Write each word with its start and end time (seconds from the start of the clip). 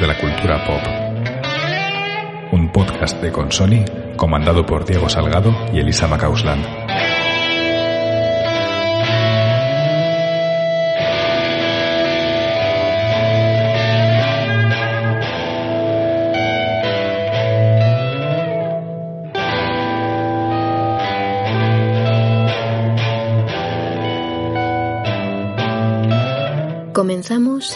de 0.00 0.06
la 0.06 0.18
cultura 0.18 0.64
pop. 0.66 0.82
Un 2.52 2.72
podcast 2.72 3.22
de 3.22 3.30
Consoni 3.30 3.84
comandado 4.16 4.66
por 4.66 4.84
Diego 4.84 5.08
Salgado 5.08 5.54
y 5.72 5.78
Elisa 5.78 6.08
Macausland. 6.08 6.75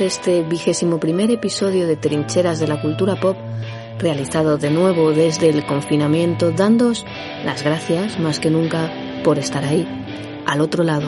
Este 0.01 0.43
vigésimo 0.43 0.99
primer 0.99 1.31
episodio 1.31 1.87
de 1.87 1.95
Trincheras 1.95 2.59
de 2.59 2.67
la 2.67 2.81
Cultura 2.81 3.17
Pop, 3.17 3.37
realizado 3.99 4.57
de 4.57 4.71
nuevo 4.71 5.13
desde 5.13 5.51
el 5.51 5.67
confinamiento, 5.67 6.53
dándos 6.53 7.05
las 7.45 7.63
gracias 7.63 8.19
más 8.19 8.41
que 8.41 8.49
nunca 8.49 8.91
por 9.23 9.39
estar 9.39 9.63
ahí, 9.63 9.87
al 10.47 10.63
otro 10.63 10.85
lado. 10.85 11.07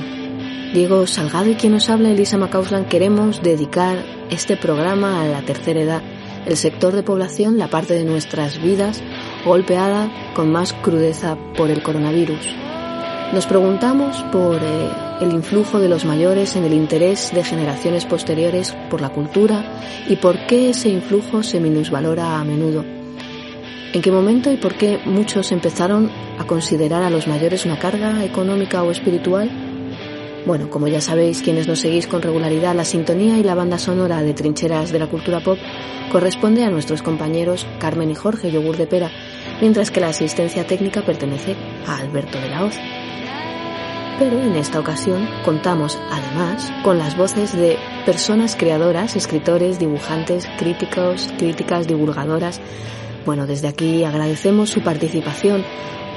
Diego 0.74 1.06
Salgado 1.06 1.48
y 1.48 1.54
quien 1.54 1.72
nos 1.72 1.88
habla, 1.88 2.10
Elisa 2.10 2.36
Macauslan, 2.36 2.84
queremos 2.84 3.42
dedicar 3.42 4.04
este 4.28 4.58
programa 4.58 5.22
a 5.22 5.26
la 5.26 5.40
tercera 5.40 5.80
edad, 5.80 6.02
el 6.44 6.58
sector 6.58 6.94
de 6.94 7.02
población, 7.02 7.56
la 7.56 7.68
parte 7.68 7.94
de 7.94 8.04
nuestras 8.04 8.60
vidas 8.60 9.02
golpeada 9.46 10.10
con 10.34 10.52
más 10.52 10.74
crudeza 10.74 11.38
por 11.56 11.70
el 11.70 11.82
coronavirus. 11.82 12.71
Nos 13.32 13.46
preguntamos 13.46 14.22
por 14.30 14.56
eh, 14.62 14.90
el 15.22 15.32
influjo 15.32 15.80
de 15.80 15.88
los 15.88 16.04
mayores 16.04 16.54
en 16.54 16.64
el 16.64 16.74
interés 16.74 17.32
de 17.32 17.42
generaciones 17.42 18.04
posteriores 18.04 18.76
por 18.90 19.00
la 19.00 19.08
cultura 19.08 19.64
y 20.06 20.16
por 20.16 20.46
qué 20.46 20.68
ese 20.68 20.90
influjo 20.90 21.42
se 21.42 21.58
minusvalora 21.58 22.38
a 22.38 22.44
menudo. 22.44 22.84
¿En 23.94 24.02
qué 24.02 24.12
momento 24.12 24.52
y 24.52 24.58
por 24.58 24.74
qué 24.74 25.00
muchos 25.06 25.50
empezaron 25.50 26.10
a 26.38 26.46
considerar 26.46 27.02
a 27.02 27.08
los 27.08 27.26
mayores 27.26 27.64
una 27.64 27.78
carga 27.78 28.22
económica 28.22 28.82
o 28.82 28.90
espiritual? 28.90 29.50
Bueno, 30.44 30.68
como 30.68 30.88
ya 30.88 31.00
sabéis, 31.00 31.40
quienes 31.40 31.66
nos 31.66 31.78
seguís 31.78 32.06
con 32.06 32.20
regularidad, 32.20 32.74
la 32.74 32.84
sintonía 32.84 33.38
y 33.38 33.44
la 33.44 33.54
banda 33.54 33.78
sonora 33.78 34.22
de 34.22 34.34
Trincheras 34.34 34.92
de 34.92 34.98
la 34.98 35.06
Cultura 35.06 35.40
Pop 35.40 35.56
corresponde 36.10 36.64
a 36.64 36.70
nuestros 36.70 37.00
compañeros 37.00 37.66
Carmen 37.78 38.10
y 38.10 38.14
Jorge 38.14 38.50
Yogur 38.50 38.76
de 38.76 38.86
Pera, 38.86 39.10
mientras 39.62 39.90
que 39.90 40.00
la 40.00 40.08
asistencia 40.08 40.66
técnica 40.66 41.00
pertenece 41.00 41.56
a 41.86 41.96
Alberto 41.96 42.38
de 42.38 42.50
la 42.50 42.64
Hoz 42.64 42.74
pero 44.18 44.40
en 44.40 44.56
esta 44.56 44.80
ocasión 44.80 45.28
contamos 45.44 45.98
además 46.10 46.72
con 46.84 46.98
las 46.98 47.16
voces 47.16 47.56
de 47.56 47.78
personas 48.04 48.56
creadoras, 48.56 49.16
escritores, 49.16 49.78
dibujantes, 49.78 50.48
críticos, 50.58 51.32
críticas, 51.38 51.86
divulgadoras. 51.86 52.60
Bueno, 53.24 53.46
desde 53.46 53.68
aquí 53.68 54.04
agradecemos 54.04 54.70
su 54.70 54.82
participación 54.82 55.64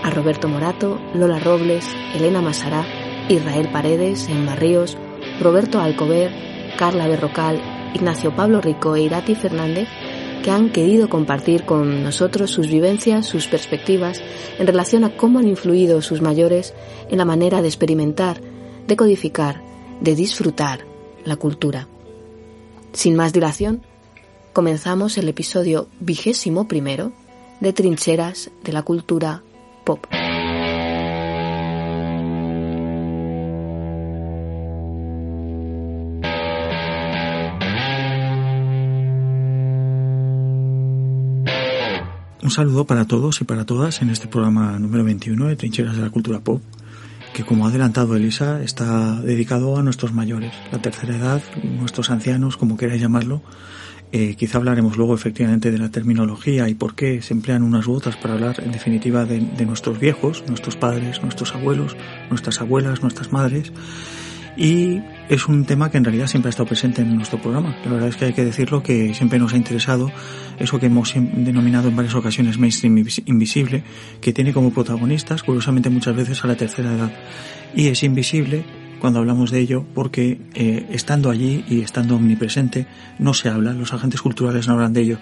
a 0.03 0.09
Roberto 0.09 0.47
Morato, 0.47 0.99
Lola 1.13 1.39
Robles, 1.39 1.85
Elena 2.13 2.41
Masará, 2.41 2.85
Israel 3.29 3.69
Paredes, 3.71 4.27
Emma 4.29 4.55
Ríos, 4.55 4.97
Roberto 5.41 5.79
Alcover, 5.79 6.31
Carla 6.77 7.07
Berrocal, 7.07 7.61
Ignacio 7.93 8.35
Pablo 8.35 8.61
Rico 8.61 8.95
e 8.95 9.03
Irati 9.03 9.35
Fernández 9.35 9.87
que 10.43 10.51
han 10.51 10.71
querido 10.71 11.09
compartir 11.09 11.63
con 11.63 12.03
nosotros 12.03 12.51
sus 12.51 12.67
vivencias, 12.67 13.25
sus 13.25 13.47
perspectivas 13.47 14.21
en 14.59 14.67
relación 14.67 15.03
a 15.03 15.15
cómo 15.15 15.39
han 15.39 15.47
influido 15.47 16.01
sus 16.01 16.21
mayores 16.21 16.73
en 17.09 17.17
la 17.17 17.25
manera 17.25 17.61
de 17.61 17.67
experimentar, 17.67 18.39
de 18.87 18.95
codificar, 18.95 19.61
de 20.01 20.15
disfrutar 20.15 20.85
la 21.23 21.35
cultura. 21.35 21.87
Sin 22.93 23.15
más 23.15 23.33
dilación, 23.33 23.81
comenzamos 24.53 25.17
el 25.17 25.27
episodio 25.27 25.87
vigésimo 25.99 26.67
primero 26.67 27.11
de 27.59 27.73
Trincheras 27.73 28.51
de 28.63 28.73
la 28.73 28.83
Cultura 28.83 29.43
Pop. 29.83 30.05
Un 42.45 42.51
saludo 42.51 42.85
para 42.85 43.05
todos 43.05 43.41
y 43.41 43.43
para 43.43 43.65
todas 43.65 44.03
en 44.03 44.11
este 44.11 44.27
programa 44.27 44.77
número 44.77 45.03
21 45.03 45.47
de 45.47 45.55
Trincheras 45.55 45.95
de 45.95 46.03
la 46.03 46.11
Cultura 46.11 46.41
Pop, 46.41 46.61
que 47.33 47.43
como 47.43 47.65
ha 47.65 47.69
adelantado 47.69 48.15
Elisa, 48.15 48.61
está 48.61 49.19
dedicado 49.19 49.77
a 49.77 49.81
nuestros 49.81 50.13
mayores, 50.13 50.53
la 50.71 50.77
tercera 50.77 51.15
edad, 51.15 51.41
nuestros 51.63 52.11
ancianos, 52.11 52.55
como 52.55 52.77
queráis 52.77 53.01
llamarlo. 53.01 53.41
Eh, 54.11 54.35
quizá 54.35 54.59
hablaremos 54.59 54.95
luego 54.95 55.15
efectivamente 55.15 55.71
de 55.71 55.79
la 55.79 55.89
terminología 55.89 56.69
y 56.69 56.75
por 56.75 56.93
qué 56.93 57.23
se 57.23 57.33
emplean 57.33 57.63
unas 57.63 57.87
u 57.87 57.93
otras 57.93 58.15
para 58.15 58.35
hablar 58.35 58.61
en 58.63 58.71
definitiva 58.71 59.25
de 59.25 59.65
nuestros 59.65 59.99
viejos, 59.99 60.43
nuestros 60.47 60.75
padres, 60.75 61.23
nuestros 61.23 61.55
abuelos, 61.55 61.97
nuestras 62.29 62.61
abuelas, 62.61 63.01
nuestras 63.01 63.31
madres 63.31 63.73
y 64.55 65.01
es 65.29 65.47
un 65.47 65.65
tema 65.65 65.89
que 65.89 65.97
en 65.97 66.03
realidad 66.03 66.27
siempre 66.27 66.49
ha 66.49 66.51
estado 66.51 66.67
presente 66.67 67.01
en 67.01 67.15
nuestro 67.15 67.41
programa. 67.41 67.75
La 67.83 67.91
verdad 67.91 68.09
es 68.09 68.15
que 68.15 68.25
hay 68.25 68.33
que 68.33 68.45
decirlo 68.45 68.83
que 68.83 69.13
siempre 69.13 69.39
nos 69.39 69.53
ha 69.53 69.57
interesado 69.57 70.11
eso 70.59 70.79
que 70.79 70.85
hemos 70.85 71.13
denominado 71.15 71.87
en 71.87 71.95
varias 71.95 72.15
ocasiones 72.15 72.57
mainstream 72.59 73.05
invisible, 73.25 73.83
que 74.21 74.33
tiene 74.33 74.53
como 74.53 74.71
protagonistas, 74.71 75.43
curiosamente 75.43 75.89
muchas 75.89 76.15
veces 76.15 76.43
a 76.43 76.47
la 76.47 76.55
tercera 76.55 76.93
edad. 76.93 77.11
Y 77.75 77.87
es 77.87 78.03
invisible 78.03 78.65
cuando 78.99 79.19
hablamos 79.19 79.51
de 79.51 79.59
ello 79.59 79.85
porque 79.93 80.41
eh, 80.53 80.87
estando 80.91 81.29
allí 81.29 81.63
y 81.67 81.81
estando 81.81 82.15
omnipresente 82.15 82.87
no 83.19 83.33
se 83.33 83.49
habla, 83.49 83.73
los 83.73 83.93
agentes 83.93 84.21
culturales 84.21 84.67
no 84.67 84.73
hablan 84.73 84.93
de 84.93 85.01
ello. 85.01 85.17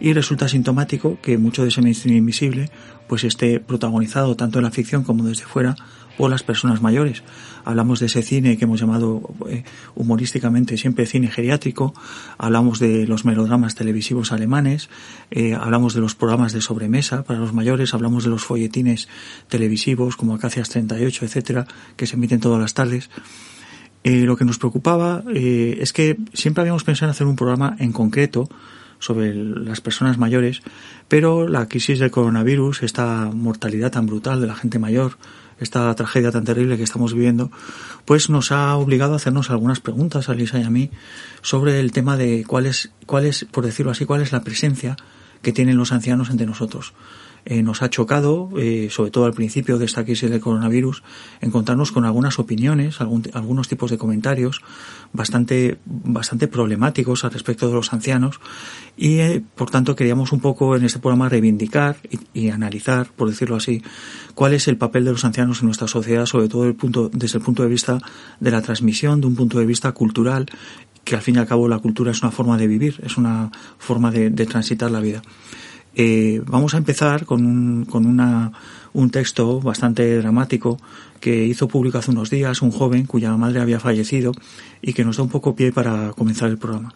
Y 0.00 0.12
resulta 0.12 0.48
sintomático 0.48 1.18
que 1.22 1.38
mucho 1.38 1.62
de 1.62 1.68
ese 1.68 1.80
mainstream 1.80 2.18
invisible 2.18 2.70
pues 3.08 3.24
esté 3.24 3.60
protagonizado 3.60 4.36
tanto 4.36 4.58
en 4.58 4.64
la 4.64 4.70
ficción 4.70 5.04
como 5.04 5.24
desde 5.24 5.44
fuera 5.44 5.76
por 6.16 6.30
las 6.30 6.42
personas 6.42 6.82
mayores. 6.82 7.22
Hablamos 7.64 8.00
de 8.00 8.06
ese 8.06 8.22
cine 8.22 8.56
que 8.56 8.64
hemos 8.64 8.80
llamado 8.80 9.34
eh, 9.48 9.64
humorísticamente 9.94 10.76
siempre 10.76 11.06
cine 11.06 11.28
geriátrico, 11.28 11.94
hablamos 12.38 12.78
de 12.78 13.06
los 13.06 13.24
melodramas 13.24 13.74
televisivos 13.74 14.32
alemanes, 14.32 14.90
eh, 15.30 15.54
hablamos 15.54 15.94
de 15.94 16.00
los 16.00 16.14
programas 16.14 16.52
de 16.52 16.60
sobremesa 16.60 17.24
para 17.24 17.38
los 17.38 17.52
mayores, 17.52 17.94
hablamos 17.94 18.24
de 18.24 18.30
los 18.30 18.44
folletines 18.44 19.08
televisivos 19.48 20.16
como 20.16 20.34
Acacias 20.34 20.68
38, 20.68 21.24
etcétera, 21.24 21.66
que 21.96 22.06
se 22.06 22.16
emiten 22.16 22.40
todas 22.40 22.60
las 22.60 22.74
tardes. 22.74 23.10
Eh, 24.02 24.24
lo 24.24 24.36
que 24.36 24.44
nos 24.44 24.58
preocupaba 24.58 25.24
es 25.34 25.94
que 25.94 26.18
siempre 26.34 26.60
habíamos 26.60 26.84
pensado 26.84 27.08
en 27.08 27.12
hacer 27.12 27.26
un 27.26 27.36
programa 27.36 27.74
en 27.78 27.92
concreto 27.92 28.48
sobre 28.98 29.34
las 29.34 29.80
personas 29.80 30.18
mayores, 30.18 30.62
pero 31.08 31.48
la 31.48 31.68
crisis 31.68 31.98
del 31.98 32.10
coronavirus, 32.10 32.82
esta 32.82 33.30
mortalidad 33.32 33.92
tan 33.92 34.06
brutal 34.06 34.40
de 34.40 34.46
la 34.46 34.54
gente 34.54 34.78
mayor, 34.78 35.18
esta 35.64 35.92
tragedia 35.94 36.30
tan 36.30 36.44
terrible 36.44 36.76
que 36.76 36.84
estamos 36.84 37.12
viviendo, 37.12 37.50
pues 38.04 38.30
nos 38.30 38.52
ha 38.52 38.76
obligado 38.76 39.14
a 39.14 39.16
hacernos 39.16 39.50
algunas 39.50 39.80
preguntas 39.80 40.28
a 40.28 40.34
Lisa 40.34 40.60
y 40.60 40.62
a 40.62 40.70
mí 40.70 40.90
sobre 41.42 41.80
el 41.80 41.90
tema 41.90 42.16
de 42.16 42.44
cuál 42.46 42.66
es, 42.66 42.90
por 43.50 43.64
decirlo 43.64 43.90
así, 43.90 44.06
cuál 44.06 44.22
es 44.22 44.30
la 44.30 44.42
presencia 44.42 44.96
que 45.42 45.52
tienen 45.52 45.76
los 45.76 45.92
ancianos 45.92 46.30
entre 46.30 46.46
nosotros. 46.46 46.94
Eh, 47.46 47.62
nos 47.62 47.82
ha 47.82 47.90
chocado, 47.90 48.48
eh, 48.56 48.88
sobre 48.90 49.10
todo 49.10 49.26
al 49.26 49.34
principio 49.34 49.76
de 49.76 49.84
esta 49.84 50.04
crisis 50.04 50.30
del 50.30 50.40
coronavirus, 50.40 51.02
encontrarnos 51.42 51.92
con 51.92 52.06
algunas 52.06 52.38
opiniones, 52.38 53.02
algunos 53.02 53.68
tipos 53.68 53.90
de 53.90 53.98
comentarios 53.98 54.62
bastante, 55.12 55.76
bastante 55.84 56.48
problemáticos 56.48 57.22
al 57.24 57.32
respecto 57.32 57.68
de 57.68 57.74
los 57.74 57.92
ancianos 57.92 58.40
y, 58.96 59.18
eh, 59.18 59.42
por 59.56 59.70
tanto, 59.70 59.94
queríamos 59.94 60.32
un 60.32 60.40
poco 60.40 60.74
en 60.74 60.84
este 60.84 61.00
programa 61.00 61.28
reivindicar 61.28 61.98
y, 62.32 62.48
analizar, 62.48 63.08
por 63.14 63.28
decirlo 63.28 63.56
así, 63.56 63.82
cuál 64.34 64.54
es 64.54 64.66
el 64.66 64.78
papel 64.78 65.04
de 65.04 65.12
los 65.12 65.24
ancianos 65.26 65.60
en 65.60 65.66
nuestra 65.66 65.88
sociedad, 65.88 66.24
sobre 66.24 66.48
todo 66.48 66.64
el 66.64 66.74
punto, 66.74 67.10
desde 67.12 67.38
el 67.38 67.44
punto 67.44 67.62
de 67.62 67.68
vista 67.68 67.98
de 68.40 68.50
la 68.50 68.62
transmisión, 68.62 69.20
de 69.20 69.26
un 69.26 69.34
punto 69.34 69.58
de 69.58 69.66
vista 69.66 69.92
cultural 69.92 70.46
que 71.04 71.14
al 71.14 71.20
fin 71.20 71.34
y 71.34 71.38
al 71.38 71.46
cabo 71.46 71.68
la 71.68 71.78
cultura 71.80 72.12
es 72.12 72.22
una 72.22 72.30
forma 72.30 72.56
de 72.56 72.66
vivir, 72.66 72.98
es 73.04 73.18
una 73.18 73.50
forma 73.76 74.10
de 74.10 74.46
transitar 74.46 74.90
la 74.90 75.00
vida. 75.00 75.20
Eh, 75.96 76.42
vamos 76.46 76.74
a 76.74 76.78
empezar 76.78 77.24
con, 77.24 77.46
un, 77.46 77.84
con 77.84 78.06
una, 78.06 78.52
un 78.92 79.10
texto 79.10 79.60
bastante 79.60 80.18
dramático 80.18 80.78
que 81.20 81.44
hizo 81.44 81.68
público 81.68 81.98
hace 81.98 82.10
unos 82.10 82.30
días 82.30 82.62
un 82.62 82.70
joven 82.70 83.06
cuya 83.06 83.36
madre 83.36 83.60
había 83.60 83.80
fallecido 83.80 84.32
y 84.82 84.92
que 84.92 85.04
nos 85.04 85.16
da 85.16 85.22
un 85.22 85.30
poco 85.30 85.54
pie 85.54 85.72
para 85.72 86.12
comenzar 86.12 86.50
el 86.50 86.58
programa. 86.58 86.94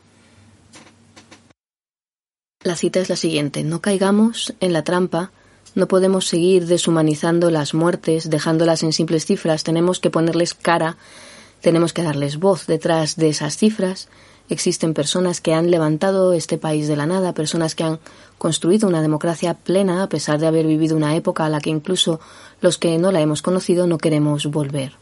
La 2.64 2.76
cita 2.76 3.00
es 3.00 3.08
la 3.08 3.16
siguiente. 3.16 3.62
No 3.62 3.80
caigamos 3.80 4.54
en 4.60 4.72
la 4.72 4.82
trampa 4.82 5.30
No 5.74 5.86
podemos 5.86 6.26
seguir 6.26 6.66
deshumanizando 6.66 7.50
las 7.50 7.72
muertes, 7.72 8.30
dejándolas 8.30 8.82
en 8.82 8.92
simples 8.92 9.26
cifras. 9.26 9.62
Tenemos 9.62 10.00
que 10.00 10.10
ponerles 10.10 10.54
cara, 10.54 10.96
tenemos 11.60 11.92
que 11.92 12.02
darles 12.02 12.38
voz 12.38 12.66
detrás 12.66 13.16
de 13.16 13.28
esas 13.28 13.56
cifras. 13.56 14.08
Existen 14.48 14.94
personas 14.94 15.40
que 15.40 15.52
han 15.52 15.70
levantado 15.70 16.32
este 16.32 16.58
país 16.58 16.88
de 16.88 16.96
la 16.96 17.06
nada, 17.06 17.34
personas 17.34 17.74
que 17.74 17.84
han 17.84 17.98
construido 18.38 18.88
una 18.88 19.02
democracia 19.02 19.54
plena 19.54 20.02
a 20.02 20.08
pesar 20.08 20.38
de 20.38 20.46
haber 20.46 20.66
vivido 20.66 20.96
una 20.96 21.14
época 21.16 21.44
a 21.44 21.48
la 21.48 21.60
que 21.60 21.70
incluso 21.70 22.20
los 22.60 22.78
que 22.78 22.96
no 22.98 23.12
la 23.12 23.20
hemos 23.20 23.42
conocido 23.42 23.86
no 23.86 23.98
queremos 23.98 24.46
volver. 24.46 24.92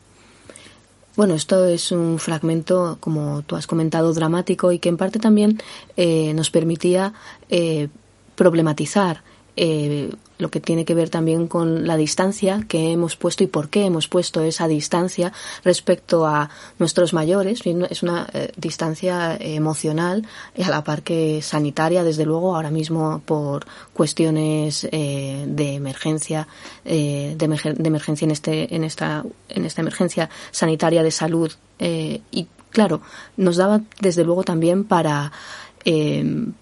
Bueno, 1.17 1.35
esto 1.35 1.65
es 1.65 1.93
un 1.93 2.19
fragmento, 2.19 2.99
como 3.01 3.43
tú 3.43 3.57
has 3.57 3.67
comentado, 3.67 4.13
dramático 4.13 4.73
y 4.73 4.79
que 4.79 4.91
en 4.91 4.99
parte 4.99 5.19
también 5.19 5.63
eh, 5.97 6.35
nos 6.35 6.51
permitía 6.51 7.15
eh, 7.49 7.89
problematizar 8.35 9.23
eh, 9.57 10.13
lo 10.39 10.51
que 10.51 10.61
tiene 10.61 10.85
que 10.85 10.95
ver 10.95 11.09
también 11.09 11.49
con 11.49 11.87
la 11.87 11.97
distancia 11.97 12.63
que 12.69 12.93
hemos 12.93 13.17
puesto 13.17 13.43
y 13.43 13.47
por 13.47 13.71
qué 13.71 13.87
hemos 13.87 14.07
puesto 14.07 14.43
esa 14.43 14.69
distancia 14.69 15.33
respecto 15.65 16.27
a 16.27 16.51
nuestros 16.79 17.15
mayores. 17.15 17.63
Es 17.89 18.03
una 18.03 18.29
eh, 18.35 18.53
distancia 18.59 19.35
emocional 19.41 20.27
y 20.55 20.63
a 20.63 20.69
la 20.69 20.85
par 20.85 21.03
que 21.03 21.41
sanitaria, 21.41 22.05
desde 22.05 22.27
luego, 22.27 22.55
ahora 22.55 22.71
mismo 22.71 23.23
por 23.25 23.67
cuestiones 23.95 24.87
eh, 24.93 25.47
de 25.49 25.75
emergencia, 25.75 26.47
de, 26.85 27.35
de, 27.35 27.89
emergencia 27.89 28.27
en 28.27 28.31
este, 28.31 28.75
en 28.75 28.85
esta, 28.85 29.25
en 29.49 29.65
esta 29.65 29.81
emergencia 29.81 30.29
sanitaria 30.51 31.03
de 31.03 31.11
salud. 31.11 31.51
y 31.79 32.47
claro, 32.71 33.01
nos 33.39 33.57
daba 33.57 33.81
desde 34.01 34.23
luego 34.23 34.45
también 34.45 34.85
para 34.85 35.33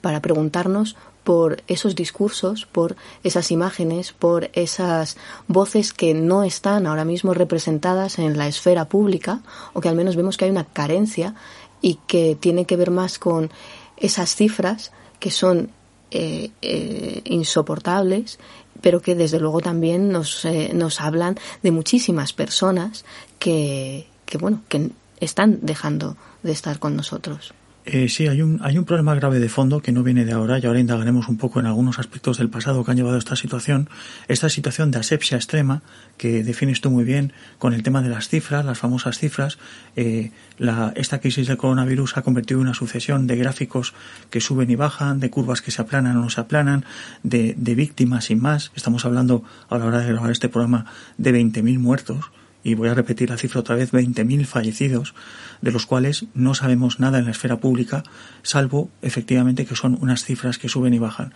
para 0.02 0.20
preguntarnos 0.20 0.96
por 1.24 1.62
esos 1.66 1.94
discursos, 1.94 2.66
por 2.66 2.96
esas 3.24 3.50
imágenes, 3.50 4.12
por 4.12 4.50
esas 4.52 5.16
voces 5.48 5.92
que 5.92 6.14
no 6.14 6.44
están 6.44 6.86
ahora 6.86 7.04
mismo 7.04 7.34
representadas 7.34 8.18
en 8.18 8.36
la 8.36 8.46
esfera 8.46 8.84
pública 8.84 9.40
o 9.72 9.80
que 9.80 9.88
al 9.88 9.96
menos 9.96 10.16
vemos 10.16 10.36
que 10.36 10.44
hay 10.44 10.50
una 10.50 10.64
carencia 10.64 11.34
y 11.80 11.98
que 12.06 12.36
tiene 12.38 12.66
que 12.66 12.76
ver 12.76 12.90
más 12.90 13.18
con 13.18 13.50
esas 13.96 14.36
cifras 14.36 14.92
que 15.18 15.30
son 15.30 15.70
eh, 16.10 16.50
eh, 16.62 17.22
insoportables, 17.24 18.38
pero 18.80 19.00
que 19.00 19.14
desde 19.14 19.40
luego 19.40 19.60
también 19.60 20.10
nos, 20.10 20.44
eh, 20.44 20.72
nos 20.74 21.00
hablan 21.00 21.38
de 21.62 21.70
muchísimas 21.70 22.32
personas 22.32 23.04
que, 23.38 24.06
que, 24.26 24.38
bueno, 24.38 24.62
que 24.68 24.90
están 25.20 25.60
dejando 25.62 26.16
de 26.42 26.52
estar 26.52 26.78
con 26.78 26.94
nosotros. 26.94 27.54
Eh, 27.86 28.08
sí, 28.08 28.26
hay 28.28 28.40
un, 28.40 28.60
hay 28.62 28.78
un 28.78 28.86
problema 28.86 29.14
grave 29.14 29.40
de 29.40 29.50
fondo 29.50 29.82
que 29.82 29.92
no 29.92 30.02
viene 30.02 30.24
de 30.24 30.32
ahora 30.32 30.58
y 30.58 30.64
ahora 30.64 30.80
indagaremos 30.80 31.28
un 31.28 31.36
poco 31.36 31.60
en 31.60 31.66
algunos 31.66 31.98
aspectos 31.98 32.38
del 32.38 32.48
pasado 32.48 32.82
que 32.82 32.90
han 32.90 32.96
llevado 32.96 33.16
a 33.16 33.18
esta 33.18 33.36
situación. 33.36 33.90
Esta 34.26 34.48
situación 34.48 34.90
de 34.90 35.00
asepsia 35.00 35.36
extrema 35.36 35.82
que 36.16 36.42
defines 36.42 36.80
tú 36.80 36.90
muy 36.90 37.04
bien 37.04 37.34
con 37.58 37.74
el 37.74 37.82
tema 37.82 38.00
de 38.00 38.08
las 38.08 38.28
cifras, 38.28 38.64
las 38.64 38.78
famosas 38.78 39.18
cifras. 39.18 39.58
Eh, 39.96 40.30
la, 40.56 40.94
esta 40.96 41.20
crisis 41.20 41.46
del 41.46 41.58
coronavirus 41.58 42.16
ha 42.16 42.22
convertido 42.22 42.60
en 42.60 42.68
una 42.68 42.74
sucesión 42.74 43.26
de 43.26 43.36
gráficos 43.36 43.92
que 44.30 44.40
suben 44.40 44.70
y 44.70 44.76
bajan, 44.76 45.20
de 45.20 45.28
curvas 45.28 45.60
que 45.60 45.70
se 45.70 45.82
aplanan 45.82 46.16
o 46.16 46.22
no 46.22 46.30
se 46.30 46.40
aplanan, 46.40 46.86
de, 47.22 47.54
de 47.58 47.74
víctimas 47.74 48.30
y 48.30 48.36
más. 48.36 48.72
Estamos 48.74 49.04
hablando 49.04 49.44
a 49.68 49.76
la 49.76 49.84
hora 49.84 49.98
de 49.98 50.06
grabar 50.06 50.30
este 50.30 50.48
programa 50.48 50.86
de 51.18 51.34
20.000 51.34 51.78
muertos 51.78 52.30
y 52.64 52.74
voy 52.74 52.88
a 52.88 52.94
repetir 52.94 53.30
la 53.30 53.36
cifra 53.36 53.60
otra 53.60 53.76
vez, 53.76 53.92
20.000 53.92 54.46
fallecidos, 54.46 55.14
de 55.60 55.70
los 55.70 55.84
cuales 55.86 56.24
no 56.34 56.54
sabemos 56.54 56.98
nada 56.98 57.18
en 57.18 57.26
la 57.26 57.30
esfera 57.30 57.58
pública, 57.58 58.02
salvo 58.42 58.90
efectivamente 59.02 59.66
que 59.66 59.76
son 59.76 59.98
unas 60.00 60.24
cifras 60.24 60.58
que 60.58 60.70
suben 60.70 60.94
y 60.94 60.98
bajan. 60.98 61.34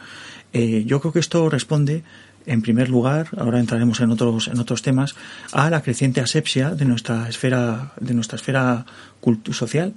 Eh, 0.55 0.85
yo 0.87 1.01
creo 1.01 1.13
que 1.13 1.21
esto 1.21 1.49
responde, 1.51 2.03
en 2.47 2.63
primer 2.63 2.89
lugar, 2.89 3.29
ahora 3.37 3.61
entraremos 3.61 4.01
en 4.01 4.11
otros, 4.11 4.49
en 4.49 4.59
otros 4.59 4.81
temas, 4.81 5.15
a 5.53 5.69
la 5.69 5.83
creciente 5.83 6.23
asepsia 6.23 6.71
de 6.71 6.87
nuestra 6.87 7.29
esfera, 7.29 7.93
de 8.01 8.15
nuestra 8.15 8.37
esfera 8.37 8.87
social. 9.53 9.93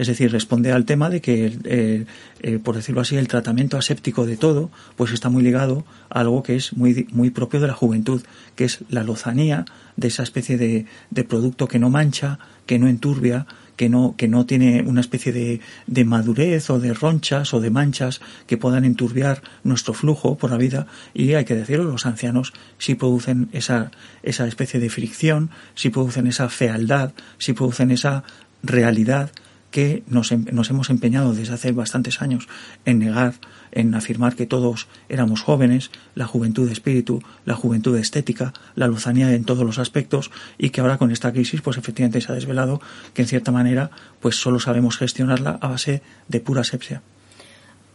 Es 0.00 0.06
decir, 0.06 0.32
responde 0.32 0.72
al 0.72 0.86
tema 0.86 1.10
de 1.10 1.20
que, 1.20 1.58
eh, 1.64 2.06
eh, 2.40 2.58
por 2.58 2.74
decirlo 2.74 3.02
así, 3.02 3.18
el 3.18 3.28
tratamiento 3.28 3.76
aséptico 3.76 4.24
de 4.24 4.38
todo, 4.38 4.70
pues 4.96 5.12
está 5.12 5.28
muy 5.28 5.42
ligado 5.42 5.84
a 6.08 6.20
algo 6.20 6.42
que 6.42 6.56
es 6.56 6.72
muy, 6.72 7.06
muy 7.12 7.28
propio 7.28 7.60
de 7.60 7.66
la 7.66 7.74
juventud, 7.74 8.22
que 8.56 8.64
es 8.64 8.78
la 8.88 9.04
lozanía 9.04 9.66
de 9.96 10.08
esa 10.08 10.22
especie 10.22 10.56
de, 10.56 10.86
producto 11.24 11.68
que 11.68 11.78
no 11.78 11.90
mancha, 11.90 12.38
que 12.64 12.78
no 12.78 12.88
enturbia, 12.88 13.46
que 13.76 13.90
no, 13.90 14.14
que 14.16 14.26
no 14.26 14.46
tiene 14.46 14.80
una 14.80 15.02
especie 15.02 15.32
de, 15.32 15.60
de, 15.86 16.04
madurez 16.06 16.70
o 16.70 16.80
de 16.80 16.94
ronchas 16.94 17.52
o 17.52 17.60
de 17.60 17.68
manchas 17.68 18.22
que 18.46 18.56
puedan 18.56 18.86
enturbiar 18.86 19.42
nuestro 19.64 19.92
flujo 19.92 20.38
por 20.38 20.50
la 20.50 20.56
vida. 20.56 20.86
Y 21.12 21.34
hay 21.34 21.44
que 21.44 21.54
decirlo, 21.54 21.84
los 21.84 22.06
ancianos 22.06 22.54
sí 22.78 22.94
producen 22.94 23.50
esa, 23.52 23.90
esa 24.22 24.46
especie 24.46 24.80
de 24.80 24.88
fricción, 24.88 25.50
sí 25.74 25.90
producen 25.90 26.26
esa 26.26 26.48
fealdad, 26.48 27.12
sí 27.36 27.52
producen 27.52 27.90
esa 27.90 28.24
realidad 28.62 29.30
que 29.70 30.02
nos, 30.06 30.32
em, 30.32 30.44
nos, 30.52 30.70
hemos 30.70 30.90
empeñado 30.90 31.32
desde 31.32 31.54
hace 31.54 31.72
bastantes 31.72 32.22
años 32.22 32.48
en 32.84 32.98
negar, 32.98 33.34
en 33.72 33.94
afirmar 33.94 34.34
que 34.34 34.46
todos 34.46 34.88
éramos 35.08 35.42
jóvenes, 35.42 35.90
la 36.14 36.26
juventud 36.26 36.66
de 36.66 36.72
espíritu, 36.72 37.22
la 37.44 37.54
juventud 37.54 37.96
estética, 37.96 38.52
la 38.74 38.88
luzanía 38.88 39.32
en 39.32 39.44
todos 39.44 39.64
los 39.64 39.78
aspectos 39.78 40.30
y 40.58 40.70
que 40.70 40.80
ahora 40.80 40.98
con 40.98 41.10
esta 41.10 41.32
crisis 41.32 41.60
pues 41.60 41.76
efectivamente 41.76 42.20
se 42.20 42.32
ha 42.32 42.34
desvelado 42.34 42.80
que 43.14 43.22
en 43.22 43.28
cierta 43.28 43.52
manera 43.52 43.90
pues 44.20 44.36
solo 44.36 44.58
sabemos 44.60 44.96
gestionarla 44.96 45.58
a 45.60 45.68
base 45.68 46.02
de 46.28 46.40
pura 46.40 46.62
asepsia. 46.62 47.02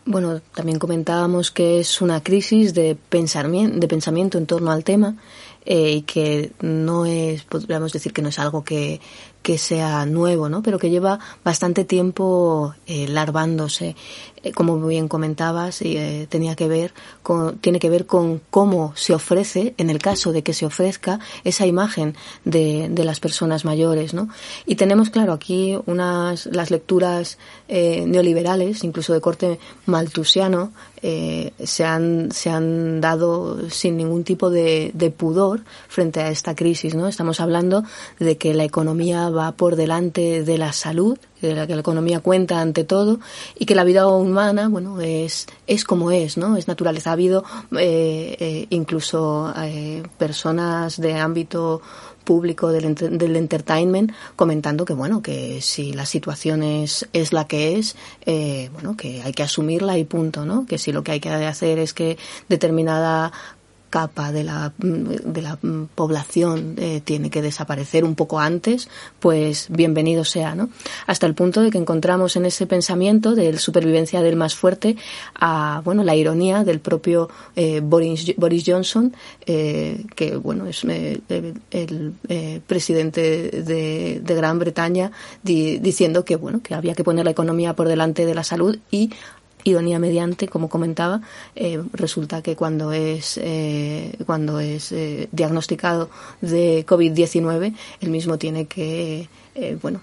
Bueno, 0.07 0.39
también 0.53 0.77
comentábamos 0.77 1.49
que 1.49 1.79
es 1.79 1.99
una 1.99 2.21
crisis 2.21 2.75
de 2.75 2.95
pensamiento, 2.95 3.79
de 3.79 3.87
pensamiento 3.87 4.37
en 4.37 4.45
torno 4.45 4.71
al 4.71 4.83
tema 4.83 5.15
eh, 5.65 5.93
y 5.93 6.01
que 6.03 6.51
no 6.61 7.07
es, 7.07 7.43
podríamos 7.43 7.91
decir 7.91 8.13
que 8.13 8.21
no 8.21 8.29
es 8.29 8.37
algo 8.37 8.63
que, 8.63 9.01
que 9.45 9.59
sea 9.59 10.07
nuevo, 10.07 10.49
¿no? 10.49 10.63
Pero 10.63 10.79
que 10.79 10.89
lleva 10.89 11.19
bastante 11.43 11.85
tiempo 11.85 12.73
eh, 12.87 13.07
larvándose. 13.07 13.95
Eh, 14.41 14.51
como 14.53 14.79
bien 14.87 15.07
comentabas, 15.07 15.83
eh, 15.83 16.25
tenía 16.29 16.55
que 16.55 16.67
ver 16.67 16.95
con, 17.21 17.59
tiene 17.59 17.77
que 17.77 17.91
ver 17.91 18.07
con 18.07 18.41
cómo 18.49 18.93
se 18.95 19.13
ofrece, 19.13 19.75
en 19.77 19.91
el 19.91 19.99
caso 19.99 20.31
de 20.31 20.41
que 20.41 20.53
se 20.53 20.65
ofrezca, 20.65 21.19
esa 21.43 21.67
imagen 21.67 22.15
de, 22.43 22.89
las 23.05 23.19
personas 23.19 23.65
mayores, 23.65 24.15
¿no? 24.15 24.29
Y 24.65 24.77
tenemos, 24.77 25.11
claro, 25.11 25.33
aquí 25.33 25.77
unas, 25.85 26.47
las 26.47 26.71
lecturas 26.71 27.37
neoliberales, 27.67 28.83
incluso 28.83 29.13
de 29.13 29.21
corte 29.21 29.59
maltusiano, 29.85 30.71
se, 31.03 31.85
han, 31.85 32.31
se 32.31 32.49
han 32.49 32.99
dado 32.99 33.69
sin 33.69 33.95
ningún 33.97 34.23
tipo 34.23 34.49
de, 34.49 34.89
de 34.95 35.11
pudor 35.11 35.61
frente 35.87 36.21
a 36.21 36.31
esta 36.31 36.55
crisis, 36.55 36.95
¿no? 36.95 37.07
Estamos 37.07 37.39
hablando 37.39 37.83
de 38.17 38.37
que 38.37 38.55
la 38.55 38.63
economía 38.63 39.29
va 39.35 39.51
por 39.51 39.75
delante 39.75 40.43
de 40.43 40.57
la 40.57 40.73
salud, 40.73 41.17
de 41.41 41.53
la 41.53 41.67
que 41.67 41.75
la 41.75 41.81
economía 41.81 42.19
cuenta 42.19 42.61
ante 42.61 42.83
todo 42.83 43.19
y 43.57 43.65
que 43.65 43.75
la 43.75 43.83
vida 43.83 44.07
humana, 44.07 44.69
bueno, 44.69 44.99
es, 45.01 45.47
es 45.67 45.83
como 45.83 46.11
es, 46.11 46.37
¿no? 46.37 46.57
Es 46.57 46.67
naturaleza. 46.67 47.11
Ha 47.11 47.13
habido 47.13 47.43
eh, 47.77 48.35
eh, 48.39 48.67
incluso 48.69 49.53
eh, 49.57 50.03
personas 50.17 50.99
de 50.99 51.15
ámbito 51.15 51.81
público 52.25 52.71
del, 52.71 52.95
del, 52.95 53.35
entertainment 53.37 54.11
comentando 54.35 54.83
que 54.83 54.93
bueno 54.93 55.21
que 55.21 55.61
si 55.61 55.93
la 55.93 56.05
situación 56.05 56.63
es, 56.63 57.07
es 57.13 57.31
la 57.31 57.47
que 57.47 57.77
es 57.77 57.95
eh, 58.25 58.69
bueno 58.73 58.97
que 58.97 59.21
hay 59.21 59.31
que 59.31 59.43
asumirla 59.43 59.97
y 59.97 60.03
punto 60.03 60.43
no 60.43 60.65
que 60.65 60.77
si 60.77 60.91
lo 60.91 61.03
que 61.03 61.13
hay 61.13 61.19
que 61.21 61.29
hacer 61.29 61.79
es 61.79 61.93
que 61.93 62.17
determinada 62.49 63.31
capa 63.95 64.33
de 64.33 64.43
la, 64.43 64.73
de 64.77 65.41
la 65.41 65.57
población 65.95 66.75
eh, 66.77 66.99
tiene 67.01 67.29
que 67.29 67.41
desaparecer 67.41 68.03
un 68.03 68.15
poco 68.15 68.41
antes, 68.41 68.89
pues 69.21 69.67
bienvenido 69.69 70.25
sea, 70.25 70.53
¿no? 70.53 70.67
Hasta 71.07 71.27
el 71.27 71.33
punto 71.33 71.61
de 71.61 71.71
que 71.71 71.77
encontramos 71.77 72.35
en 72.35 72.45
ese 72.45 72.67
pensamiento 72.67 73.35
de 73.35 73.57
supervivencia 73.57 74.21
del 74.21 74.35
más 74.35 74.53
fuerte 74.53 74.97
a, 75.33 75.81
bueno, 75.85 76.03
la 76.03 76.13
ironía 76.13 76.65
del 76.65 76.81
propio 76.81 77.29
eh, 77.55 77.79
Boris, 77.79 78.63
Johnson, 78.67 79.15
eh, 79.45 80.03
que, 80.13 80.35
bueno, 80.35 80.65
es 80.65 80.83
el, 80.83 81.53
presidente 82.67 83.21
de, 83.63 84.35
Gran 84.35 84.59
Bretaña, 84.59 85.13
di, 85.41 85.77
diciendo 85.77 86.25
que, 86.25 86.35
bueno, 86.35 86.59
que 86.61 86.75
había 86.75 86.95
que 86.95 87.05
poner 87.05 87.23
la 87.23 87.31
economía 87.31 87.77
por 87.77 87.87
delante 87.87 88.25
de 88.25 88.35
la 88.35 88.43
salud 88.43 88.77
y 88.91 89.11
ironía 89.65 89.99
mediante, 89.99 90.47
como 90.47 90.69
comentaba, 90.69 91.21
eh, 91.55 91.81
resulta 91.91 92.41
que 92.41 92.55
cuando 92.55 92.93
es, 92.93 93.37
eh, 93.41 94.15
cuando 94.25 94.59
es 94.61 94.93
eh, 94.93 95.27
diagnosticado 95.31 96.09
de 96.39 96.85
COVID-19, 96.85 97.75
el 97.99 98.09
mismo 98.09 98.37
tiene 98.37 98.67
que, 98.67 99.27
eh, 99.55 99.77
bueno, 99.81 100.01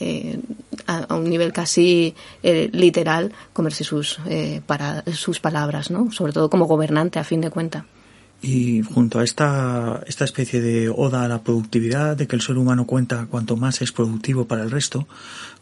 eh, 0.00 0.40
a, 0.86 1.04
a, 1.04 1.14
un 1.14 1.30
nivel 1.30 1.52
casi 1.52 2.14
eh, 2.42 2.68
literal 2.72 3.32
comerse 3.52 3.84
sus, 3.84 4.18
para, 4.66 5.04
sus 5.12 5.38
palabras, 5.38 5.90
¿no? 5.90 6.10
sobre 6.10 6.32
todo 6.32 6.50
como 6.50 6.66
gobernante 6.66 7.18
a 7.20 7.24
fin 7.24 7.40
de 7.40 7.50
cuentas. 7.50 7.84
Y 8.46 8.82
junto 8.82 9.20
a 9.20 9.24
esta, 9.24 10.02
esta 10.06 10.26
especie 10.26 10.60
de 10.60 10.90
oda 10.90 11.24
a 11.24 11.28
la 11.28 11.42
productividad, 11.42 12.14
de 12.14 12.26
que 12.26 12.36
el 12.36 12.42
ser 12.42 12.58
humano 12.58 12.84
cuenta 12.84 13.24
cuanto 13.24 13.56
más 13.56 13.80
es 13.80 13.90
productivo 13.90 14.44
para 14.44 14.64
el 14.64 14.70
resto, 14.70 15.08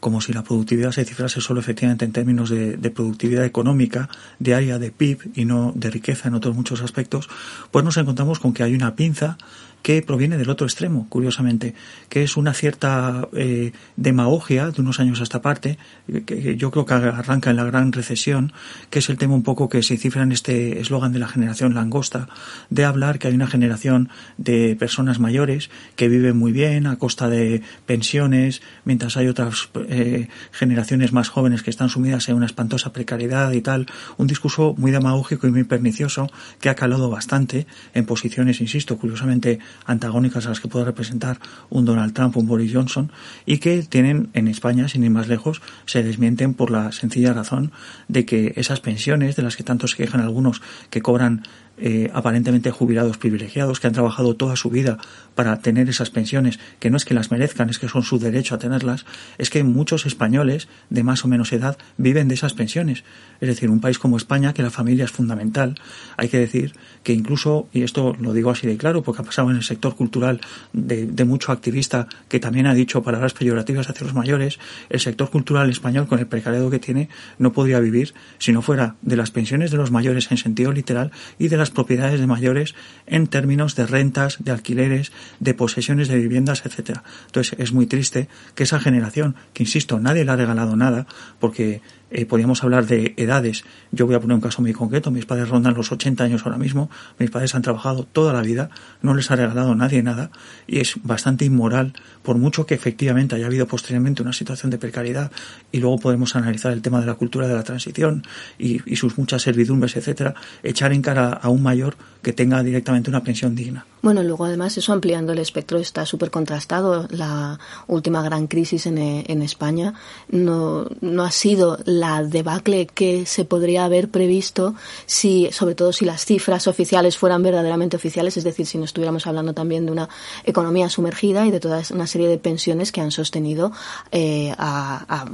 como 0.01 0.21
si 0.21 0.33
la 0.33 0.43
productividad 0.43 0.91
se 0.91 1.05
cifrase 1.05 1.41
solo 1.41 1.61
efectivamente 1.61 2.05
en 2.05 2.11
términos 2.11 2.51
de, 2.51 2.77
de 2.77 2.91
productividad 2.91 3.45
económica, 3.45 4.09
diaria, 4.41 4.81
de 4.81 4.91
PIB 4.91 5.31
y 5.37 5.45
no 5.45 5.73
de 5.77 5.91
riqueza 5.91 6.27
en 6.27 6.35
otros 6.35 6.57
muchos 6.57 6.83
aspectos, 6.83 7.29
pues 7.71 7.85
nos 7.85 7.97
encontramos 7.99 8.41
con 8.41 8.53
que 8.53 8.65
hay 8.65 8.75
una 8.75 8.97
pinza 8.97 9.39
que 9.83 10.03
proviene 10.03 10.39
del 10.39 10.51
otro 10.51 10.67
extremo, 10.67 11.07
curiosamente, 11.09 11.75
que 12.09 12.23
es 12.23 12.37
una 12.37 12.55
cierta 12.55 13.29
eh, 13.35 13.73
demagogia 13.97 14.71
de 14.71 14.81
unos 14.81 15.01
años 15.01 15.21
a 15.21 15.25
esta 15.25 15.43
parte, 15.43 15.79
que 16.27 16.57
yo 16.57 16.71
creo 16.71 16.87
que 16.87 16.95
arranca 16.95 17.51
en 17.51 17.57
la 17.57 17.65
gran 17.65 17.93
recesión, 17.93 18.53
que 18.91 19.01
es 19.01 19.11
el 19.11 19.19
tema 19.19 19.35
un 19.35 19.43
poco 19.43 19.69
que 19.69 19.83
se 19.83 19.97
cifra 19.97 20.23
en 20.23 20.33
este 20.33 20.81
eslogan 20.81 21.13
de 21.13 21.19
la 21.19 21.29
generación 21.29 21.75
langosta, 21.75 22.29
de 22.71 22.85
hablar 22.85 23.19
que 23.19 23.29
hay 23.29 23.35
una 23.35 23.47
generación 23.47 24.09
de 24.39 24.77
personas 24.77 25.19
mayores 25.19 25.71
que 25.97 26.09
viven 26.09 26.37
muy 26.37 26.53
bien 26.53 26.87
a 26.87 26.97
costa 26.97 27.29
de 27.29 27.63
pensiones, 27.87 28.63
mientras 28.85 29.17
hay 29.17 29.29
otras 29.29 29.69
eh, 29.89 30.29
generaciones 30.53 31.13
más 31.13 31.29
jóvenes 31.29 31.63
que 31.63 31.71
están 31.71 31.89
sumidas 31.89 32.29
en 32.29 32.37
una 32.37 32.47
espantosa 32.47 32.93
precariedad 32.93 33.53
y 33.53 33.61
tal, 33.61 33.87
un 34.17 34.27
discurso 34.27 34.75
muy 34.79 34.91
demagógico 34.91 35.47
y 35.47 35.51
muy 35.51 35.65
pernicioso 35.65 36.31
que 36.61 36.69
ha 36.69 36.75
calado 36.75 37.11
bastante 37.11 37.67
en 37.95 38.07
posiciones, 38.07 38.61
insisto, 38.61 38.97
curiosamente 38.97 39.59
antagónicas 39.85 40.47
a 40.47 40.51
las 40.51 40.61
que 40.61 40.69
puede 40.69 40.85
representar 40.85 41.39
un 41.71 41.85
Donald 41.85 42.13
Trump 42.13 42.37
un 42.37 42.47
Boris 42.47 42.73
Johnson 42.73 43.11
y 43.47 43.59
que 43.59 43.83
tienen 43.83 44.31
en 44.33 44.49
España, 44.49 44.89
sin 44.89 45.05
ir 45.05 45.11
más 45.11 45.29
lejos, 45.29 45.63
se 45.87 46.03
desmienten 46.03 46.55
por 46.55 46.71
la 46.71 46.93
sencilla 46.93 47.33
razón 47.33 47.73
de 48.09 48.25
que 48.25 48.53
esas 48.57 48.81
pensiones 48.81 49.37
de 49.37 49.43
las 49.43 49.57
que 49.57 49.65
tanto 49.65 49.87
se 49.87 49.97
quejan 49.97 50.21
algunos 50.21 50.63
que 50.91 51.03
cobran 51.03 51.43
eh, 51.79 52.11
aparentemente 52.13 52.71
jubilados 52.71 53.19
privilegiados 53.19 53.81
que 53.81 53.87
han 53.87 53.93
trabajado 53.93 54.35
toda 54.37 54.57
su 54.57 54.71
vida 54.71 54.99
para 55.35 55.59
tener 55.61 55.89
esas 55.89 56.11
pensiones, 56.11 56.59
que 56.79 56.91
no 56.91 56.97
es 56.97 57.05
que 57.05 57.15
las 57.15 57.31
merezcan, 57.31 57.71
es 57.71 57.79
que 57.79 57.89
son 57.89 58.03
su 58.03 58.19
derecho 58.19 58.55
a 58.55 58.59
tenerlas, 58.59 59.07
es 59.39 59.51
que 59.51 59.65
muchos 59.65 60.07
españoles 60.07 60.69
de 60.91 61.03
más 61.03 61.25
o 61.25 61.29
menos 61.29 61.53
edad 61.53 61.79
viven 61.97 62.29
de 62.29 62.35
esas 62.35 62.55
pensiones. 62.55 63.05
Es 63.41 63.49
decir, 63.49 63.71
un 63.71 63.81
país 63.81 63.99
como 63.99 64.17
España, 64.17 64.53
que 64.53 64.63
la 64.63 64.71
familia 64.71 65.05
es 65.05 65.11
fundamental, 65.11 65.75
hay 66.17 66.29
que 66.29 66.39
decir 66.39 66.75
que 67.03 67.13
incluso, 67.13 67.69
y 67.73 67.83
esto 67.83 68.17
lo 68.21 68.33
digo 68.33 68.51
así 68.51 68.67
de 68.67 68.77
claro, 68.77 69.03
porque 69.03 69.23
ha 69.23 69.25
pasado 69.25 69.51
en 69.51 69.57
el 69.57 69.63
sector 69.63 69.97
cultural 69.97 70.41
de, 70.73 71.07
de 71.07 71.25
mucho 71.25 71.53
activista 71.53 72.07
que 72.29 72.39
también 72.39 72.67
ha 72.67 72.75
dicho 72.75 73.03
palabras 73.03 73.33
peyorativas 73.33 73.89
hacia 73.89 74.07
los 74.07 74.15
mayores, 74.15 74.59
el 74.91 75.01
sector 75.01 75.31
cultural 75.31 75.71
español, 75.71 76.07
con 76.07 76.19
el 76.19 76.27
precariado 76.27 76.71
que 76.71 76.79
tiene, 76.79 77.09
no 77.39 77.53
podría 77.53 77.81
vivir 77.81 78.15
si 78.39 78.53
no 78.53 78.63
fuera 78.63 78.97
de 79.03 79.17
las 79.17 79.31
pensiones 79.31 79.71
de 79.71 79.77
los 79.77 79.91
mayores 79.91 80.31
en 80.31 80.37
sentido 80.37 80.73
literal 80.73 81.11
y 81.39 81.49
de 81.49 81.57
las 81.63 81.71
propiedades 81.71 82.19
de 82.19 82.27
mayores 82.27 82.75
en 83.07 83.29
términos 83.29 83.77
de 83.77 83.87
rentas, 83.87 84.39
de 84.41 84.51
alquileres, 84.51 85.13
de 85.39 85.55
posesiones 85.55 86.09
de 86.09 86.19
viviendas, 86.19 86.67
etcétera. 86.67 87.05
Entonces 87.27 87.57
es 87.59 87.73
muy 87.73 87.87
triste 87.87 88.29
que 88.57 88.65
esa 88.65 88.81
generación, 88.81 89.37
que 89.55 89.63
insisto, 89.63 90.01
nadie 90.01 90.25
le 90.25 90.33
ha 90.33 90.37
regalado 90.37 90.75
nada, 90.75 91.07
porque 91.39 91.81
eh, 92.13 92.27
podríamos 92.27 92.63
hablar 92.63 92.87
de 92.87 93.15
edades. 93.17 93.65
Yo 93.91 94.07
voy 94.07 94.15
a 94.15 94.21
poner 94.21 94.35
un 94.35 94.41
caso 94.41 94.63
muy 94.63 94.73
concreto. 94.73 95.11
Mis 95.11 95.27
padres 95.27 95.49
rondan 95.49 95.75
los 95.75 95.91
80 95.93 96.25
años 96.25 96.43
ahora 96.45 96.59
mismo. 96.59 96.91
Mis 97.19 97.31
padres 97.31 97.55
han 97.55 97.63
trabajado 97.63 98.05
toda 98.05 98.33
la 98.33 98.43
vida. 98.43 98.71
No 99.01 99.15
les 99.15 99.31
ha 99.31 99.37
regalado 99.37 99.75
nadie 99.75 100.03
nada. 100.03 100.31
Y 100.67 100.81
es 100.81 100.95
bastante 101.03 101.45
inmoral, 101.45 101.95
por 102.23 102.37
mucho 102.37 102.67
que 102.67 102.75
efectivamente 102.75 103.35
haya 103.35 103.47
habido 103.47 103.67
posteriormente 103.67 104.23
una 104.23 104.33
situación 104.33 104.71
de 104.71 104.79
precariedad. 104.79 105.33
Y 105.71 105.79
luego 105.79 105.99
podemos 105.99 106.37
analizar 106.37 106.73
el 106.73 106.83
tema 106.83 107.01
de 107.01 107.07
la 107.07 107.15
cultura 107.15 107.49
de 107.49 107.55
la 107.55 107.63
transición 107.63 108.25
y, 108.59 108.81
y 108.91 108.97
sus 108.97 109.19
muchas 109.19 109.43
servidumbres, 109.43 109.97
etcétera. 109.97 110.35
Echar 110.63 110.93
en 110.93 111.03
cara 111.03 111.31
a 111.33 111.49
un 111.49 111.63
mayor 111.63 111.97
que 112.23 112.33
tenga 112.33 112.63
directamente 112.63 113.11
una 113.11 113.23
pensión 113.23 113.55
digna. 113.55 113.87
Bueno, 114.03 114.25
luego 114.25 114.47
además 114.47 114.77
eso 114.77 114.93
ampliando 114.93 115.33
el 115.33 115.39
espectro 115.39 115.79
está 115.79 116.05
súper 116.05 116.33
contrastado. 116.33 117.07
La 117.11 117.61
última 117.87 118.21
gran 118.23 118.49
crisis 118.49 118.87
en, 118.87 118.99
en 118.99 119.43
España 119.43 119.95
no, 120.29 120.89
no 121.01 121.23
ha 121.23 121.31
sido 121.31 121.79
la 121.85 122.25
debacle 122.25 122.87
que 122.87 123.27
se 123.27 123.45
podría 123.45 123.85
haber 123.85 124.09
previsto 124.09 124.75
si, 125.07 125.51
sobre 125.53 125.77
todo 125.77 125.93
si 125.93 126.05
las 126.05 126.25
cifras 126.25 126.67
oficiales 126.67 127.17
fueran 127.17 127.45
verdaderamente 127.45 127.97
oficiales, 127.97 128.37
es 128.37 128.43
decir, 128.43 128.67
si 128.67 128.77
no 128.77 128.85
estuviéramos 128.85 129.29
hablando 129.29 129.55
también 129.55 129.87
de 129.87 129.93
una 129.93 130.09
economía 130.45 130.89
sumergida 130.89 131.47
y 131.47 131.53
de 131.53 131.61
toda 131.61 131.83
una 131.91 132.09
serie 132.09 132.27
de 132.27 132.39
pensiones 132.39 132.91
que 132.91 133.01
han 133.01 133.13
sostenido 133.13 133.71
eh, 134.11 134.53
a, 134.59 135.05
a 135.09 135.27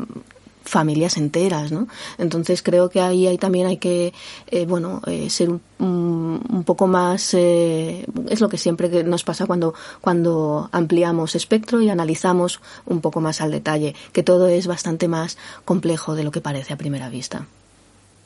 familias 0.69 1.17
enteras, 1.17 1.73
¿no? 1.73 1.89
Entonces 2.19 2.63
creo 2.63 2.89
que 2.89 3.01
ahí, 3.01 3.27
ahí 3.27 3.39
también 3.39 3.67
hay 3.67 3.79
que, 3.79 4.13
eh, 4.49 4.67
bueno, 4.67 5.01
eh, 5.07 5.31
ser 5.31 5.49
un, 5.51 5.61
un, 5.79 6.65
poco 6.65 6.87
más, 6.87 7.35
eh, 7.35 8.07
es 8.29 8.41
lo 8.41 8.49
que 8.49 8.59
siempre 8.59 9.03
nos 9.05 9.25
pasa 9.25 9.47
cuando, 9.47 9.75
cuando 10.01 10.69
ampliamos 10.73 11.35
espectro 11.35 11.81
y 11.81 11.89
analizamos 11.89 12.61
un 12.87 13.01
poco 13.01 13.21
más 13.21 13.41
al 13.41 13.51
detalle, 13.51 13.95
que 14.13 14.23
todo 14.23 14.49
es 14.49 14.67
bastante 14.67 15.09
más 15.09 15.39
complejo 15.65 16.15
de 16.15 16.25
lo 16.25 16.31
que 16.31 16.41
parece 16.41 16.73
a 16.73 16.77
primera 16.77 17.09
vista. 17.09 17.47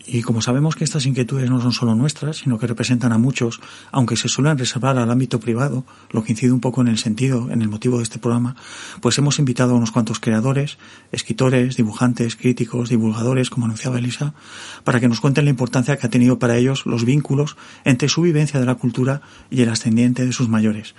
Y 0.04 0.22
como 0.22 0.42
sabemos 0.42 0.74
que 0.74 0.84
estas 0.84 1.06
inquietudes 1.06 1.48
no 1.48 1.60
son 1.60 1.72
solo 1.72 1.94
nuestras, 1.94 2.38
sino 2.38 2.58
que 2.58 2.66
representan 2.66 3.12
a 3.12 3.18
muchos, 3.18 3.60
aunque 3.92 4.16
se 4.16 4.28
suelen 4.28 4.58
reservar 4.58 4.98
al 4.98 5.10
ámbito 5.10 5.38
privado, 5.38 5.84
lo 6.10 6.24
que 6.24 6.32
incide 6.32 6.50
un 6.50 6.60
poco 6.60 6.80
en 6.80 6.88
el 6.88 6.98
sentido, 6.98 7.50
en 7.50 7.62
el 7.62 7.68
motivo 7.68 7.98
de 7.98 8.02
este 8.02 8.18
programa, 8.18 8.56
pues 9.00 9.16
hemos 9.18 9.38
invitado 9.38 9.72
a 9.72 9.76
unos 9.76 9.92
cuantos 9.92 10.18
creadores, 10.18 10.78
escritores, 11.12 11.76
dibujantes, 11.76 12.34
críticos, 12.34 12.88
divulgadores, 12.88 13.48
como 13.50 13.66
anunciaba 13.66 13.98
Elisa, 13.98 14.34
para 14.82 14.98
que 14.98 15.08
nos 15.08 15.20
cuenten 15.20 15.44
la 15.44 15.50
importancia 15.50 15.96
que 15.96 16.06
ha 16.06 16.10
tenido 16.10 16.38
para 16.38 16.56
ellos 16.56 16.84
los 16.84 17.04
vínculos 17.04 17.56
entre 17.84 18.08
su 18.08 18.22
vivencia 18.22 18.58
de 18.58 18.66
la 18.66 18.74
cultura 18.74 19.22
y 19.50 19.62
el 19.62 19.68
ascendiente 19.68 20.26
de 20.26 20.32
sus 20.32 20.48
mayores. 20.48 20.94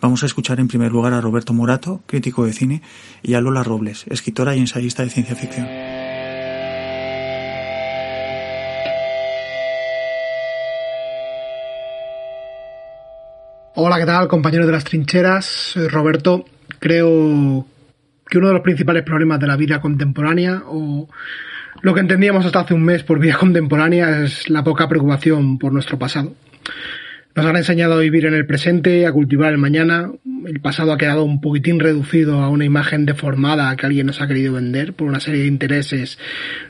Vamos 0.00 0.22
a 0.22 0.26
escuchar 0.26 0.60
en 0.60 0.68
primer 0.68 0.92
lugar 0.92 1.12
a 1.12 1.20
Roberto 1.20 1.52
Morato, 1.52 2.02
crítico 2.06 2.44
de 2.44 2.52
cine, 2.52 2.82
y 3.22 3.34
a 3.34 3.40
Lola 3.40 3.62
Robles, 3.62 4.04
escritora 4.08 4.54
y 4.56 4.60
ensayista 4.60 5.02
de 5.02 5.10
ciencia 5.10 5.36
ficción. 5.36 5.95
Hola, 13.78 13.98
¿qué 13.98 14.06
tal, 14.06 14.26
compañeros 14.26 14.64
de 14.64 14.72
las 14.72 14.84
trincheras? 14.84 15.44
Soy 15.44 15.88
Roberto. 15.88 16.46
Creo 16.78 17.66
que 18.26 18.38
uno 18.38 18.46
de 18.46 18.54
los 18.54 18.62
principales 18.62 19.02
problemas 19.02 19.38
de 19.38 19.46
la 19.46 19.56
vida 19.56 19.82
contemporánea, 19.82 20.62
o 20.66 21.06
lo 21.82 21.92
que 21.92 22.00
entendíamos 22.00 22.46
hasta 22.46 22.60
hace 22.60 22.72
un 22.72 22.82
mes 22.82 23.02
por 23.02 23.20
vida 23.20 23.36
contemporánea, 23.38 24.22
es 24.22 24.48
la 24.48 24.64
poca 24.64 24.88
preocupación 24.88 25.58
por 25.58 25.74
nuestro 25.74 25.98
pasado. 25.98 26.32
Nos 27.34 27.44
han 27.44 27.56
enseñado 27.56 27.92
a 27.92 28.00
vivir 28.00 28.24
en 28.24 28.32
el 28.32 28.46
presente, 28.46 29.06
a 29.06 29.12
cultivar 29.12 29.52
el 29.52 29.58
mañana. 29.58 30.10
El 30.46 30.60
pasado 30.60 30.90
ha 30.90 30.96
quedado 30.96 31.24
un 31.24 31.42
poquitín 31.42 31.78
reducido 31.78 32.40
a 32.40 32.48
una 32.48 32.64
imagen 32.64 33.04
deformada 33.04 33.76
que 33.76 33.84
alguien 33.84 34.06
nos 34.06 34.22
ha 34.22 34.26
querido 34.26 34.54
vender 34.54 34.94
por 34.94 35.06
una 35.06 35.20
serie 35.20 35.42
de 35.42 35.48
intereses 35.48 36.18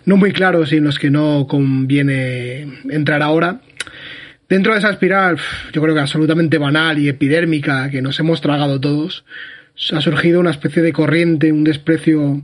no 0.07 0.17
muy 0.17 0.33
claros 0.33 0.73
y 0.73 0.79
en 0.79 0.85
los 0.85 0.99
que 0.99 1.11
no 1.13 1.47
conviene 1.49 2.67
entrar 2.91 3.23
ahora. 3.23 3.61
Dentro 4.49 4.73
de 4.73 4.79
esa 4.79 4.91
espiral, 4.91 5.39
yo 5.73 5.83
creo 5.83 5.95
que 5.95 6.01
absolutamente 6.01 6.59
banal 6.59 6.99
y 6.99 7.09
epidérmica 7.09 7.91
que 7.91 8.01
nos 8.01 8.21
hemos 8.21 8.41
tragado 8.41 8.81
todos, 8.81 9.25
ha 9.93 10.01
surgido 10.01 10.39
una 10.39 10.53
especie 10.53 10.83
de 10.83 10.93
corriente, 10.93 11.51
un 11.51 11.65
desprecio, 11.65 12.43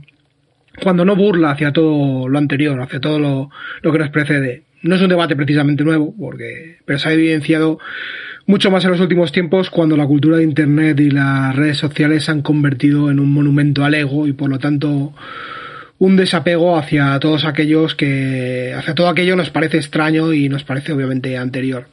cuando 0.81 1.05
no 1.05 1.15
burla 1.15 1.51
hacia 1.51 1.71
todo 1.71 2.27
lo 2.27 2.37
anterior, 2.37 2.81
hacia 2.81 2.99
todo 2.99 3.19
lo, 3.19 3.49
lo 3.81 3.91
que 3.91 3.99
nos 3.99 4.09
precede. 4.09 4.63
No 4.81 4.95
es 4.95 5.01
un 5.01 5.07
debate 5.07 5.37
precisamente 5.37 5.85
nuevo, 5.85 6.13
porque, 6.19 6.79
pero 6.83 6.99
se 6.99 7.07
ha 7.07 7.13
evidenciado 7.13 7.79
mucho 8.45 8.69
más 8.69 8.83
en 8.83 8.91
los 8.91 8.99
últimos 8.99 9.31
tiempos 9.31 9.69
cuando 9.69 9.95
la 9.95 10.05
cultura 10.05 10.35
de 10.35 10.43
Internet 10.43 10.99
y 10.99 11.09
las 11.09 11.55
redes 11.55 11.77
sociales 11.77 12.25
se 12.25 12.31
han 12.31 12.41
convertido 12.41 13.09
en 13.09 13.21
un 13.21 13.31
monumento 13.31 13.85
al 13.85 13.93
ego 13.93 14.27
y 14.27 14.33
por 14.33 14.49
lo 14.49 14.59
tanto 14.59 15.13
un 15.99 16.15
desapego 16.15 16.77
hacia 16.77 17.17
todos 17.19 17.45
aquellos 17.45 17.95
que, 17.95 18.73
hacia 18.75 18.93
todo 18.93 19.07
aquello 19.07 19.35
nos 19.35 19.51
parece 19.51 19.77
extraño 19.77 20.33
y 20.33 20.49
nos 20.49 20.63
parece 20.63 20.91
obviamente 20.91 21.37
anterior. 21.37 21.87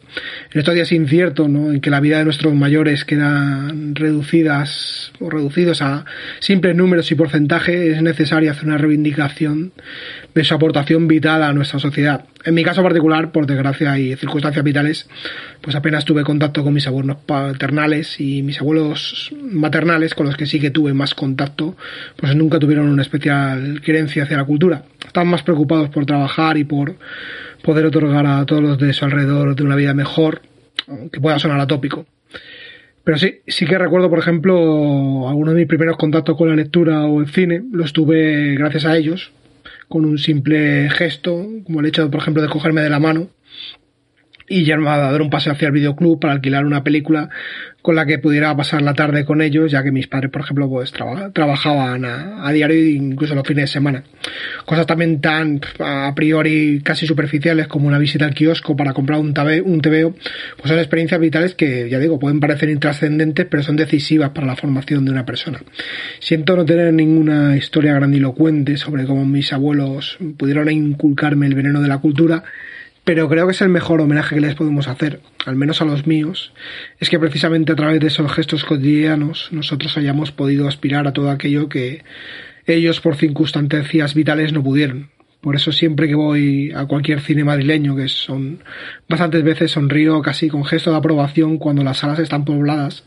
En 0.53 0.59
estos 0.59 0.75
días 0.75 0.91
inciertos, 0.91 1.49
¿no? 1.49 1.71
En 1.71 1.81
que 1.81 1.91
la 1.91 2.01
vida 2.01 2.19
de 2.19 2.25
nuestros 2.25 2.55
mayores 2.55 3.05
quedan 3.05 3.95
reducidas 3.95 5.13
o 5.21 5.31
reducidos 5.31 5.83
a 5.83 6.05
simples 6.41 6.75
números 6.75 7.11
y 7.13 7.15
porcentajes, 7.15 7.97
es 7.97 8.03
necesario 8.03 8.51
hacer 8.51 8.67
una 8.67 8.79
reivindicación 8.79 9.73
de 10.35 10.45
su 10.45 10.55
aportación 10.55 11.09
vital 11.09 11.43
a 11.43 11.53
nuestra 11.53 11.79
sociedad. 11.79 12.25
En 12.45 12.55
mi 12.55 12.63
caso 12.65 12.83
particular, 12.83 13.33
por 13.33 13.47
desgracia 13.47 13.99
y 13.99 14.15
circunstancias 14.17 14.65
vitales, 14.65 15.09
pues 15.61 15.77
apenas 15.77 16.05
tuve 16.05 16.25
contacto 16.25 16.63
con 16.63 16.73
mis 16.73 16.87
abuelos 16.87 17.19
paternales 17.27 18.21
y 18.21 18.43
mis 18.43 18.61
abuelos 18.61 19.31
maternales, 19.43 20.15
con 20.15 20.27
los 20.27 20.37
que 20.37 20.47
sí 20.47 20.61
que 20.61 20.71
tuve 20.71 20.95
más 20.95 21.15
contacto, 21.15 21.77
pues 22.17 22.35
nunca 22.35 22.59
tuvieron 22.59 22.89
una 22.89 23.03
especial 23.03 23.81
querencia 23.83 24.25
hacia 24.25 24.37
la 24.37 24.45
cultura. 24.45 24.85
Estaban 25.05 25.29
más 25.29 25.43
preocupados 25.43 25.91
por 25.91 26.07
trabajar 26.07 26.57
y 26.57 26.65
por 26.65 26.97
poder 27.63 27.87
otorgar 27.87 28.27
a 28.27 28.47
todos 28.47 28.63
los 28.63 28.79
de 28.79 28.93
su 28.93 29.05
alrededor 29.05 29.55
de 29.55 29.63
una 29.63 29.77
vida 29.77 29.95
mejor, 29.95 30.43
que 31.13 31.21
pueda 31.21 31.39
sonar 31.39 31.61
atópico. 31.61 32.07
Pero 33.05 33.19
sí, 33.19 33.41
sí 33.47 33.67
que 33.67 33.79
recuerdo, 33.79 34.11
por 34.11 34.19
ejemplo, 34.19 35.29
algunos 35.29 35.55
de 35.55 35.61
mis 35.61 35.69
primeros 35.69 35.97
contactos 35.97 36.37
con 36.37 36.49
la 36.49 36.57
lectura 36.57 37.05
o 37.07 37.21
el 37.21 37.29
cine, 37.29 37.63
los 37.73 37.93
tuve 37.93 38.55
gracias 38.55 38.85
a 38.85 38.97
ellos, 38.97 39.33
con 39.91 40.05
un 40.05 40.19
simple 40.19 40.89
gesto, 40.89 41.47
como 41.65 41.81
el 41.81 41.87
hecho, 41.87 42.09
por 42.11 42.21
ejemplo, 42.21 42.43
de 42.43 42.49
cogerme 42.49 42.81
de 42.81 42.91
la 42.91 43.01
mano 43.01 43.29
y 44.51 44.65
me 44.65 44.91
a 44.91 44.99
dar 44.99 45.23
un 45.23 45.31
paseo 45.31 45.53
hacia 45.53 45.69
el 45.69 45.73
videoclub 45.73 46.19
para 46.19 46.33
alquilar 46.33 46.67
una 46.67 46.83
película 46.83 47.29
con 47.83 47.95
la 47.95 48.05
que 48.05 48.19
pudiera 48.19 48.55
pasar 48.57 48.83
la 48.83 48.95
tarde 48.95 49.25
con 49.25 49.41
ellos, 49.41 49.71
ya 49.71 49.85
que 49.85 49.93
mis 49.93 50.09
padres, 50.09 50.31
por 50.31 50.43
ejemplo, 50.43 50.69
pues 50.69 50.93
trabajaban 50.93 52.05
a, 52.05 52.53
diario 52.53 52.77
e 52.77 52.91
incluso 52.91 53.35
los 53.37 53.47
fines 53.47 53.63
de 53.63 53.67
semana. 53.69 54.03
Cosas 54.67 54.87
también 54.87 55.21
tan 55.21 55.61
a 55.79 56.13
priori 56.17 56.81
casi 56.83 57.07
superficiales 57.07 57.69
como 57.69 57.87
una 57.87 57.99
visita 57.99 58.25
al 58.25 58.35
kiosco 58.35 58.77
para 58.77 58.93
comprar 58.93 59.21
un, 59.21 59.33
tabe, 59.33 59.63
un 59.63 59.81
pues 59.81 60.15
son 60.65 60.79
experiencias 60.79 61.21
vitales 61.21 61.55
que, 61.55 61.89
ya 61.89 62.01
digo, 62.01 62.19
pueden 62.19 62.41
parecer 62.41 62.71
intrascendentes, 62.71 63.47
pero 63.49 63.63
son 63.63 63.77
decisivas 63.77 64.31
para 64.31 64.49
la 64.49 64.57
formación 64.57 65.05
de 65.05 65.13
una 65.13 65.25
persona. 65.25 65.63
Siento 66.19 66.57
no 66.57 66.65
tener 66.65 66.93
ninguna 66.93 67.57
historia 67.57 67.95
grandilocuente 67.95 68.77
sobre 68.77 69.07
cómo 69.07 69.25
mis 69.25 69.53
abuelos 69.53 70.19
pudieron 70.37 70.71
inculcarme 70.71 71.47
el 71.47 71.55
veneno 71.55 71.81
de 71.81 71.89
la 71.89 71.99
cultura, 71.99 72.43
pero 73.11 73.29
creo 73.29 73.45
que 73.49 73.51
es 73.51 73.61
el 73.61 73.71
mejor 73.71 74.01
homenaje 74.01 74.37
que 74.37 74.41
les 74.41 74.55
podemos 74.55 74.87
hacer, 74.87 75.19
al 75.45 75.57
menos 75.57 75.83
a 75.83 75.85
los 75.85 76.07
míos, 76.07 76.53
es 77.01 77.11
que 77.11 77.19
precisamente 77.19 77.73
a 77.73 77.75
través 77.75 77.99
de 77.99 78.07
esos 78.07 78.31
gestos 78.31 78.63
cotidianos 78.65 79.49
nosotros 79.51 79.99
hayamos 79.99 80.31
podido 80.31 80.69
aspirar 80.69 81.09
a 81.09 81.13
todo 81.13 81.29
aquello 81.29 81.69
que 81.69 82.05
ellos 82.67 83.01
por 83.01 83.17
circunstancias 83.17 84.15
vitales 84.15 84.53
no 84.53 84.63
pudieron. 84.63 85.11
Por 85.41 85.57
eso 85.57 85.73
siempre 85.73 86.07
que 86.07 86.15
voy 86.15 86.71
a 86.75 86.85
cualquier 86.85 87.21
cine 87.21 87.45
madrileño, 87.45 87.97
que 87.97 88.09
son 88.09 88.59
bastantes 89.09 89.43
veces 89.43 89.71
sonrío 89.71 90.21
casi 90.21 90.49
con 90.49 90.67
gesto 90.67 90.91
de 90.91 90.99
aprobación 90.99 91.57
cuando 91.57 91.83
las 91.83 91.99
salas 91.99 92.19
están 92.19 92.45
pobladas, 92.45 93.05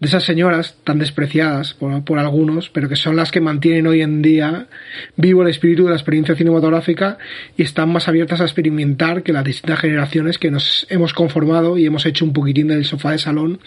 de 0.00 0.08
esas 0.08 0.24
señoras 0.24 0.78
tan 0.84 0.98
despreciadas 0.98 1.74
por, 1.74 2.18
algunos, 2.18 2.70
pero 2.70 2.88
que 2.88 2.96
son 2.96 3.14
las 3.14 3.30
que 3.30 3.42
mantienen 3.42 3.86
hoy 3.86 4.00
en 4.00 4.22
día 4.22 4.68
vivo 5.16 5.42
el 5.42 5.48
espíritu 5.48 5.84
de 5.84 5.90
la 5.90 5.96
experiencia 5.96 6.34
cinematográfica 6.34 7.18
y 7.58 7.62
están 7.62 7.90
más 7.90 8.08
abiertas 8.08 8.40
a 8.40 8.44
experimentar 8.44 9.22
que 9.22 9.34
las 9.34 9.44
distintas 9.44 9.80
generaciones 9.80 10.38
que 10.38 10.50
nos 10.50 10.86
hemos 10.88 11.12
conformado 11.12 11.76
y 11.76 11.84
hemos 11.84 12.06
hecho 12.06 12.24
un 12.24 12.32
poquitín 12.32 12.68
del 12.68 12.86
sofá 12.86 13.12
de 13.12 13.18
salón 13.18 13.60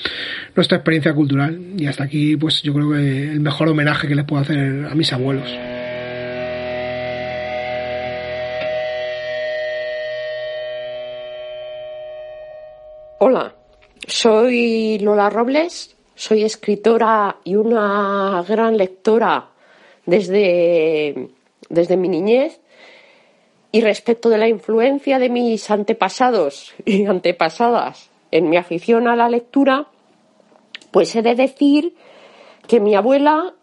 nuestra 0.56 0.78
experiencia 0.78 1.14
cultural. 1.14 1.60
Y 1.78 1.86
hasta 1.86 2.06
aquí, 2.06 2.36
pues 2.38 2.64
yo 2.64 2.74
creo 2.74 2.92
que 2.92 3.32
el 3.32 3.40
mejor 3.40 3.70
homenaje 3.70 4.08
que 4.08 4.16
les 4.16 4.26
puedo 4.26 4.42
hacer 4.42 4.88
a 4.90 4.96
mis 4.96 5.14
abuelos. 5.14 5.79
Hola, 13.22 13.54
soy 14.08 14.98
Lola 15.00 15.30
Robles, 15.30 15.94
soy 16.16 16.46
escritora 16.46 17.36
y 17.44 17.58
una 17.58 18.46
gran 18.48 18.78
lectora 18.78 19.50
desde, 20.06 21.28
desde 21.68 21.98
mi 21.98 22.08
niñez. 22.08 22.62
Y 23.74 23.82
respecto 23.82 24.30
de 24.30 24.38
la 24.38 24.48
influencia 24.48 25.20
de 25.20 25.28
mis 25.28 25.70
antepasados 25.70 26.74
y 26.86 27.08
antepasadas 27.08 28.10
en 28.32 28.50
mi 28.50 28.56
afición 28.56 29.10
a 29.10 29.18
la 29.18 29.28
lectura, 29.28 29.88
pues 30.92 31.14
he 31.18 31.22
de 31.22 31.36
decir 31.36 31.96
que 32.70 32.80
mi 32.80 32.96
abuela, 32.96 33.54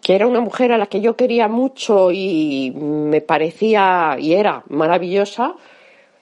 que 0.00 0.14
era 0.14 0.28
una 0.28 0.40
mujer 0.40 0.70
a 0.70 0.78
la 0.78 0.86
que 0.86 1.00
yo 1.00 1.16
quería 1.16 1.48
mucho 1.48 2.12
y 2.12 2.70
me 2.70 3.20
parecía 3.20 4.16
y 4.20 4.34
era 4.34 4.62
maravillosa, 4.68 5.56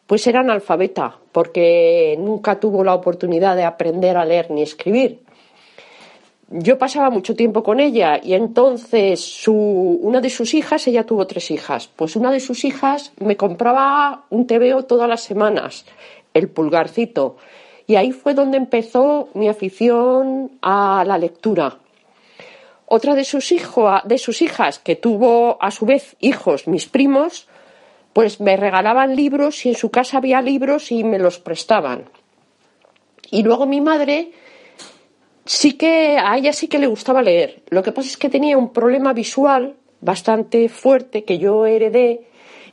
pues 0.09 0.27
era 0.27 0.41
analfabeta, 0.41 1.19
porque 1.33 2.17
nunca 2.19 2.59
tuvo 2.59 2.83
la 2.83 2.95
oportunidad 2.95 3.55
de 3.57 3.65
aprender 3.65 4.17
a 4.17 4.25
leer 4.25 4.51
ni 4.51 4.63
escribir. 4.63 5.21
Yo 6.49 6.79
pasaba 6.79 7.11
mucho 7.11 7.37
tiempo 7.37 7.63
con 7.63 7.79
ella 7.79 8.19
y 8.23 8.33
entonces 8.33 9.21
su, 9.21 9.53
una 9.53 10.23
de 10.23 10.31
sus 10.31 10.55
hijas, 10.55 10.87
ella 10.89 11.05
tuvo 11.05 11.27
tres 11.27 11.51
hijas, 11.51 11.91
pues 11.95 12.17
una 12.17 12.31
de 12.31 12.41
sus 12.41 12.65
hijas 12.65 13.13
me 13.21 13.37
compraba 13.37 14.25
un 14.31 14.47
TVO 14.47 14.87
todas 14.87 15.11
las 15.11 15.21
semanas, 15.21 15.85
el 16.33 16.49
pulgarcito, 16.49 17.37
y 17.87 17.97
ahí 17.97 18.13
fue 18.13 18.33
donde 18.33 18.57
empezó 18.57 19.29
mi 19.35 19.47
afición 19.47 20.53
a 20.63 21.05
la 21.07 21.19
lectura. 21.19 21.77
Otra 22.87 23.15
de 23.15 23.25
sus, 23.25 23.55
de 24.05 24.19
sus 24.19 24.41
hijas, 24.41 24.79
que 24.79 24.97
tuvo 24.97 25.63
a 25.63 25.71
su 25.71 25.85
vez 25.85 26.17
hijos, 26.21 26.67
mis 26.67 26.87
primos, 26.87 27.47
pues 28.19 28.41
me 28.41 28.57
regalaban 28.57 29.15
libros 29.15 29.65
y 29.65 29.69
en 29.69 29.77
su 29.77 29.93
casa 29.93 30.19
había 30.19 30.43
libros 30.43 30.91
y 30.91 31.05
me 31.05 31.21
los 31.21 31.39
prestaban. 31.39 32.07
Y 33.31 33.45
luego 33.45 33.65
mi 33.65 33.81
madre 33.81 34.33
sí 35.45 35.75
que 35.75 36.19
a 36.19 36.37
ella 36.37 36.53
sí 36.53 36.67
que 36.67 36.81
le 36.81 36.89
gustaba 36.89 37.23
leer. 37.23 37.63
Lo 37.71 37.81
que 37.81 37.93
pasa 37.93 38.09
es 38.09 38.17
que 38.17 38.29
tenía 38.29 38.59
un 38.59 38.73
problema 38.73 39.13
visual 39.13 39.77
bastante 40.01 40.69
fuerte 40.69 41.23
que 41.23 41.39
yo 41.39 41.65
heredé. 41.65 42.23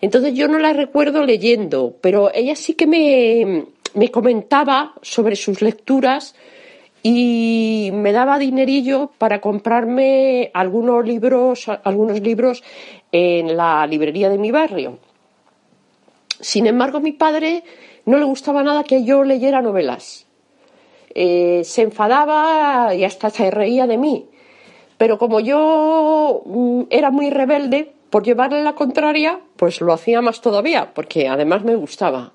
Entonces 0.01 0.33
yo 0.33 0.47
no 0.47 0.57
la 0.57 0.73
recuerdo 0.73 1.23
leyendo, 1.23 1.95
pero 2.01 2.33
ella 2.33 2.55
sí 2.55 2.73
que 2.73 2.87
me, 2.87 3.65
me 3.93 4.09
comentaba 4.09 4.95
sobre 5.03 5.35
sus 5.35 5.61
lecturas 5.61 6.33
y 7.03 7.91
me 7.93 8.13
daba 8.13 8.39
dinerillo 8.39 9.11
para 9.19 9.41
comprarme 9.41 10.49
algunos 10.55 11.05
libros, 11.05 11.69
algunos 11.83 12.19
libros 12.19 12.63
en 13.11 13.55
la 13.55 13.85
librería 13.85 14.29
de 14.29 14.39
mi 14.39 14.49
barrio. 14.49 14.97
Sin 16.39 16.67
embargo, 16.67 16.99
mi 16.99 17.11
padre 17.11 17.63
no 18.05 18.17
le 18.17 18.25
gustaba 18.25 18.63
nada 18.63 18.83
que 18.83 19.03
yo 19.03 19.23
leyera 19.23 19.61
novelas. 19.61 20.27
Eh, 21.13 21.61
se 21.63 21.83
enfadaba 21.83 22.93
y 22.93 23.03
hasta 23.03 23.29
se 23.29 23.49
reía 23.51 23.87
de 23.87 23.97
mí. 23.97 24.29
Pero 24.97 25.17
como 25.17 25.39
yo 25.39 26.41
mm, 26.45 26.81
era 26.89 27.11
muy 27.11 27.29
rebelde, 27.29 27.93
por 28.09 28.23
llevarle 28.23 28.63
la 28.63 28.75
contraria, 28.75 29.39
pues 29.57 29.81
lo 29.81 29.91
hacía 29.91 30.21
más 30.21 30.41
todavía, 30.41 30.93
porque 30.93 31.27
además 31.27 31.63
me 31.63 31.75
gustaba. 31.75 32.31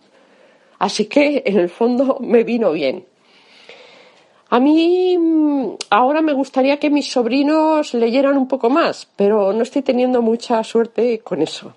Así 0.79 1.07
que 1.07 1.43
en 1.47 1.59
el 1.59 1.69
fondo 1.69 2.19
me 2.21 2.45
vino 2.45 2.73
bien. 2.73 3.07
A 4.49 4.59
mí 4.59 5.17
mm, 5.17 5.77
ahora 5.91 6.23
me 6.23 6.33
gustaría 6.33 6.79
que 6.79 6.91
mis 6.91 7.11
sobrinos 7.11 7.95
leyeran 7.95 8.37
un 8.37 8.49
poco 8.49 8.69
más, 8.69 9.09
pero 9.17 9.53
no 9.53 9.63
estoy 9.63 9.83
teniendo 9.83 10.23
mucha 10.23 10.63
suerte 10.65 11.21
con 11.21 11.41
eso. 11.41 11.75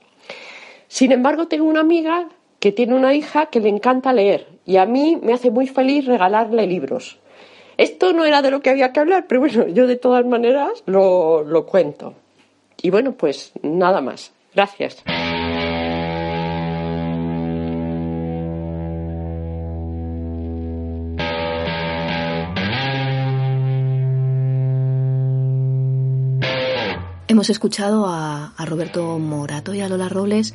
Sin 0.94 1.12
embargo, 1.12 1.48
tengo 1.48 1.66
una 1.66 1.80
amiga 1.80 2.28
que 2.60 2.72
tiene 2.72 2.94
una 2.94 3.16
hija 3.16 3.48
que 3.48 3.60
le 3.60 3.68
encanta 3.68 4.14
leer 4.14 4.46
y 4.64 4.78
a 4.78 4.86
mí 4.86 5.18
me 5.20 5.34
hace 5.34 5.50
muy 5.50 5.66
feliz 5.66 6.06
regalarle 6.06 6.68
libros. 6.68 7.18
Esto 7.78 8.14
no 8.14 8.26
era 8.26 8.44
de 8.44 8.52
lo 8.52 8.62
que 8.62 8.70
había 8.70 8.94
que 8.94 9.00
hablar, 9.00 9.26
pero 9.28 9.42
bueno, 9.42 9.68
yo 9.70 9.88
de 9.88 9.96
todas 9.96 10.24
maneras 10.24 10.84
lo, 10.86 11.44
lo 11.44 11.66
cuento. 11.66 12.14
Y 12.80 12.92
bueno, 12.92 13.14
pues 13.14 13.54
nada 13.64 14.02
más. 14.02 14.34
Gracias. 14.54 15.04
Hemos 27.28 27.50
escuchado 27.50 28.06
a, 28.08 28.54
Roberto 28.66 29.18
Morato 29.18 29.74
y 29.74 29.80
a 29.80 29.88
Lola 29.88 30.10
Robles 30.10 30.54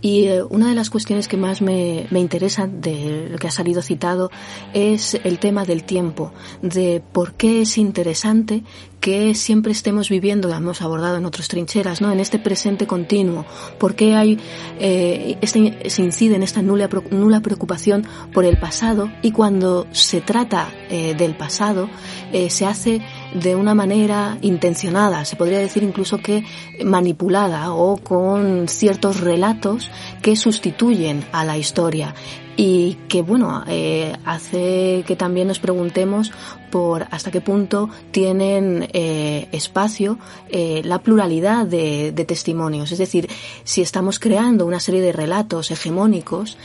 y 0.00 0.24
eh, 0.24 0.42
una 0.42 0.68
de 0.68 0.74
las 0.74 0.90
cuestiones 0.90 1.28
que 1.28 1.36
más 1.36 1.62
me, 1.62 2.06
me 2.10 2.18
interesa 2.18 2.66
de 2.66 3.28
lo 3.30 3.38
que 3.38 3.46
ha 3.48 3.52
salido 3.52 3.82
citado 3.82 4.30
es 4.74 5.14
el 5.22 5.38
tema 5.38 5.64
del 5.64 5.84
tiempo, 5.84 6.32
de 6.62 7.02
por 7.12 7.34
qué 7.34 7.62
es 7.62 7.78
interesante 7.78 8.64
que 9.00 9.34
siempre 9.34 9.72
estemos 9.72 10.08
viviendo, 10.08 10.48
lo 10.48 10.54
hemos 10.54 10.82
abordado 10.82 11.16
en 11.16 11.24
otras 11.24 11.48
trincheras, 11.48 12.00
¿no? 12.00 12.10
En 12.10 12.20
este 12.20 12.38
presente 12.38 12.86
continuo. 12.86 13.44
¿Por 13.78 13.94
qué 13.94 14.14
hay, 14.14 14.38
eh, 14.80 15.38
este, 15.40 15.88
se 15.88 16.02
incide 16.02 16.34
en 16.36 16.42
esta 16.42 16.62
nula, 16.62 16.88
nula 17.10 17.40
preocupación 17.40 18.06
por 18.32 18.44
el 18.44 18.58
pasado 18.58 19.10
y 19.22 19.30
cuando 19.30 19.86
se 19.92 20.20
trata 20.20 20.72
eh, 20.90 21.14
del 21.14 21.36
pasado 21.36 21.88
eh, 22.32 22.50
se 22.50 22.66
hace 22.66 23.00
de 23.34 23.56
una 23.56 23.74
manera 23.74 24.38
intencionada, 24.42 25.24
se 25.24 25.36
podría 25.36 25.58
decir 25.58 25.82
incluso 25.82 26.18
que 26.18 26.44
manipulada 26.84 27.72
o 27.72 27.96
con 27.98 28.68
ciertos 28.68 29.20
relatos 29.20 29.90
que 30.22 30.36
sustituyen 30.36 31.24
a 31.32 31.44
la 31.44 31.58
historia. 31.58 32.14
Y 32.60 32.94
que 33.08 33.22
bueno 33.22 33.62
eh, 33.68 34.16
hace 34.24 35.04
que 35.06 35.14
también 35.14 35.46
nos 35.46 35.60
preguntemos 35.60 36.32
por 36.72 37.06
hasta 37.12 37.30
qué 37.30 37.40
punto 37.40 37.88
tienen 38.10 38.88
eh, 38.92 39.46
espacio 39.52 40.18
eh, 40.48 40.82
la 40.84 40.98
pluralidad 40.98 41.66
de, 41.66 42.10
de, 42.10 42.24
testimonios. 42.24 42.90
Es 42.90 42.98
decir 42.98 43.28
si 43.62 43.80
estamos 43.80 44.18
creando 44.18 44.66
una 44.66 44.80
serie 44.80 45.00
de 45.00 45.12
relatos 45.12 45.70
hegemónicos 45.70 46.58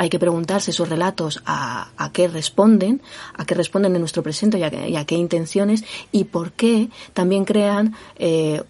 hay 0.00 0.08
que 0.08 0.18
preguntarse 0.18 0.70
esos 0.70 0.88
relatos 0.88 1.42
a, 1.44 1.90
a, 1.98 2.10
qué 2.10 2.26
responden, 2.26 3.02
a 3.34 3.44
qué 3.44 3.54
responden 3.54 3.94
en 3.94 4.00
nuestro 4.00 4.22
presente 4.22 4.58
y 4.58 4.62
a, 4.96 5.04
qué 5.04 5.14
intenciones 5.14 5.84
y 6.10 6.24
por 6.24 6.52
qué 6.52 6.88
también 7.12 7.44
crean 7.44 7.94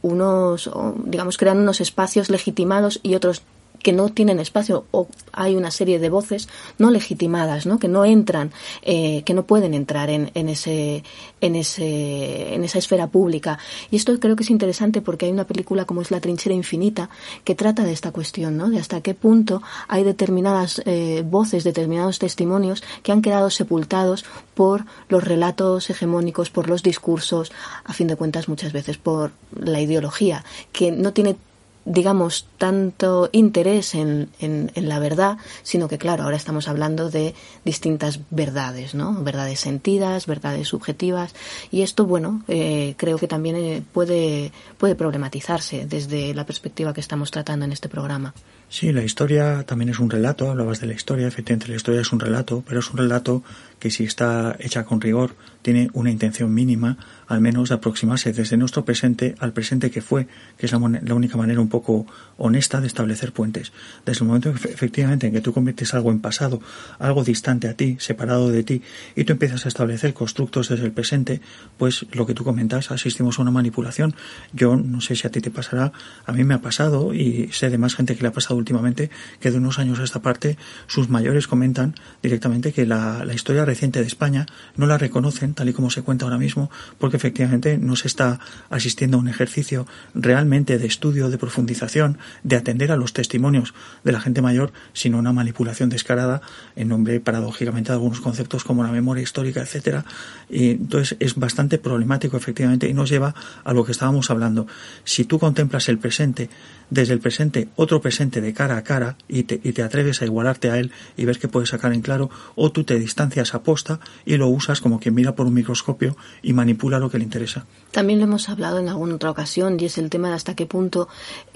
unos, 0.02 0.68
digamos, 1.04 1.38
crean 1.38 1.58
unos 1.58 1.80
espacios 1.80 2.30
legitimados 2.30 2.98
y 3.04 3.14
otros 3.14 3.44
que 3.82 3.92
no 3.92 4.08
tienen 4.10 4.40
espacio 4.40 4.86
o 4.90 5.08
hay 5.32 5.56
una 5.56 5.70
serie 5.70 5.98
de 5.98 6.10
voces 6.10 6.48
no 6.78 6.90
legitimadas, 6.90 7.66
¿no? 7.66 7.78
que 7.78 7.88
no 7.88 8.04
entran, 8.04 8.52
eh, 8.82 9.22
que 9.24 9.34
no 9.34 9.44
pueden 9.44 9.74
entrar 9.74 10.10
en, 10.10 10.30
en, 10.34 10.48
ese, 10.48 11.02
en, 11.40 11.56
ese, 11.56 12.54
en 12.54 12.64
esa 12.64 12.78
esfera 12.78 13.06
pública. 13.08 13.58
Y 13.90 13.96
esto 13.96 14.18
creo 14.20 14.36
que 14.36 14.42
es 14.42 14.50
interesante 14.50 15.00
porque 15.00 15.26
hay 15.26 15.32
una 15.32 15.46
película 15.46 15.84
como 15.84 16.02
es 16.02 16.10
La 16.10 16.20
trinchera 16.20 16.54
infinita 16.54 17.10
que 17.44 17.54
trata 17.54 17.84
de 17.84 17.92
esta 17.92 18.12
cuestión, 18.12 18.56
¿no? 18.56 18.68
de 18.70 18.78
hasta 18.78 19.00
qué 19.00 19.14
punto 19.14 19.62
hay 19.88 20.04
determinadas 20.04 20.82
eh, 20.84 21.24
voces, 21.24 21.64
determinados 21.64 22.18
testimonios 22.18 22.82
que 23.02 23.12
han 23.12 23.22
quedado 23.22 23.50
sepultados 23.50 24.24
por 24.54 24.84
los 25.08 25.24
relatos 25.24 25.88
hegemónicos, 25.88 26.50
por 26.50 26.68
los 26.68 26.82
discursos, 26.82 27.50
a 27.84 27.92
fin 27.92 28.08
de 28.08 28.16
cuentas 28.16 28.48
muchas 28.48 28.72
veces 28.72 28.98
por 28.98 29.32
la 29.58 29.80
ideología, 29.80 30.44
que 30.72 30.92
no 30.92 31.12
tiene 31.12 31.36
digamos, 31.84 32.46
tanto 32.58 33.28
interés 33.32 33.94
en, 33.94 34.28
en, 34.38 34.70
la 34.74 34.98
verdad, 34.98 35.38
sino 35.62 35.88
que, 35.88 35.98
claro, 35.98 36.24
ahora 36.24 36.36
estamos 36.36 36.68
hablando 36.68 37.10
de 37.10 37.34
distintas 37.64 38.20
verdades, 38.30 38.94
¿no? 38.94 39.22
Verdades 39.22 39.60
sentidas, 39.60 40.26
verdades 40.26 40.68
subjetivas, 40.68 41.34
y 41.70 41.82
esto, 41.82 42.06
bueno, 42.06 42.42
eh, 42.48 42.94
creo 42.96 43.18
que 43.18 43.28
también 43.28 43.56
eh, 43.56 43.82
puede, 43.92 44.52
puede 44.78 44.94
problematizarse 44.94 45.86
desde 45.86 46.34
la 46.34 46.44
perspectiva 46.46 46.92
que 46.92 47.00
estamos 47.00 47.30
tratando 47.30 47.64
en 47.64 47.72
este 47.72 47.88
programa. 47.88 48.34
Sí, 48.72 48.92
la 48.92 49.02
historia 49.02 49.64
también 49.66 49.88
es 49.88 49.98
un 49.98 50.10
relato, 50.10 50.48
hablabas 50.48 50.78
de 50.78 50.86
la 50.86 50.92
historia, 50.92 51.26
efectivamente 51.26 51.66
la 51.66 51.74
historia 51.74 52.02
es 52.02 52.12
un 52.12 52.20
relato, 52.20 52.62
pero 52.64 52.78
es 52.78 52.88
un 52.92 52.98
relato 52.98 53.42
que 53.80 53.90
si 53.90 54.04
está 54.04 54.54
hecha 54.60 54.84
con 54.84 55.00
rigor 55.00 55.34
tiene 55.62 55.90
una 55.92 56.10
intención 56.10 56.54
mínima, 56.54 56.96
al 57.26 57.40
menos 57.40 57.70
de 57.70 57.74
aproximarse 57.74 58.32
desde 58.32 58.56
nuestro 58.56 58.84
presente 58.84 59.34
al 59.40 59.52
presente 59.52 59.90
que 59.90 60.00
fue, 60.02 60.28
que 60.56 60.66
es 60.66 60.72
la, 60.72 60.78
la, 60.78 61.14
única 61.14 61.36
manera 61.36 61.60
un 61.60 61.68
poco 61.68 62.06
honesta 62.36 62.80
de 62.80 62.86
establecer 62.86 63.32
puentes. 63.32 63.72
Desde 64.06 64.22
el 64.22 64.28
momento 64.28 64.50
efectivamente 64.50 65.26
en 65.26 65.32
que 65.32 65.40
tú 65.40 65.52
conviertes 65.52 65.92
algo 65.94 66.12
en 66.12 66.20
pasado, 66.20 66.60
algo 66.98 67.24
distante 67.24 67.68
a 67.68 67.74
ti, 67.74 67.96
separado 67.98 68.50
de 68.50 68.62
ti, 68.62 68.82
y 69.16 69.24
tú 69.24 69.32
empiezas 69.32 69.64
a 69.64 69.68
establecer 69.68 70.14
constructos 70.14 70.68
desde 70.68 70.84
el 70.84 70.92
presente, 70.92 71.40
pues 71.76 72.06
lo 72.12 72.24
que 72.26 72.34
tú 72.34 72.44
comentas, 72.44 72.92
asistimos 72.92 73.38
a 73.38 73.42
una 73.42 73.50
manipulación. 73.50 74.14
Yo 74.52 74.76
no 74.76 75.00
sé 75.00 75.16
si 75.16 75.26
a 75.26 75.30
ti 75.30 75.40
te 75.40 75.50
pasará, 75.50 75.92
a 76.24 76.32
mí 76.32 76.44
me 76.44 76.54
ha 76.54 76.60
pasado 76.60 77.12
y 77.14 77.48
sé 77.52 77.68
de 77.68 77.78
más 77.78 77.96
gente 77.96 78.14
que 78.14 78.22
le 78.22 78.28
ha 78.28 78.32
pasado 78.32 78.59
últimamente 78.60 79.10
que 79.40 79.50
de 79.50 79.58
unos 79.58 79.78
años 79.78 79.98
a 79.98 80.04
esta 80.04 80.22
parte 80.22 80.56
sus 80.86 81.08
mayores 81.08 81.46
comentan 81.46 81.94
directamente 82.22 82.72
que 82.72 82.86
la, 82.86 83.24
historia 83.34 83.64
reciente 83.64 84.00
de 84.00 84.06
España 84.06 84.46
no 84.76 84.86
la 84.86 84.98
reconocen 84.98 85.54
tal 85.54 85.68
y 85.68 85.72
como 85.72 85.90
se 85.90 86.02
cuenta 86.02 86.24
ahora 86.24 86.38
mismo 86.38 86.70
porque 86.98 87.16
efectivamente 87.16 87.78
no 87.78 87.96
se 87.96 88.08
está 88.08 88.40
asistiendo 88.68 89.16
a 89.16 89.20
un 89.20 89.28
ejercicio 89.28 89.86
realmente 90.14 90.78
de 90.78 90.86
estudio, 90.86 91.30
de 91.30 91.38
profundización, 91.38 92.18
de 92.42 92.56
atender 92.56 92.92
a 92.92 92.96
los 92.96 93.12
testimonios 93.12 93.74
de 94.04 94.12
la 94.12 94.20
gente 94.20 94.42
mayor, 94.42 94.72
sino 94.92 95.18
una 95.18 95.32
manipulación 95.32 95.88
descarada 95.88 96.42
en 96.76 96.88
nombre 96.88 97.20
paradójicamente 97.20 97.88
de 97.88 97.94
algunos 97.94 98.20
conceptos 98.20 98.64
como 98.64 98.82
la 98.82 98.90
memoria 98.90 99.22
histórica, 99.22 99.60
etcétera. 99.60 100.04
Y 100.48 100.70
entonces 100.70 101.16
es 101.20 101.34
bastante 101.36 101.78
problemático 101.78 102.36
efectivamente 102.36 102.88
y 102.88 102.94
nos 102.94 103.08
lleva 103.08 103.34
a 103.64 103.72
lo 103.72 103.84
que 103.84 103.92
estábamos 103.92 104.30
hablando. 104.30 104.66
Si 105.04 105.24
tú 105.24 105.38
contemplas 105.38 105.88
el 105.88 105.98
presente 105.98 106.50
desde 106.90 107.14
el 107.14 107.20
presente 107.20 107.68
otro 107.76 108.00
presente 108.00 108.40
de 108.40 108.49
cara 108.52 108.76
a 108.76 108.84
cara 108.84 109.16
y 109.28 109.44
te, 109.44 109.60
y 109.62 109.72
te 109.72 109.82
atreves 109.82 110.22
a 110.22 110.24
igualarte 110.24 110.70
a 110.70 110.78
él 110.78 110.92
y 111.16 111.24
ves 111.24 111.38
que 111.38 111.48
puedes 111.48 111.70
sacar 111.70 111.92
en 111.92 112.02
claro, 112.02 112.30
o 112.54 112.70
tú 112.72 112.84
te 112.84 112.98
distancias 112.98 113.54
a 113.54 113.62
posta 113.62 114.00
y 114.24 114.36
lo 114.36 114.48
usas 114.48 114.80
como 114.80 115.00
quien 115.00 115.14
mira 115.14 115.34
por 115.34 115.46
un 115.46 115.54
microscopio 115.54 116.16
y 116.42 116.52
manipula 116.52 116.98
lo 116.98 117.10
que 117.10 117.18
le 117.18 117.24
interesa. 117.24 117.66
También 117.90 118.20
lo 118.20 118.24
hemos 118.24 118.48
hablado 118.48 118.78
en 118.78 118.88
alguna 118.88 119.16
otra 119.16 119.30
ocasión 119.30 119.76
y 119.80 119.86
es 119.86 119.98
el 119.98 120.10
tema 120.10 120.28
de 120.28 120.34
hasta 120.34 120.54
qué 120.54 120.66
punto 120.66 121.08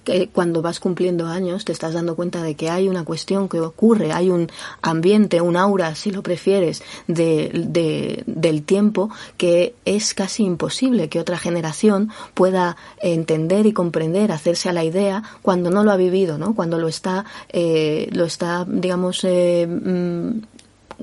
que 0.03 0.29
cuando 0.29 0.63
vas 0.63 0.81
cumpliendo 0.81 1.27
años 1.27 1.65
te 1.65 1.73
estás 1.73 1.95
dando 1.95 2.15
cuenta 2.17 2.43
de 2.43 2.57
que 2.57 2.71
hay 2.71 2.89
una 2.89 3.05
cuestión 3.05 3.49
que 3.49 3.61
ocurre, 3.61 4.13
hay 4.13 4.31
un 4.31 4.51
ambiente, 4.83 5.41
un 5.41 5.57
aura, 5.57 5.95
si 5.95 6.11
lo 6.11 6.23
prefieres, 6.23 6.83
de, 7.07 7.51
de, 7.55 8.23
del 8.27 8.65
tiempo 8.65 9.11
que 9.37 9.75
es 9.85 10.13
casi 10.13 10.45
imposible 10.45 11.09
que 11.09 11.21
otra 11.21 11.39
generación 11.39 12.11
pueda 12.35 12.77
entender 13.01 13.67
y 13.67 13.73
comprender, 13.73 14.33
hacerse 14.33 14.69
a 14.69 14.73
la 14.73 14.85
idea 14.85 15.23
cuando 15.43 15.71
no 15.71 15.85
lo 15.85 15.93
ha 15.93 15.97
vivido, 15.97 16.37
¿no? 16.37 16.55
Cuando 16.55 16.79
lo 16.79 16.89
está, 16.89 17.25
eh, 17.49 18.09
lo 18.13 18.25
está, 18.25 18.67
digamos, 18.69 19.25
eh, 19.25 19.67
mm, 19.67 20.54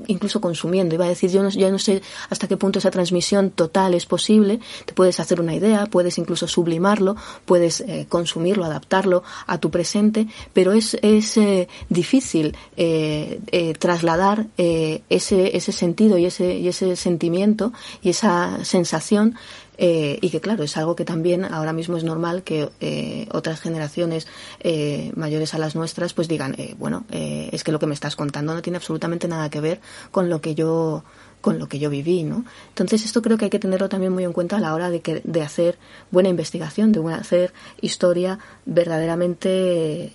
incluso 0.06 0.40
consumiendo. 0.40 0.94
Iba 0.94 1.06
a 1.06 1.08
decir, 1.08 1.30
yo 1.30 1.42
no, 1.42 1.50
no 1.50 1.78
sé 1.78 2.02
hasta 2.30 2.48
qué 2.48 2.56
punto 2.56 2.78
esa 2.78 2.90
transmisión 2.90 3.50
total 3.50 3.94
es 3.94 4.06
posible. 4.06 4.60
Te 4.84 4.92
puedes 4.92 5.20
hacer 5.20 5.40
una 5.40 5.54
idea, 5.54 5.86
puedes 5.86 6.18
incluso 6.18 6.46
sublimarlo, 6.46 7.16
puedes 7.44 7.80
eh, 7.80 8.06
consumirlo, 8.08 8.64
adaptarlo 8.64 9.22
a 9.46 9.58
tu 9.58 9.70
presente, 9.70 10.26
pero 10.52 10.72
es, 10.72 10.96
es 11.02 11.36
eh, 11.36 11.68
difícil 11.88 12.56
eh, 12.76 13.74
trasladar 13.78 14.46
ese, 14.56 15.56
ese 15.56 15.72
sentido 15.72 16.18
y 16.18 16.26
ese, 16.26 16.58
y 16.58 16.68
ese 16.68 16.96
sentimiento 16.96 17.72
y 18.02 18.10
esa 18.10 18.64
sensación 18.64 19.36
eh, 19.78 20.18
y 20.20 20.30
que 20.30 20.40
claro, 20.40 20.64
es 20.64 20.76
algo 20.76 20.96
que 20.96 21.04
también 21.04 21.44
ahora 21.44 21.72
mismo 21.72 21.96
es 21.96 22.04
normal 22.04 22.42
que 22.42 22.68
eh, 22.80 23.26
otras 23.30 23.60
generaciones 23.60 24.26
eh, 24.60 25.12
mayores 25.16 25.54
a 25.54 25.58
las 25.58 25.74
nuestras 25.74 26.12
pues 26.12 26.28
digan, 26.28 26.56
bueno, 26.78 27.04
es 27.10 27.64
que 27.64 27.72
lo 27.72 27.78
que 27.78 27.86
me 27.86 27.94
estás 27.94 28.16
contando 28.16 28.54
no 28.54 28.62
tiene 28.62 28.76
absolutamente 28.76 29.28
nada 29.28 29.48
que 29.50 29.60
ver 29.60 29.80
con 30.10 30.28
lo 30.28 30.40
que 30.40 30.54
yo 30.54 31.04
con 31.40 31.58
lo 31.58 31.68
que 31.68 31.80
yo 31.80 31.90
viví, 31.90 32.22
¿no? 32.22 32.44
Entonces 32.68 33.04
esto 33.04 33.20
creo 33.20 33.36
que 33.36 33.46
hay 33.46 33.50
que 33.50 33.58
tenerlo 33.58 33.88
también 33.88 34.12
muy 34.12 34.22
en 34.22 34.32
cuenta 34.32 34.58
a 34.58 34.60
la 34.60 34.74
hora 34.74 34.90
de, 34.90 35.00
que, 35.00 35.22
de 35.24 35.42
hacer 35.42 35.76
buena 36.12 36.28
investigación, 36.28 36.92
de 36.92 37.12
hacer 37.12 37.52
historia 37.80 38.38
verdaderamente 38.64 40.12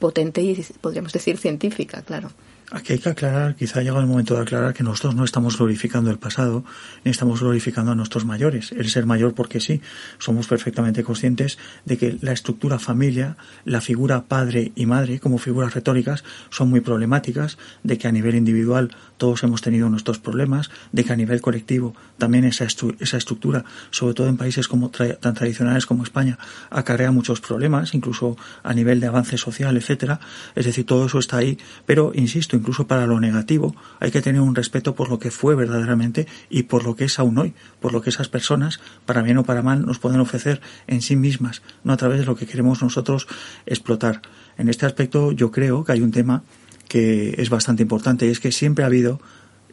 potente 0.00 0.42
y 0.42 0.60
podríamos 0.80 1.12
decir 1.12 1.38
científica, 1.38 2.02
claro. 2.02 2.32
Aquí 2.70 2.94
hay 2.94 2.98
que 2.98 3.10
aclarar, 3.10 3.56
quizá 3.56 3.80
ha 3.80 3.82
llegado 3.82 4.00
el 4.00 4.06
momento 4.06 4.34
de 4.34 4.40
aclarar 4.40 4.72
que 4.72 4.82
nosotros 4.82 5.14
no 5.14 5.24
estamos 5.24 5.58
glorificando 5.58 6.10
el 6.10 6.18
pasado, 6.18 6.64
ni 7.04 7.10
estamos 7.10 7.40
glorificando 7.40 7.92
a 7.92 7.94
nuestros 7.94 8.24
mayores. 8.24 8.72
El 8.72 8.88
ser 8.88 9.04
mayor 9.04 9.34
porque 9.34 9.60
sí, 9.60 9.82
somos 10.18 10.46
perfectamente 10.46 11.04
conscientes 11.04 11.58
de 11.84 11.98
que 11.98 12.18
la 12.20 12.32
estructura 12.32 12.78
familia, 12.78 13.36
la 13.64 13.80
figura 13.80 14.24
padre 14.24 14.72
y 14.74 14.86
madre 14.86 15.20
como 15.20 15.38
figuras 15.38 15.74
retóricas 15.74 16.24
son 16.50 16.70
muy 16.70 16.80
problemáticas, 16.80 17.58
de 17.82 17.98
que 17.98 18.08
a 18.08 18.12
nivel 18.12 18.34
individual 18.34 18.96
todos 19.24 19.42
hemos 19.42 19.62
tenido 19.62 19.88
nuestros 19.88 20.18
problemas, 20.18 20.70
de 20.92 21.02
que 21.02 21.10
a 21.14 21.16
nivel 21.16 21.40
colectivo 21.40 21.94
también 22.18 22.44
esa, 22.44 22.66
esa 22.66 23.16
estructura, 23.16 23.64
sobre 23.90 24.12
todo 24.12 24.28
en 24.28 24.36
países 24.36 24.68
como 24.68 24.90
tan 24.90 25.32
tradicionales 25.32 25.86
como 25.86 26.02
España, 26.02 26.38
acarrea 26.68 27.10
muchos 27.10 27.40
problemas, 27.40 27.94
incluso 27.94 28.36
a 28.62 28.74
nivel 28.74 29.00
de 29.00 29.06
avance 29.06 29.38
social, 29.38 29.78
etcétera. 29.78 30.20
Es 30.54 30.66
decir, 30.66 30.84
todo 30.84 31.06
eso 31.06 31.18
está 31.18 31.38
ahí, 31.38 31.56
pero 31.86 32.12
insisto, 32.14 32.54
incluso 32.54 32.86
para 32.86 33.06
lo 33.06 33.18
negativo, 33.18 33.74
hay 33.98 34.10
que 34.10 34.20
tener 34.20 34.42
un 34.42 34.54
respeto 34.54 34.94
por 34.94 35.08
lo 35.08 35.18
que 35.18 35.30
fue 35.30 35.54
verdaderamente 35.54 36.26
y 36.50 36.64
por 36.64 36.84
lo 36.84 36.94
que 36.94 37.04
es 37.04 37.18
aún 37.18 37.38
hoy, 37.38 37.54
por 37.80 37.94
lo 37.94 38.02
que 38.02 38.10
esas 38.10 38.28
personas, 38.28 38.78
para 39.06 39.22
bien 39.22 39.38
o 39.38 39.44
para 39.44 39.62
mal, 39.62 39.86
nos 39.86 39.98
pueden 39.98 40.20
ofrecer 40.20 40.60
en 40.86 41.00
sí 41.00 41.16
mismas, 41.16 41.62
no 41.82 41.94
a 41.94 41.96
través 41.96 42.18
de 42.18 42.26
lo 42.26 42.36
que 42.36 42.44
queremos 42.44 42.82
nosotros 42.82 43.26
explotar. 43.64 44.20
En 44.58 44.68
este 44.68 44.84
aspecto 44.84 45.32
yo 45.32 45.50
creo 45.50 45.82
que 45.82 45.92
hay 45.92 46.02
un 46.02 46.12
tema 46.12 46.42
que 46.88 47.34
es 47.38 47.50
bastante 47.50 47.82
importante 47.82 48.26
y 48.26 48.30
es 48.30 48.40
que 48.40 48.52
siempre 48.52 48.84
ha 48.84 48.88
habido 48.88 49.20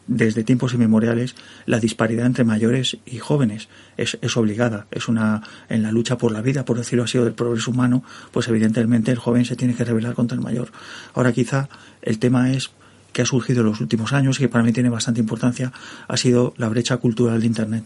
desde 0.06 0.42
tiempos 0.42 0.74
inmemoriales 0.74 1.36
la 1.64 1.78
disparidad 1.78 2.26
entre 2.26 2.44
mayores 2.44 2.98
y 3.06 3.18
jóvenes. 3.18 3.68
Es, 3.96 4.18
es, 4.20 4.36
obligada 4.36 4.86
es 4.90 5.08
una 5.08 5.42
en 5.68 5.82
la 5.82 5.92
lucha 5.92 6.18
por 6.18 6.32
la 6.32 6.42
vida 6.42 6.64
por 6.64 6.76
decirlo 6.76 7.04
así 7.04 7.18
o 7.18 7.24
del 7.24 7.34
progreso 7.34 7.70
humano 7.70 8.02
pues 8.32 8.48
evidentemente 8.48 9.12
el 9.12 9.18
joven 9.18 9.44
se 9.44 9.56
tiene 9.56 9.74
que 9.74 9.84
rebelar 9.84 10.14
contra 10.14 10.34
el 10.34 10.42
mayor. 10.42 10.70
Ahora 11.14 11.32
quizá 11.32 11.68
el 12.02 12.18
tema 12.18 12.52
es 12.52 12.70
que 13.12 13.22
ha 13.22 13.26
surgido 13.26 13.60
en 13.60 13.66
los 13.66 13.80
últimos 13.80 14.12
años 14.12 14.38
y 14.38 14.42
que 14.42 14.48
para 14.48 14.64
mí 14.64 14.72
tiene 14.72 14.88
bastante 14.88 15.20
importancia 15.20 15.72
ha 16.08 16.16
sido 16.16 16.54
la 16.56 16.68
brecha 16.68 16.96
cultural 16.96 17.40
de 17.40 17.46
Internet. 17.46 17.84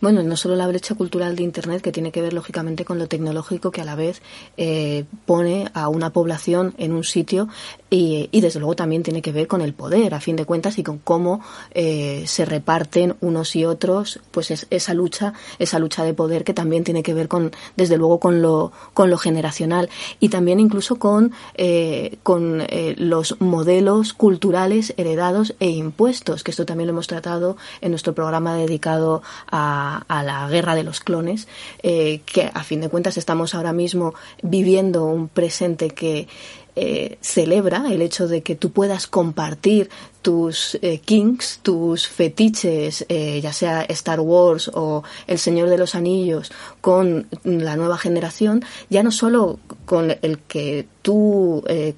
Bueno, 0.00 0.22
no 0.22 0.36
solo 0.36 0.56
la 0.56 0.66
brecha 0.66 0.94
cultural 0.94 1.36
de 1.36 1.42
Internet, 1.42 1.82
que 1.82 1.92
tiene 1.92 2.10
que 2.10 2.22
ver 2.22 2.32
lógicamente 2.32 2.84
con 2.84 2.98
lo 2.98 3.06
tecnológico 3.06 3.70
que 3.70 3.80
a 3.80 3.84
la 3.84 3.94
vez 3.94 4.22
eh, 4.56 5.04
pone 5.26 5.70
a 5.74 5.88
una 5.88 6.10
población 6.10 6.74
en 6.78 6.92
un 6.92 7.04
sitio 7.04 7.48
y, 7.90 8.28
y, 8.30 8.40
desde 8.40 8.60
luego 8.60 8.76
también 8.76 9.02
tiene 9.02 9.20
que 9.20 9.32
ver 9.32 9.48
con 9.48 9.60
el 9.60 9.74
poder, 9.74 10.14
a 10.14 10.20
fin 10.20 10.36
de 10.36 10.44
cuentas, 10.44 10.78
y 10.78 10.84
con 10.84 10.98
cómo 10.98 11.40
eh, 11.72 12.22
se 12.26 12.44
reparten 12.44 13.16
unos 13.20 13.56
y 13.56 13.64
otros, 13.64 14.20
pues 14.30 14.52
es, 14.52 14.68
esa 14.70 14.94
lucha, 14.94 15.34
esa 15.58 15.80
lucha 15.80 16.04
de 16.04 16.14
poder 16.14 16.44
que 16.44 16.54
también 16.54 16.84
tiene 16.84 17.02
que 17.02 17.14
ver 17.14 17.26
con, 17.26 17.50
desde 17.76 17.96
luego, 17.96 18.20
con 18.20 18.42
lo, 18.42 18.72
con 18.94 19.10
lo 19.10 19.18
generacional. 19.18 19.90
Y 20.20 20.28
también 20.28 20.60
incluso 20.60 20.96
con, 20.96 21.32
eh, 21.54 22.18
con 22.22 22.62
eh, 22.68 22.94
los 22.96 23.40
modelos 23.40 24.12
culturales 24.12 24.94
heredados 24.96 25.54
e 25.58 25.70
impuestos, 25.70 26.44
que 26.44 26.52
esto 26.52 26.66
también 26.66 26.86
lo 26.86 26.92
hemos 26.92 27.08
tratado 27.08 27.56
en 27.80 27.90
nuestro 27.90 28.14
programa 28.14 28.54
dedicado 28.54 29.22
a, 29.50 30.04
la 30.08 30.48
guerra 30.48 30.74
de 30.74 30.84
los 30.84 31.00
clones, 31.00 31.48
eh, 31.82 32.20
que 32.24 32.50
a 32.52 32.62
fin 32.62 32.80
de 32.80 32.88
cuentas 32.88 33.16
estamos 33.16 33.54
ahora 33.54 33.72
mismo 33.72 34.14
viviendo 34.42 35.04
un 35.04 35.28
presente 35.28 35.90
que 35.90 36.28
eh, 36.76 37.18
celebra 37.20 37.84
el 37.90 38.02
hecho 38.02 38.28
de 38.28 38.42
que 38.42 38.54
tú 38.54 38.70
puedas 38.70 39.06
compartir 39.06 39.90
tus 40.22 40.78
eh, 40.82 40.98
kinks, 40.98 41.60
tus 41.62 42.06
fetiches, 42.06 43.06
eh, 43.08 43.40
ya 43.40 43.52
sea 43.52 43.82
Star 43.82 44.20
Wars 44.20 44.70
o 44.74 45.02
El 45.26 45.38
Señor 45.38 45.68
de 45.70 45.78
los 45.78 45.94
Anillos, 45.94 46.52
con 46.80 47.26
la 47.44 47.76
nueva 47.76 47.96
generación, 47.96 48.62
ya 48.90 49.02
no 49.02 49.12
solo 49.12 49.58
con 49.86 50.10
el 50.22 50.38
que 50.40 50.86
tú 51.02 51.64
eh, 51.66 51.94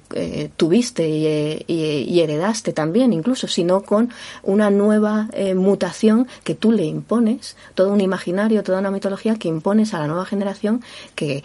tuviste 0.55 1.07
y, 1.09 2.19
heredaste 2.21 2.71
también 2.71 3.11
incluso, 3.11 3.47
sino 3.47 3.81
con 3.81 4.09
una 4.43 4.69
nueva 4.69 5.27
mutación 5.55 6.27
que 6.45 6.55
tú 6.55 6.71
le 6.71 6.85
impones, 6.85 7.57
todo 7.75 7.91
un 7.91 7.99
imaginario, 7.99 8.63
toda 8.63 8.79
una 8.79 8.91
mitología 8.91 9.35
que 9.35 9.49
impones 9.49 9.93
a 9.93 9.99
la 9.99 10.07
nueva 10.07 10.25
generación 10.25 10.81
que 11.15 11.43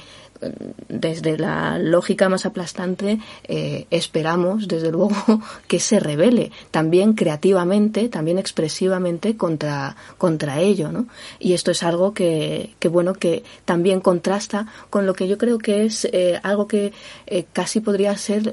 desde 0.88 1.38
la 1.38 1.78
lógica 1.78 2.28
más 2.28 2.46
aplastante 2.46 3.18
eh, 3.44 3.86
esperamos 3.90 4.68
desde 4.68 4.90
luego 4.90 5.14
que 5.66 5.80
se 5.80 6.00
revele 6.00 6.50
también 6.70 7.14
creativamente 7.14 8.08
también 8.08 8.38
expresivamente 8.38 9.36
contra 9.36 9.96
contra 10.16 10.60
ello 10.60 10.92
¿no? 10.92 11.06
y 11.38 11.54
esto 11.54 11.70
es 11.70 11.82
algo 11.82 12.14
que, 12.14 12.74
que, 12.78 12.88
bueno 12.88 13.14
que 13.14 13.42
también 13.64 14.00
contrasta 14.00 14.66
con 14.90 15.06
lo 15.06 15.14
que 15.14 15.28
yo 15.28 15.38
creo 15.38 15.58
que 15.58 15.84
es 15.84 16.04
eh, 16.12 16.38
algo 16.42 16.68
que 16.68 16.92
eh, 17.26 17.44
casi 17.52 17.80
podría 17.80 18.16
ser 18.16 18.52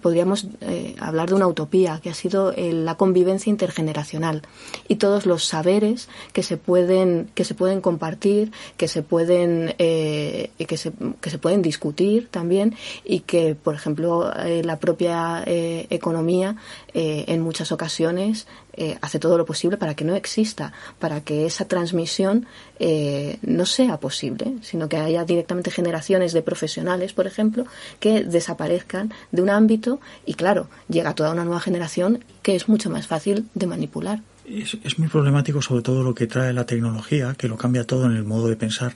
podríamos 0.00 0.46
hablar 1.00 1.28
de 1.28 1.34
una 1.34 1.46
utopía 1.46 2.00
que 2.02 2.10
ha 2.10 2.14
sido 2.14 2.52
la 2.56 2.96
convivencia 2.96 3.50
intergeneracional 3.50 4.42
y 4.88 4.96
todos 4.96 5.26
los 5.26 5.44
saberes 5.44 6.08
que 6.32 6.42
se 6.42 6.56
pueden 6.56 7.28
que 7.34 7.44
se 7.44 7.54
pueden 7.54 7.80
compartir 7.80 8.52
que 8.76 8.88
se 8.88 9.02
pueden 9.02 9.74
que 9.76 10.76
se 10.76 10.92
que 11.20 11.30
se 11.30 11.38
pueden 11.38 11.62
discutir 11.62 12.28
también 12.30 12.74
y 13.04 13.20
que, 13.20 13.54
por 13.54 13.74
ejemplo, 13.74 14.32
eh, 14.36 14.62
la 14.64 14.78
propia 14.78 15.42
eh, 15.46 15.86
economía 15.90 16.56
eh, 16.92 17.24
en 17.28 17.40
muchas 17.40 17.72
ocasiones 17.72 18.46
hace 19.02 19.20
todo 19.20 19.38
lo 19.38 19.44
posible 19.44 19.76
para 19.76 19.94
que 19.94 20.04
no 20.04 20.16
exista, 20.16 20.72
para 20.98 21.20
que 21.20 21.46
esa 21.46 21.66
transmisión 21.66 22.44
no 23.42 23.66
sea 23.66 24.00
posible, 24.00 24.54
sino 24.62 24.88
que 24.88 24.96
haya 24.96 25.24
directamente 25.24 25.70
generaciones 25.70 26.32
de 26.32 26.42
profesionales, 26.42 27.12
por 27.12 27.28
ejemplo, 27.28 27.66
que 28.00 28.24
desaparezcan 28.24 29.12
de 29.30 29.42
un 29.42 29.50
ámbito 29.50 30.00
y, 30.26 30.34
claro, 30.34 30.66
llega 30.88 31.14
toda 31.14 31.30
una 31.30 31.44
nueva 31.44 31.60
generación 31.60 32.24
que 32.42 32.56
es 32.56 32.68
mucho 32.68 32.90
más 32.90 33.06
fácil 33.06 33.48
de 33.54 33.68
manipular. 33.68 34.22
Es, 34.44 34.98
muy 34.98 35.08
problemático 35.08 35.62
sobre 35.62 35.82
todo 35.82 36.02
lo 36.02 36.14
que 36.14 36.26
trae 36.26 36.52
la 36.52 36.66
tecnología, 36.66 37.34
que 37.34 37.48
lo 37.48 37.56
cambia 37.56 37.84
todo 37.84 38.04
en 38.06 38.12
el 38.12 38.24
modo 38.24 38.48
de 38.48 38.56
pensar 38.56 38.94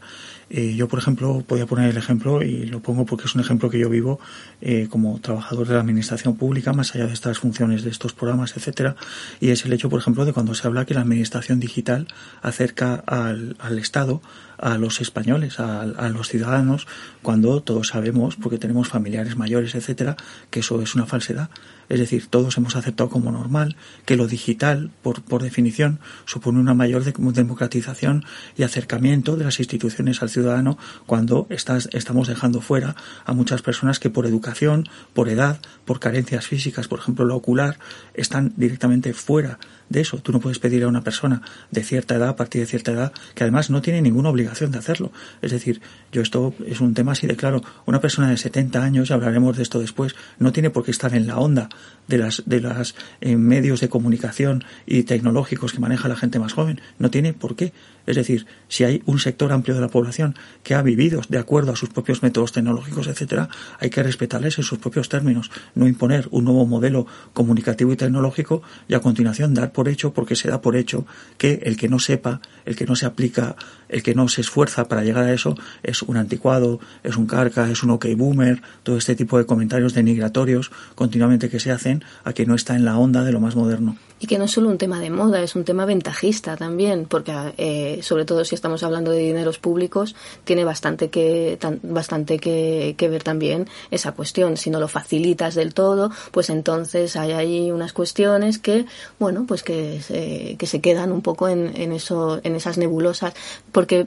eh, 0.51 0.75
yo, 0.75 0.89
por 0.89 0.99
ejemplo, 0.99 1.45
podía 1.47 1.67
poner 1.67 1.91
el 1.91 1.97
ejemplo, 1.97 2.43
y 2.43 2.67
lo 2.67 2.81
pongo 2.81 3.05
porque 3.05 3.27
es 3.27 3.35
un 3.35 3.41
ejemplo 3.41 3.69
que 3.69 3.79
yo 3.79 3.91
vivo 3.91 4.19
eh, 4.61 4.89
como 4.91 5.21
trabajador 5.21 5.67
de 5.69 5.75
la 5.75 5.81
administración 5.81 6.37
pública, 6.37 6.73
más 6.73 6.95
allá 6.95 7.07
de 7.07 7.13
estas 7.13 7.39
funciones 7.39 7.83
de 7.83 7.91
estos 7.91 8.15
programas, 8.15 8.57
etcétera, 8.57 8.97
y 9.41 9.51
es 9.51 9.65
el 9.67 9.73
hecho, 9.73 9.91
por 9.91 10.01
ejemplo, 10.01 10.25
de 10.25 10.33
cuando 10.33 10.55
se 10.55 10.67
habla 10.67 10.87
que 10.87 10.95
la 10.95 11.03
administración 11.03 11.61
digital 11.61 12.09
acerca 12.41 12.95
al, 13.07 13.57
al 13.59 13.79
Estado 13.79 14.23
a 14.57 14.77
los 14.77 15.01
españoles, 15.01 15.61
a, 15.61 15.83
a, 15.83 16.09
los 16.09 16.29
ciudadanos, 16.29 16.89
cuando 17.23 17.63
todos 17.63 17.89
sabemos, 17.89 18.37
porque 18.37 18.59
tenemos 18.59 18.89
familiares 18.89 19.37
mayores, 19.37 19.75
etcétera, 19.75 20.17
que 20.51 20.61
eso 20.61 20.83
es 20.83 20.95
una 20.95 21.07
falsedad. 21.07 21.49
Es 21.89 21.99
decir, 21.99 22.27
todos 22.27 22.57
hemos 22.57 22.77
aceptado 22.77 23.11
como 23.11 23.33
normal 23.33 23.77
que 24.05 24.17
lo 24.17 24.27
digital, 24.27 24.91
por, 25.03 25.23
por 25.23 25.43
definición, 25.43 26.01
supone 26.27 26.61
una 26.61 26.75
mayor 26.75 27.05
democratización 27.05 28.25
y 28.57 28.63
acercamiento 28.63 29.37
de 29.37 29.45
las 29.45 29.59
instituciones 29.59 30.23
al 30.23 30.31
ciudadano 30.31 30.79
cuando 31.07 31.47
estás, 31.51 31.89
estamos 31.93 32.29
dejando 32.29 32.61
fuera 32.61 32.97
a 33.25 33.33
muchas 33.33 33.63
personas 33.63 33.99
que 33.99 34.11
por 34.11 34.27
educación, 34.27 34.89
por 35.15 35.29
edad, 35.29 35.61
por 35.85 36.01
carencias 36.01 36.47
físicas, 36.47 36.89
por 36.89 36.99
ejemplo 36.99 37.25
la 37.25 37.35
ocular, 37.35 37.79
están 38.15 38.53
directamente 38.57 39.15
fuera 39.15 39.59
de 39.89 40.01
eso. 40.01 40.19
Tú 40.19 40.33
no 40.33 40.41
puedes 40.41 40.59
pedir 40.59 40.83
a 40.85 40.89
una 40.89 41.03
persona 41.03 41.43
de 41.71 41.83
cierta 41.83 42.15
edad, 42.15 42.29
a 42.29 42.37
partir 42.37 42.61
de 42.61 42.67
cierta 42.67 42.93
edad, 42.93 43.13
que 43.35 43.45
además 43.45 43.71
no 43.71 43.83
tiene 43.83 44.03
ninguna 44.03 44.31
obligación 44.31 44.71
de 44.71 44.79
hacerlo. 44.79 45.13
Es 45.43 45.53
decir, 45.53 45.81
yo 46.13 46.23
esto 46.23 46.55
es 46.67 46.81
un 46.81 46.95
tema 46.95 47.13
así 47.13 47.27
de 47.27 47.37
claro. 47.37 47.63
Una 47.87 48.01
persona 48.01 48.31
de 48.31 48.37
70 48.37 48.83
años, 48.83 49.11
y 49.11 49.13
hablaremos 49.13 49.57
de 49.57 49.63
esto 49.63 49.81
después, 49.81 50.15
no 50.39 50.53
tiene 50.53 50.71
por 50.71 50.85
qué 50.85 50.91
estar 50.91 51.15
en 51.15 51.27
la 51.27 51.39
onda 51.39 51.69
de 52.07 52.19
las, 52.19 52.43
de 52.47 52.61
las 52.61 52.95
eh, 53.21 53.37
medios 53.37 53.81
de 53.81 53.89
comunicación 53.89 54.65
y 54.87 55.03
tecnológicos 55.05 55.73
que 55.73 55.81
maneja 55.81 56.09
la 56.09 56.17
gente 56.17 56.39
más 56.39 56.53
joven. 56.53 56.81
No 56.99 57.11
tiene 57.11 57.33
por 57.33 57.57
qué. 57.57 57.73
Es 58.09 58.17
decir, 58.17 58.47
si 58.69 58.85
hay 58.85 59.03
un 59.05 59.19
sector 59.19 59.53
amplio 59.53 59.75
de 59.75 59.83
la 59.83 59.89
población 59.89 60.35
que 60.63 60.75
ha 60.75 60.81
vivido 60.81 61.21
de 61.29 61.37
acuerdo 61.37 61.73
a 61.73 61.77
sus 61.77 61.91
propios 61.91 62.23
métodos 62.23 62.53
tecnológicos, 62.53 63.07
etcétera, 63.07 63.51
hay 63.79 63.91
que 63.91 64.03
respetarles 64.03 64.57
en 64.57 64.65
sus 64.65 64.79
propios 64.79 65.11
términos, 65.11 65.51
no 65.75 65.87
imponer 65.87 66.27
un 66.31 66.47
nuevo 66.47 66.65
modelo 66.65 67.07
comunicativo 67.35 67.93
y 67.93 67.97
tecnológico 67.97 68.63
y 68.89 68.95
a 68.95 69.01
continuación 69.01 69.53
dar 69.53 69.73
por 69.73 69.91
hecho, 69.91 70.15
porque 70.15 70.37
se 70.37 70.49
da 70.49 70.63
por 70.63 70.75
hecho 70.75 71.05
que 71.37 71.61
el 71.65 71.77
que 71.77 71.91
no 71.91 71.99
sepa, 71.99 72.41
el 72.65 72.77
que 72.77 72.87
no 72.87 72.97
se 72.97 73.05
aplica, 73.05 73.57
el 73.91 74.03
que 74.03 74.15
no 74.15 74.27
se 74.29 74.41
esfuerza 74.41 74.89
para 74.89 75.05
llegar 75.05 75.25
a 75.25 75.35
eso 75.35 75.55
es 75.83 76.01
un 76.01 76.17
anticuado, 76.17 76.81
es 77.05 77.19
un 77.19 77.27
carca, 77.27 77.71
es 77.71 77.83
un 77.83 77.91
ok 77.91 78.07
boomer, 78.17 78.63
todo 78.85 78.97
este 78.97 79.17
tipo 79.17 79.37
de 79.37 79.45
comentarios 79.45 79.93
denigratorios 79.93 80.71
continuamente 80.95 81.51
que 81.51 81.61
se 81.61 81.73
hacen 81.73 82.03
a 82.25 82.33
que 82.33 82.47
no 82.47 82.55
está 82.55 82.75
en 82.75 82.87
la 82.87 82.97
onda 82.97 83.23
de 83.23 83.33
lo 83.33 83.41
más 83.41 83.55
moderno. 83.55 83.99
Y 84.21 84.27
que 84.27 84.39
no 84.39 84.45
es 84.45 84.51
solo 84.51 84.69
un 84.69 84.79
tema 84.79 85.01
de 85.01 85.11
moda, 85.11 85.41
es 85.41 85.55
un 85.55 85.65
tema 85.65 85.85
ventajista 85.85 86.57
también, 86.57 87.07
porque 87.07 87.33
eh, 87.57 88.01
sobre 88.03 88.25
todo 88.25 88.45
si 88.45 88.55
estamos 88.55 88.83
hablando 88.83 89.11
de 89.11 89.19
dineros 89.19 89.59
públicos, 89.59 90.17
tiene 90.45 90.65
bastante 90.65 91.09
que 91.09 91.59
bastante 91.83 92.39
que, 92.39 92.95
ver 93.09 93.23
también 93.23 93.69
esa 93.91 94.13
cuestión. 94.13 94.57
Si 94.57 94.71
no 94.71 94.81
lo 94.81 94.89
facilitas 94.89 95.55
del 95.55 95.73
todo, 95.73 96.11
pues 96.33 96.51
entonces 96.51 97.17
hay 97.17 97.33
ahí 97.33 97.71
unas 97.71 97.93
cuestiones 97.93 98.59
que, 98.59 98.87
bueno, 99.19 99.45
pues 99.47 99.63
que, 99.63 100.57
que 100.59 100.67
se 100.67 100.81
quedan 100.81 101.13
un 101.13 101.23
poco 101.23 101.49
en, 101.49 101.73
en, 101.77 101.93
eso, 101.93 102.41
en 102.43 102.57
esas 102.57 102.77
nebulosas. 102.77 103.35
Porque 103.73 104.07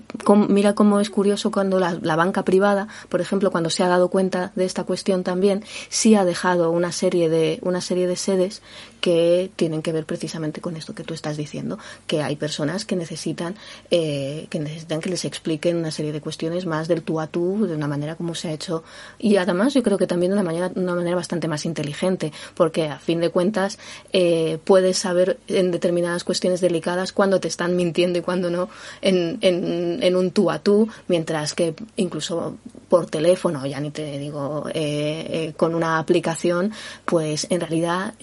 mira 0.50 0.76
cómo 0.76 1.00
es 1.00 1.10
curioso 1.10 1.52
cuando 1.52 1.80
la, 1.80 1.98
la 2.02 2.16
banca 2.16 2.44
privada, 2.44 2.88
por 3.10 3.22
ejemplo, 3.22 3.52
cuando 3.52 3.70
se 3.70 3.84
ha 3.84 3.88
dado 3.88 4.10
cuenta 4.10 4.52
de 4.56 4.66
esta 4.66 4.84
cuestión 4.84 5.24
también, 5.24 5.64
sí 5.90 6.16
ha 6.16 6.26
dejado 6.26 6.72
una 6.72 6.92
serie 6.92 7.30
de, 7.30 7.60
una 7.62 7.82
serie 7.82 8.08
de 8.08 8.16
sedes 8.16 8.62
que 9.02 9.52
tienen 9.56 9.82
que 9.82 9.92
ver 9.92 10.06
precisamente 10.06 10.62
con 10.62 10.78
esto 10.78 10.94
que 10.94 11.04
tú 11.04 11.14
estás 11.14 11.36
diciendo, 11.36 11.80
que 12.08 12.22
hay 12.22 12.36
personas 12.36 12.86
que 12.86 12.96
necesitan, 12.96 13.56
eh, 13.90 14.46
que 14.50 14.60
necesitan 14.60 15.02
que 15.02 15.10
les 15.10 15.26
expliquen 15.26 15.78
una 15.78 15.92
serie 15.92 16.12
de 16.14 16.22
cuestiones 16.22 16.68
más 16.68 16.88
del 16.88 17.02
tú 17.02 17.20
a 17.20 17.28
tú, 17.28 17.66
de 17.66 17.76
una 17.76 17.88
manera 17.88 18.16
como 18.16 18.36
se 18.36 18.50
ha 18.50 18.54
hecho, 18.54 18.84
y 19.18 19.38
además 19.38 19.74
yo 19.74 19.82
creo 19.82 19.98
que 19.98 20.06
también 20.06 20.32
de 20.32 20.36
una 20.36 20.44
manera, 20.44 20.72
una 20.76 20.96
manera 20.96 21.16
bastante 21.16 21.48
más 21.48 21.66
inteligente, 21.66 22.32
porque 22.56 22.88
a 22.88 23.00
fin 23.00 23.20
de 23.20 23.30
cuentas 23.30 23.80
eh, 24.14 24.60
puedes 24.64 25.00
saber 25.00 25.40
en 25.48 25.72
determinadas 25.72 26.24
cuestiones 26.24 26.62
delicadas 26.62 27.12
cuándo 27.12 27.40
te 27.40 27.48
están 27.48 27.76
mintiendo 27.76 28.20
y 28.20 28.22
cuándo 28.22 28.52
no 28.52 28.70
en, 29.02 29.40
en, 29.42 30.16
un 30.16 30.32
tú 30.32 30.52
a 30.52 30.60
tú, 30.60 30.88
mientras 31.08 31.56
que 31.56 31.74
incluso 31.96 32.58
por 32.88 33.08
teléfono, 33.08 33.66
ya 33.66 33.80
ni 33.80 33.90
te 33.90 34.20
digo, 34.20 34.66
eh, 34.74 35.54
con 35.58 35.74
una 35.74 35.98
aplicación, 35.98 36.72
pues 37.06 37.48
en 37.50 37.62
realidad 37.62 38.14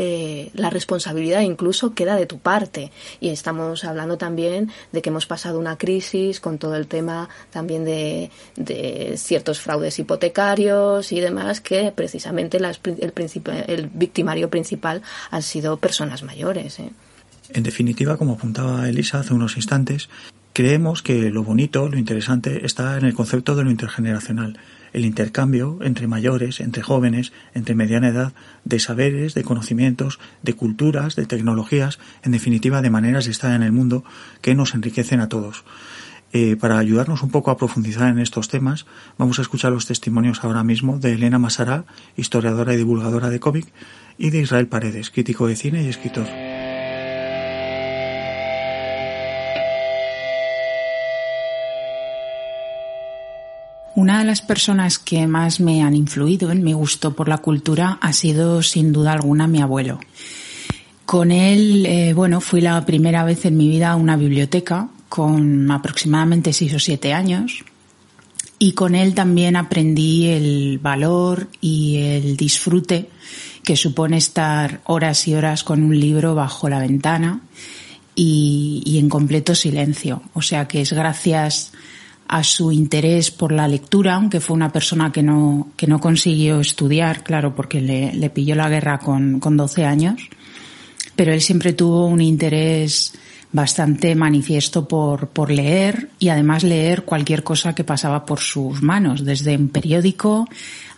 la 0.55 0.68
la 0.69 0.71
responsabilidad 0.71 1.41
incluso 1.41 1.95
queda 1.95 2.17
de 2.17 2.27
tu 2.27 2.39
parte. 2.41 2.93
Y 3.21 3.31
estamos 3.31 3.85
hablando 3.85 4.19
también 4.19 4.71
de 4.93 5.01
que 5.01 5.09
hemos 5.09 5.25
pasado 5.25 5.59
una 5.59 5.79
crisis 5.79 6.41
con 6.41 6.59
todo 6.59 6.77
el 6.77 6.87
tema 6.87 7.31
también 7.51 7.85
de, 7.87 8.31
ciertos 9.17 9.61
fraudes 9.61 9.99
hipotecarios 9.99 11.11
y 11.13 11.21
demás, 11.21 11.63
que 11.63 11.91
precisamente 11.91 12.59
el, 12.59 12.67
el 13.67 13.91
victimario 13.95 14.51
principal 14.51 15.01
han 15.31 15.43
sido 15.43 15.79
personas 15.79 16.23
mayores. 16.23 16.79
¿eh? 16.81 16.91
En 17.55 17.63
definitiva, 17.63 18.19
como 18.19 18.35
apuntaba 18.35 18.89
Elisa 18.89 19.21
hace 19.21 19.33
unos 19.33 19.57
instantes, 19.57 20.11
creemos 20.53 21.03
que 21.03 21.31
lo 21.31 21.45
bonito, 21.45 21.89
lo 21.89 21.97
interesante, 21.97 22.67
está 22.67 22.99
en 22.99 23.07
el 23.07 23.15
concepto 23.15 23.57
de 23.57 23.65
lo 23.65 23.71
intergeneracional 23.71 24.59
el 24.93 25.05
intercambio 25.05 25.79
entre 25.83 26.07
mayores, 26.07 26.61
entre 26.61 26.83
jóvenes, 26.83 27.33
entre 27.55 27.75
mediana 27.75 28.09
edad, 28.09 28.33
de 28.65 28.79
saberes, 28.79 29.35
de 29.35 29.45
conocimientos, 29.45 30.19
de 30.43 30.55
culturas, 30.55 31.17
de 31.17 31.27
tecnologías, 31.27 31.99
en 32.23 32.33
definitiva 32.33 32.83
de 32.83 32.91
maneras 32.91 33.25
de 33.25 33.31
estar 33.31 33.55
en 33.55 33.63
el 33.63 33.73
mundo 33.73 34.05
que 34.41 34.55
nos 34.55 34.75
enriquecen 34.75 35.21
a 35.21 35.29
todos. 35.29 35.65
Eh, 36.33 36.57
para 36.57 36.79
ayudarnos 36.79 37.23
un 37.23 37.31
poco 37.31 37.51
a 37.51 37.57
profundizar 37.57 38.09
en 38.11 38.19
estos 38.19 38.49
temas, 38.49 38.85
vamos 39.17 39.39
a 39.39 39.43
escuchar 39.43 39.73
los 39.73 39.87
testimonios 39.87 40.45
ahora 40.45 40.63
mismo 40.63 40.99
de 40.99 41.15
Elena 41.15 41.39
Masará, 41.39 41.85
historiadora 42.17 42.75
y 42.75 42.77
divulgadora 42.77 43.31
de 43.31 43.41
cómic, 43.41 43.73
y 44.19 44.31
de 44.31 44.41
Israel 44.41 44.67
Paredes, 44.67 45.11
crítico 45.11 45.47
de 45.47 45.57
cine 45.57 45.85
y 45.85 45.89
escritor. 45.89 46.27
Una 53.99 54.21
de 54.21 54.25
las 54.27 54.43
personas 54.43 55.01
que 55.01 55.27
más 55.27 55.59
me 55.59 55.83
han 55.83 55.97
influido 55.97 56.53
en 56.53 56.63
mi 56.63 56.73
gusto 56.73 57.17
por 57.17 57.29
la 57.29 57.39
cultura 57.39 57.99
ha 58.01 58.13
sido 58.13 58.63
sin 58.63 58.93
duda 58.93 59.13
alguna 59.13 59.49
mi 59.49 59.61
abuelo. 59.61 59.99
Con 61.05 61.33
él, 61.33 61.85
eh, 61.85 62.13
bueno, 62.13 62.41
fui 62.41 62.61
la 62.61 62.87
primera 62.87 63.25
vez 63.25 63.45
en 63.45 63.57
mi 63.57 63.67
vida 63.67 63.91
a 63.91 63.97
una 63.97 64.17
biblioteca 64.17 64.89
con 65.09 65.69
aproximadamente 65.73 66.53
seis 66.53 66.75
o 66.75 66.79
siete 66.79 67.13
años 67.13 67.65
y 68.61 68.75
con 68.75 68.95
él 68.95 69.15
también 69.15 69.57
aprendí 69.57 70.29
el 70.29 70.79
valor 70.79 71.49
y 71.61 71.97
el 71.97 72.37
disfrute 72.37 73.11
que 73.65 73.75
supone 73.75 74.17
estar 74.17 74.81
horas 74.85 75.27
y 75.27 75.35
horas 75.35 75.65
con 75.65 75.83
un 75.83 75.99
libro 75.99 76.37
bajo 76.37 76.69
la 76.69 76.79
ventana 76.79 77.41
y, 78.15 78.97
en 79.01 79.09
completo 79.09 79.57
silencio. 79.57 80.23
O 80.35 80.43
sea 80.43 80.69
que 80.69 80.83
es 80.83 80.93
gracias 80.93 81.73
a 82.29 82.45
su 82.45 82.71
interés 82.71 83.31
por 83.31 83.53
la 83.53 83.67
lectura, 83.67 84.15
aunque 84.15 84.41
fue 84.41 84.55
una 84.55 84.71
persona 84.71 85.11
que 85.11 85.23
no, 85.23 85.69
que 85.77 85.87
no 85.87 85.99
consiguió 85.99 86.61
estudiar, 86.61 87.25
claro, 87.25 87.55
porque 87.55 87.81
le, 87.81 88.13
le 88.13 88.31
pilló 88.31 88.55
la 88.55 88.69
guerra 88.69 88.99
con, 88.99 89.41
con 89.41 89.57
12 89.57 89.85
años, 89.85 90.29
pero 91.17 91.33
él 91.33 91.41
siempre 91.41 91.73
tuvo 91.73 92.07
un 92.07 92.21
interés 92.21 93.13
bastante 93.51 94.15
manifiesto 94.15 94.87
por, 94.87 95.29
por 95.29 95.51
leer 95.51 96.11
y 96.19 96.29
además 96.29 96.65
leer 96.65 97.05
cualquier 97.05 97.43
cosa 97.43 97.75
que 97.75 97.85
pasaba 97.85 98.27
por 98.27 98.41
sus 98.41 98.83
manos, 98.83 99.25
desde 99.25 99.57
un 99.57 99.69
periódico 99.69 100.47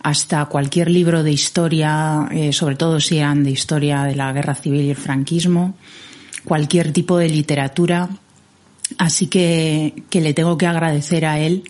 hasta 0.03 0.45
cualquier 0.47 0.91
libro 0.91 1.23
de 1.23 1.33
historia, 1.33 2.29
eh, 2.31 2.53
sobre 2.53 2.75
todo 2.75 3.01
si 3.01 3.19
eran 3.19 3.45
de 3.45 3.51
historia 3.51 4.03
de 4.05 4.17
la 4.17 4.33
guerra 4.33 4.55
civil 4.55 4.83
y 4.83 4.91
el 4.91 4.97
franquismo, 4.97 5.75
cualquier 6.45 6.93
tipo 6.93 7.19
de 7.19 7.29
literatura. 7.29 8.09
Así 8.99 9.27
que, 9.27 10.03
que 10.11 10.21
le 10.21 10.35
tengo 10.35 10.59
que 10.59 10.67
agradecer 10.67 11.25
a 11.25 11.39
él 11.39 11.65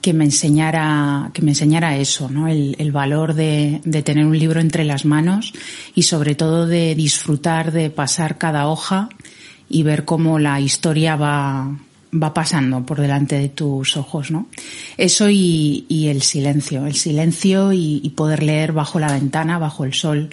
que 0.00 0.12
me 0.12 0.24
enseñara, 0.24 1.30
que 1.32 1.42
me 1.42 1.52
enseñara 1.52 1.96
eso, 1.96 2.28
¿no? 2.28 2.48
El, 2.48 2.92
valor 2.92 3.34
de, 3.34 3.80
de, 3.84 4.02
tener 4.02 4.26
un 4.26 4.36
libro 4.36 4.60
entre 4.60 4.84
las 4.84 5.04
manos 5.04 5.52
y 5.94 6.02
sobre 6.02 6.34
todo 6.34 6.66
de 6.66 6.96
disfrutar 6.96 7.70
de 7.70 7.88
pasar 7.88 8.36
cada 8.36 8.66
hoja 8.66 9.08
y 9.68 9.84
ver 9.84 10.04
cómo 10.04 10.40
la 10.40 10.60
historia 10.60 11.14
va, 11.14 11.78
va 12.12 12.34
pasando 12.34 12.84
por 12.84 13.00
delante 13.00 13.38
de 13.38 13.48
tus 13.48 13.96
ojos, 13.96 14.30
¿no? 14.30 14.48
Eso 14.98 15.30
y, 15.30 15.86
y 15.88 16.08
el 16.08 16.22
silencio, 16.22 16.86
el 16.86 16.94
silencio 16.94 17.72
y, 17.72 18.12
poder 18.16 18.42
leer 18.42 18.72
bajo 18.72 18.98
la 19.00 19.10
ventana, 19.12 19.58
bajo 19.58 19.84
el 19.84 19.94
sol 19.94 20.30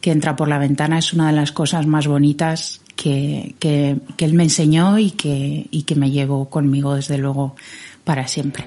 que 0.00 0.12
entra 0.12 0.36
por 0.36 0.48
la 0.48 0.58
ventana 0.58 0.98
es 0.98 1.12
una 1.12 1.26
de 1.26 1.34
las 1.34 1.52
cosas 1.52 1.86
más 1.86 2.06
bonitas 2.06 2.80
que, 2.98 3.54
que, 3.60 4.24
él 4.24 4.34
me 4.34 4.42
enseñó 4.42 4.98
y 4.98 5.12
que, 5.12 5.66
y 5.70 5.84
que 5.84 5.94
me 5.94 6.10
llevo 6.10 6.50
conmigo 6.50 6.96
desde 6.96 7.16
luego 7.16 7.54
para 8.02 8.26
siempre. 8.26 8.64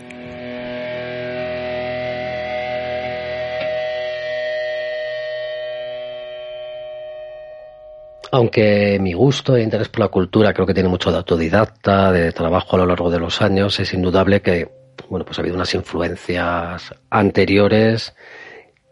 Aunque 8.31 8.97
mi 9.01 9.11
gusto 9.11 9.57
e 9.57 9.63
interés 9.63 9.89
por 9.89 9.99
la 9.99 10.07
cultura 10.07 10.53
creo 10.53 10.65
que 10.65 10.73
tiene 10.73 10.87
mucho 10.87 11.11
de 11.11 11.17
autodidacta, 11.17 12.13
de 12.13 12.31
trabajo 12.31 12.77
a 12.77 12.79
lo 12.79 12.85
largo 12.85 13.11
de 13.11 13.19
los 13.19 13.41
años, 13.41 13.77
es 13.81 13.93
indudable 13.93 14.41
que 14.41 14.71
bueno, 15.09 15.25
pues 15.25 15.37
ha 15.37 15.41
habido 15.41 15.57
unas 15.57 15.73
influencias 15.73 16.95
anteriores 17.09 18.15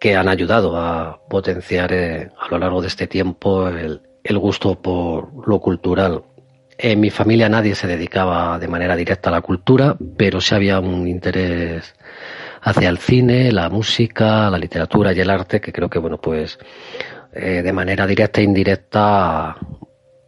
que 0.02 0.18
han 0.18 0.28
ayudado 0.28 0.76
a 0.76 1.22
potenciar 1.30 1.94
eh, 1.94 2.30
a 2.38 2.50
lo 2.50 2.58
largo 2.58 2.82
de 2.82 2.88
este 2.90 3.08
tiempo 3.08 3.70
el, 3.70 4.02
el, 4.24 4.38
gusto 4.38 4.82
por 4.82 5.48
lo 5.48 5.60
cultural. 5.60 6.24
En 6.78 7.00
mi 7.00 7.10
familia 7.10 7.50
nadie 7.50 7.76
se 7.76 7.88
dedicaba 7.88 8.58
de 8.58 8.68
manera 8.68 8.96
directa 8.96 9.30
a 9.30 9.34
la 9.34 9.42
cultura, 9.42 9.98
pero 10.18 10.40
sí 10.40 10.56
había 10.56 10.80
un 10.80 11.08
interés 11.08 11.94
hacia 12.62 12.90
el 12.90 12.98
cine, 12.98 13.52
la 13.52 13.70
música, 13.70 14.50
la 14.50 14.58
literatura 14.58 15.14
y 15.14 15.20
el 15.20 15.30
arte 15.30 15.62
que 15.62 15.72
creo 15.72 15.90
que 15.90 16.00
bueno 16.00 16.20
pues 16.20 16.60
eh, 17.34 17.62
de 17.62 17.74
manera 17.74 18.06
directa 18.08 18.42
e 18.42 18.44
indirecta 18.44 19.56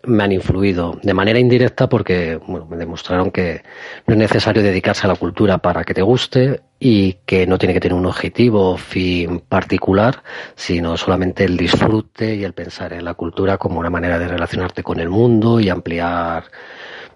me 0.03 0.23
han 0.23 0.31
influido. 0.31 0.99
De 1.03 1.13
manera 1.13 1.39
indirecta 1.39 1.87
porque 1.87 2.39
bueno, 2.47 2.65
me 2.65 2.77
demostraron 2.77 3.31
que 3.31 3.63
no 4.07 4.13
es 4.13 4.17
necesario 4.17 4.63
dedicarse 4.63 5.05
a 5.05 5.09
la 5.09 5.15
cultura 5.15 5.57
para 5.59 5.83
que 5.83 5.93
te 5.93 6.01
guste 6.01 6.61
y 6.79 7.13
que 7.25 7.45
no 7.45 7.57
tiene 7.57 7.73
que 7.73 7.79
tener 7.79 7.97
un 7.97 8.05
objetivo 8.05 8.71
o 8.71 8.77
fin 8.77 9.39
particular, 9.39 10.23
sino 10.55 10.97
solamente 10.97 11.43
el 11.43 11.57
disfrute 11.57 12.35
y 12.35 12.43
el 12.43 12.53
pensar 12.53 12.93
en 12.93 13.05
la 13.05 13.13
cultura 13.13 13.57
como 13.57 13.79
una 13.79 13.89
manera 13.89 14.17
de 14.17 14.27
relacionarte 14.27 14.81
con 14.83 14.99
el 14.99 15.09
mundo 15.09 15.59
y 15.59 15.69
ampliar 15.69 16.45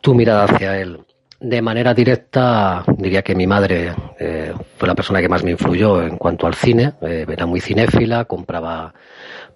tu 0.02 0.14
mirada 0.14 0.46
hacia 0.46 0.80
él. 0.80 1.00
De 1.40 1.62
manera 1.62 1.94
directa, 1.94 2.84
diría 2.98 3.22
que 3.22 3.36
mi 3.36 3.46
madre 3.46 3.94
eh, 4.20 4.54
fue 4.78 4.88
la 4.88 4.96
persona 4.96 5.20
que 5.20 5.28
más 5.28 5.44
me 5.44 5.52
influyó 5.52 6.02
en 6.02 6.18
cuanto 6.18 6.48
al 6.48 6.54
cine. 6.54 6.94
Eh, 7.02 7.26
era 7.28 7.46
muy 7.46 7.60
cinéfila, 7.60 8.26
compraba 8.26 8.94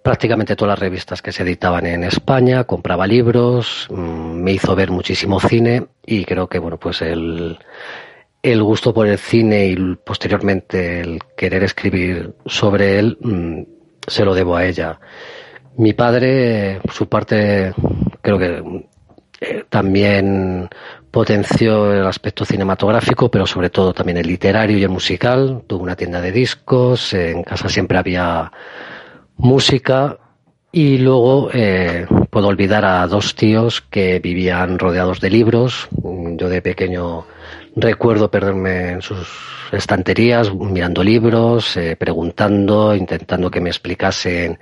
prácticamente 0.01 0.55
todas 0.55 0.73
las 0.73 0.79
revistas 0.79 1.21
que 1.21 1.31
se 1.31 1.43
editaban 1.43 1.85
en 1.85 2.03
España, 2.03 2.63
compraba 2.63 3.07
libros, 3.07 3.87
mm, 3.89 4.41
me 4.41 4.53
hizo 4.53 4.75
ver 4.75 4.91
muchísimo 4.91 5.39
cine 5.39 5.87
y 6.05 6.25
creo 6.25 6.47
que 6.47 6.59
bueno 6.59 6.77
pues 6.77 7.01
el, 7.01 7.57
el 8.41 8.63
gusto 8.63 8.93
por 8.93 9.07
el 9.07 9.17
cine 9.17 9.67
y 9.67 9.95
posteriormente 9.95 11.01
el 11.01 11.19
querer 11.35 11.63
escribir 11.63 12.33
sobre 12.45 12.99
él 12.99 13.17
mm, 13.21 13.61
se 14.07 14.25
lo 14.25 14.33
debo 14.33 14.55
a 14.55 14.65
ella. 14.65 14.99
Mi 15.77 15.93
padre, 15.93 16.81
su 16.91 17.07
parte, 17.07 17.73
creo 18.21 18.37
que 18.37 18.85
eh, 19.41 19.63
también 19.69 20.67
potenció 21.11 21.93
el 21.93 22.05
aspecto 22.05 22.43
cinematográfico, 22.45 23.31
pero 23.31 23.47
sobre 23.47 23.69
todo 23.69 23.93
también 23.93 24.17
el 24.17 24.27
literario 24.27 24.77
y 24.77 24.83
el 24.83 24.89
musical. 24.89 25.63
Tuvo 25.67 25.83
una 25.83 25.95
tienda 25.95 26.21
de 26.21 26.31
discos, 26.31 27.13
en 27.13 27.43
casa 27.43 27.69
siempre 27.69 27.97
había 27.97 28.51
música 29.39 30.17
y 30.71 30.99
luego 30.99 31.49
eh, 31.51 32.05
puedo 32.29 32.47
olvidar 32.47 32.85
a 32.85 33.07
dos 33.07 33.33
tíos 33.33 33.81
que 33.81 34.19
vivían 34.19 34.77
rodeados 34.77 35.19
de 35.19 35.29
libros. 35.31 35.87
Yo 35.91 36.49
de 36.49 36.61
pequeño 36.61 37.25
recuerdo 37.75 38.29
perderme 38.29 38.91
en 38.91 39.01
sus 39.01 39.27
estanterías 39.71 40.53
mirando 40.53 41.03
libros, 41.03 41.75
eh, 41.77 41.95
preguntando, 41.95 42.95
intentando 42.95 43.49
que 43.49 43.61
me 43.61 43.69
explicasen 43.69 44.59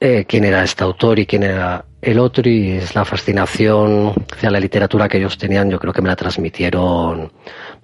eh, 0.00 0.24
quién 0.26 0.44
era 0.44 0.64
este 0.64 0.84
autor 0.84 1.18
y 1.18 1.26
quién 1.26 1.42
era 1.42 1.84
el 2.00 2.18
otro 2.18 2.48
y 2.48 2.72
es 2.72 2.94
la 2.94 3.04
fascinación 3.04 4.12
hacia 4.32 4.50
la 4.50 4.60
literatura 4.60 5.08
que 5.08 5.18
ellos 5.18 5.38
tenían, 5.38 5.70
yo 5.70 5.78
creo 5.78 5.92
que 5.92 6.02
me 6.02 6.08
la 6.08 6.16
transmitieron 6.16 7.32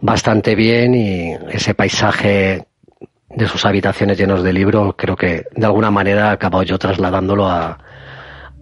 bastante 0.00 0.54
bien 0.54 0.94
y 0.94 1.32
ese 1.50 1.74
paisaje 1.74 2.66
de 3.30 3.46
sus 3.46 3.64
habitaciones 3.64 4.18
llenos 4.18 4.42
de 4.42 4.52
libros, 4.52 4.94
creo 4.96 5.16
que 5.16 5.46
de 5.54 5.66
alguna 5.66 5.90
manera 5.90 6.28
he 6.28 6.32
acabado 6.32 6.62
yo 6.64 6.78
trasladándolo 6.78 7.48
a, 7.48 7.78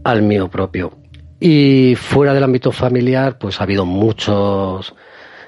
al 0.04 0.22
mío 0.22 0.48
propio. 0.48 0.92
Y 1.40 1.94
fuera 1.96 2.34
del 2.34 2.44
ámbito 2.44 2.72
familiar, 2.72 3.38
pues 3.38 3.60
ha 3.60 3.64
habido 3.64 3.86
muchos 3.86 4.94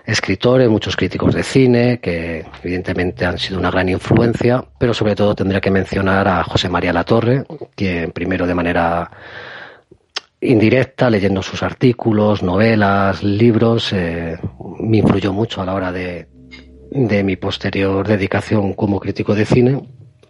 escritores, 0.07 0.69
muchos 0.69 0.97
críticos 0.97 1.35
de 1.35 1.43
cine, 1.43 2.01
que 2.01 2.47
evidentemente 2.63 3.27
han 3.27 3.39
sido 3.39 3.59
una 3.59 3.71
gran 3.71 3.89
influencia, 3.89 4.65
pero 4.79 4.95
sobre 4.95 5.15
todo 5.15 5.35
tendría 5.35 5.61
que 5.61 5.71
mencionar 5.71 6.27
a 6.27 6.43
José 6.45 6.69
María 6.69 6.93
Latorre, 6.93 7.45
quien 7.75 8.13
primero 8.13 8.47
de 8.47 8.55
manera 8.55 9.11
indirecta, 10.41 11.11
leyendo 11.11 11.43
sus 11.43 11.63
artículos, 11.63 12.43
novelas, 12.43 13.23
libros, 13.23 13.93
eh, 13.93 14.39
me 14.81 14.99
influyó 14.99 15.33
mucho 15.33 15.61
a 15.61 15.67
la 15.67 15.75
hora 15.75 15.93
de, 15.93 16.30
de 16.91 17.23
mi 17.23 17.37
posterior 17.37 18.07
dedicación 18.07 18.75
como 18.75 19.01
crítico 19.01 19.35
de 19.35 19.47
cine 19.47 19.83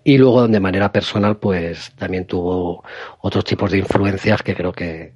y 0.04 0.18
luego 0.18 0.46
de 0.46 0.60
manera 0.60 0.92
personal 0.92 1.36
pues 1.36 1.92
también 1.96 2.26
tuvo 2.26 2.84
otros 3.20 3.44
tipos 3.44 3.70
de 3.70 3.78
influencias 3.78 4.42
que 4.42 4.54
creo 4.54 4.72
que, 4.72 5.14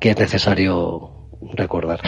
que 0.00 0.10
es 0.10 0.18
necesario 0.18 1.28
recordar. 1.54 2.00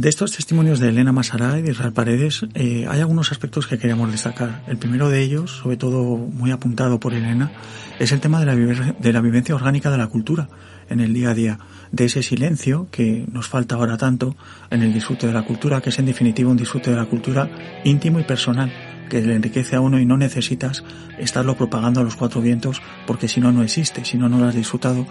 De 0.00 0.08
estos 0.08 0.32
testimonios 0.32 0.80
de 0.80 0.88
Elena 0.88 1.12
Masará 1.12 1.58
y 1.58 1.62
de 1.62 1.72
Israel 1.72 1.92
Paredes, 1.92 2.46
eh, 2.54 2.86
hay 2.88 3.00
algunos 3.00 3.32
aspectos 3.32 3.66
que 3.66 3.76
queríamos 3.76 4.10
destacar. 4.10 4.64
El 4.66 4.78
primero 4.78 5.10
de 5.10 5.20
ellos, 5.20 5.58
sobre 5.58 5.76
todo 5.76 6.16
muy 6.16 6.52
apuntado 6.52 6.98
por 6.98 7.12
Elena, 7.12 7.52
es 7.98 8.10
el 8.10 8.18
tema 8.18 8.40
de 8.40 8.46
la, 8.46 8.54
de 8.54 9.12
la 9.12 9.20
vivencia 9.20 9.54
orgánica 9.54 9.90
de 9.90 9.98
la 9.98 10.06
cultura 10.06 10.48
en 10.88 11.00
el 11.00 11.12
día 11.12 11.28
a 11.28 11.34
día, 11.34 11.58
de 11.92 12.06
ese 12.06 12.22
silencio 12.22 12.88
que 12.90 13.26
nos 13.30 13.48
falta 13.48 13.74
ahora 13.74 13.98
tanto 13.98 14.36
en 14.70 14.80
el 14.80 14.94
disfrute 14.94 15.26
de 15.26 15.34
la 15.34 15.42
cultura, 15.42 15.82
que 15.82 15.90
es 15.90 15.98
en 15.98 16.06
definitiva 16.06 16.50
un 16.50 16.56
disfrute 16.56 16.90
de 16.90 16.96
la 16.96 17.04
cultura 17.04 17.50
íntimo 17.84 18.18
y 18.20 18.24
personal, 18.24 18.72
que 19.10 19.20
le 19.20 19.34
enriquece 19.34 19.76
a 19.76 19.82
uno 19.82 20.00
y 20.00 20.06
no 20.06 20.16
necesitas 20.16 20.82
estarlo 21.18 21.58
propagando 21.58 22.00
a 22.00 22.04
los 22.04 22.16
cuatro 22.16 22.40
vientos 22.40 22.80
porque 23.06 23.28
si 23.28 23.38
no, 23.38 23.52
no 23.52 23.62
existe, 23.62 24.06
si 24.06 24.16
no, 24.16 24.30
no 24.30 24.38
lo 24.38 24.46
has 24.46 24.54
disfrutado. 24.54 25.06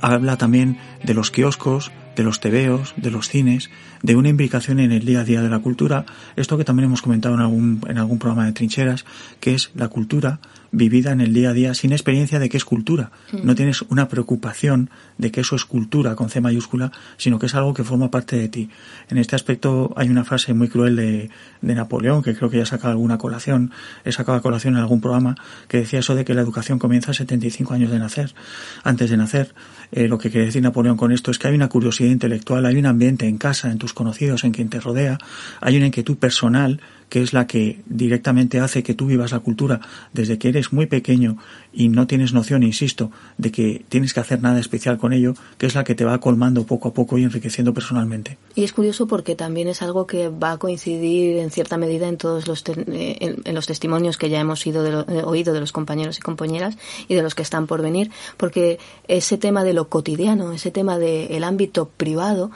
Habla 0.00 0.36
también 0.36 0.78
de 1.04 1.14
los 1.14 1.30
kioscos, 1.30 1.92
de 2.16 2.24
los 2.24 2.40
tebeos, 2.40 2.94
de 2.96 3.10
los 3.10 3.28
cines, 3.28 3.70
de 4.02 4.16
una 4.16 4.28
implicación 4.28 4.80
en 4.80 4.90
el 4.90 5.04
día 5.04 5.20
a 5.20 5.24
día 5.24 5.42
de 5.42 5.48
la 5.48 5.60
cultura, 5.60 6.06
esto 6.34 6.58
que 6.58 6.64
también 6.64 6.86
hemos 6.86 7.02
comentado 7.02 7.34
en 7.34 7.40
algún, 7.40 7.80
en 7.86 7.98
algún 7.98 8.18
programa 8.18 8.46
de 8.46 8.52
trincheras, 8.52 9.04
que 9.38 9.54
es 9.54 9.70
la 9.74 9.88
cultura 9.88 10.40
vivida 10.72 11.12
en 11.12 11.20
el 11.20 11.32
día 11.32 11.50
a 11.50 11.52
día 11.52 11.74
sin 11.74 11.92
experiencia 11.92 12.38
de 12.38 12.48
qué 12.48 12.56
es 12.56 12.64
cultura. 12.64 13.10
No 13.42 13.54
tienes 13.54 13.82
una 13.82 14.08
preocupación 14.08 14.90
de 15.18 15.30
que 15.30 15.40
eso 15.40 15.56
es 15.56 15.64
cultura 15.64 16.14
con 16.14 16.30
C 16.30 16.40
mayúscula, 16.40 16.92
sino 17.16 17.38
que 17.38 17.46
es 17.46 17.54
algo 17.54 17.74
que 17.74 17.84
forma 17.84 18.10
parte 18.10 18.36
de 18.36 18.48
ti. 18.48 18.70
En 19.08 19.18
este 19.18 19.36
aspecto 19.36 19.92
hay 19.96 20.08
una 20.08 20.24
frase 20.24 20.54
muy 20.54 20.68
cruel 20.68 20.96
de, 20.96 21.30
de 21.60 21.74
Napoleón, 21.74 22.22
que 22.22 22.34
creo 22.34 22.50
que 22.50 22.58
ya 22.58 22.64
ha 22.64 22.66
sacado 22.66 22.90
alguna 22.92 23.18
colación, 23.18 23.72
he 24.04 24.12
sacado 24.12 24.38
a 24.38 24.42
colación 24.42 24.74
en 24.74 24.80
algún 24.80 25.00
programa, 25.00 25.36
que 25.68 25.78
decía 25.78 26.00
eso 26.00 26.14
de 26.14 26.24
que 26.24 26.34
la 26.34 26.42
educación 26.42 26.78
comienza 26.78 27.10
a 27.10 27.14
75 27.14 27.74
años 27.74 27.90
de 27.90 27.98
nacer, 27.98 28.34
antes 28.84 29.10
de 29.10 29.16
nacer. 29.16 29.54
Eh, 29.92 30.08
lo 30.08 30.18
que 30.18 30.30
quiere 30.30 30.46
decir 30.46 30.62
Napoleón 30.62 30.96
con 30.96 31.12
esto 31.12 31.30
es 31.30 31.38
que 31.38 31.48
hay 31.48 31.54
una 31.54 31.68
curiosidad 31.68 32.10
intelectual, 32.10 32.66
hay 32.66 32.76
un 32.76 32.86
ambiente 32.86 33.26
en 33.26 33.38
casa, 33.38 33.70
en 33.70 33.78
tus 33.78 33.92
conocidos, 33.92 34.44
en 34.44 34.52
quien 34.52 34.68
te 34.68 34.80
rodea, 34.80 35.18
hay 35.60 35.76
una 35.76 35.86
inquietud 35.86 36.16
personal 36.16 36.80
que 37.08 37.22
es 37.22 37.32
la 37.32 37.46
que 37.46 37.80
directamente 37.86 38.60
hace 38.60 38.82
que 38.82 38.94
tú 38.94 39.06
vivas 39.06 39.32
la 39.32 39.40
cultura 39.40 39.80
desde 40.12 40.38
que 40.38 40.48
eres 40.48 40.72
muy 40.72 40.86
pequeño 40.86 41.36
y 41.72 41.88
no 41.88 42.06
tienes 42.06 42.32
noción, 42.32 42.62
insisto, 42.62 43.10
de 43.38 43.52
que 43.52 43.84
tienes 43.88 44.14
que 44.14 44.20
hacer 44.20 44.42
nada 44.42 44.58
especial 44.58 44.98
con 44.98 45.12
ello, 45.12 45.34
que 45.58 45.66
es 45.66 45.74
la 45.74 45.84
que 45.84 45.94
te 45.94 46.04
va 46.04 46.18
colmando 46.18 46.64
poco 46.64 46.88
a 46.88 46.94
poco 46.94 47.18
y 47.18 47.24
enriqueciendo 47.24 47.74
personalmente. 47.74 48.38
Y 48.54 48.64
es 48.64 48.72
curioso 48.72 49.06
porque 49.06 49.36
también 49.36 49.68
es 49.68 49.82
algo 49.82 50.06
que 50.06 50.28
va 50.28 50.52
a 50.52 50.56
coincidir 50.56 51.36
en 51.36 51.50
cierta 51.50 51.76
medida 51.76 52.08
en 52.08 52.16
todos 52.16 52.48
los, 52.48 52.64
eh, 52.66 53.36
en, 53.44 53.54
los 53.54 53.66
testimonios 53.66 54.16
que 54.16 54.30
ya 54.30 54.40
hemos 54.40 54.66
ido 54.66 54.82
de 54.82 54.90
eh, 55.14 55.22
oído 55.24 55.52
de 55.52 55.60
los 55.60 55.72
compañeros 55.72 56.18
y 56.18 56.22
compañeras 56.22 56.78
y 57.08 57.14
de 57.14 57.22
los 57.22 57.34
que 57.34 57.42
están 57.42 57.66
por 57.66 57.82
venir, 57.82 58.10
porque 58.36 58.78
ese 59.06 59.36
tema 59.38 59.62
de 59.62 59.74
lo 59.74 59.88
cotidiano, 59.88 60.52
ese 60.52 60.70
tema 60.70 60.98
del 60.98 61.44
ámbito 61.44 61.90
privado, 61.96 62.50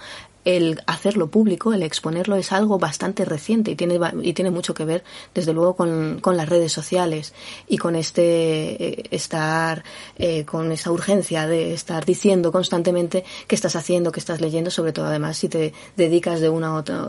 el 0.45 0.81
hacerlo 0.87 1.29
público, 1.31 1.73
el 1.73 1.83
exponerlo 1.83 2.37
es 2.37 2.53
algo 2.53 2.79
bastante 2.79 3.25
reciente 3.25 3.73
y 3.73 3.77
tiene, 3.77 3.99
y 4.23 4.33
tiene 4.33 4.51
mucho 4.51 4.75
que 4.75 4.85
ver, 4.85 5.05
desde 5.35 5.53
luego, 5.53 5.77
con, 5.77 6.19
con 6.21 6.37
las 6.37 6.49
redes 6.49 6.73
sociales 6.73 7.35
y 7.69 7.79
con 7.79 7.95
este 7.95 8.85
eh, 8.85 9.03
estar, 9.11 9.85
eh, 10.17 10.45
con 10.45 10.73
esa 10.73 10.91
urgencia 10.91 11.47
de 11.47 11.75
estar 11.75 12.05
diciendo 12.05 12.53
constantemente 12.53 13.25
qué 13.47 13.55
estás 13.55 13.77
haciendo, 13.77 14.13
qué 14.13 14.21
estás 14.21 14.41
leyendo, 14.41 14.71
sobre 14.71 14.93
todo 14.93 15.07
además 15.07 15.37
si 15.37 15.49
te 15.49 15.73
dedicas 15.97 16.41
de 16.41 16.49
una 16.49 16.73
u 16.73 16.77
otra, 16.77 17.07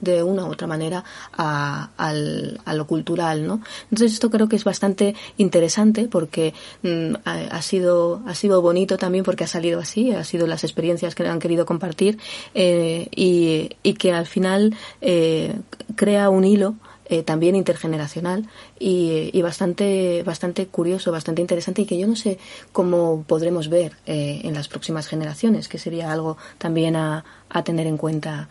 de 0.00 0.22
una 0.22 0.44
u 0.44 0.50
otra 0.50 0.66
manera 0.66 1.04
a, 1.32 1.90
a 1.96 2.74
lo 2.74 2.86
cultural, 2.86 3.46
¿no? 3.46 3.60
Entonces 3.84 4.12
esto 4.12 4.30
creo 4.30 4.48
que 4.48 4.56
es 4.56 4.64
bastante 4.64 5.14
interesante 5.36 6.08
porque 6.08 6.54
mm, 6.82 7.14
ha, 7.24 7.62
sido, 7.62 8.22
ha 8.26 8.34
sido 8.34 8.60
bonito 8.60 8.98
también 8.98 9.24
porque 9.24 9.44
ha 9.44 9.48
salido 9.48 9.80
así, 9.80 10.12
ha 10.12 10.24
sido 10.24 10.46
las 10.46 10.64
experiencias 10.64 11.14
que 11.14 11.26
han 11.26 11.38
querido 11.38 11.66
compartir. 11.66 12.18
Eh, 12.54 12.73
eh, 12.74 13.08
y, 13.82 13.94
que 13.94 14.12
al 14.12 14.26
final 14.26 14.76
eh, 15.00 15.54
crea 15.94 16.28
un 16.28 16.44
hilo 16.44 16.74
eh, 17.06 17.22
también 17.22 17.54
intergeneracional 17.54 18.48
y, 18.78 19.40
bastante 19.42 20.22
bastante 20.24 20.66
curioso, 20.66 21.12
bastante 21.12 21.40
interesante 21.42 21.82
y 21.82 21.86
que 21.86 21.98
yo 21.98 22.06
no 22.06 22.16
sé 22.16 22.38
cómo 22.72 23.24
podremos 23.26 23.68
ver 23.68 23.92
en 24.06 24.54
las 24.54 24.68
próximas 24.68 25.06
generaciones, 25.06 25.68
que 25.68 25.78
sería 25.78 26.10
algo 26.10 26.36
también 26.58 26.96
a 26.96 27.24
tener 27.64 27.86
en 27.86 27.96
cuenta 27.96 28.48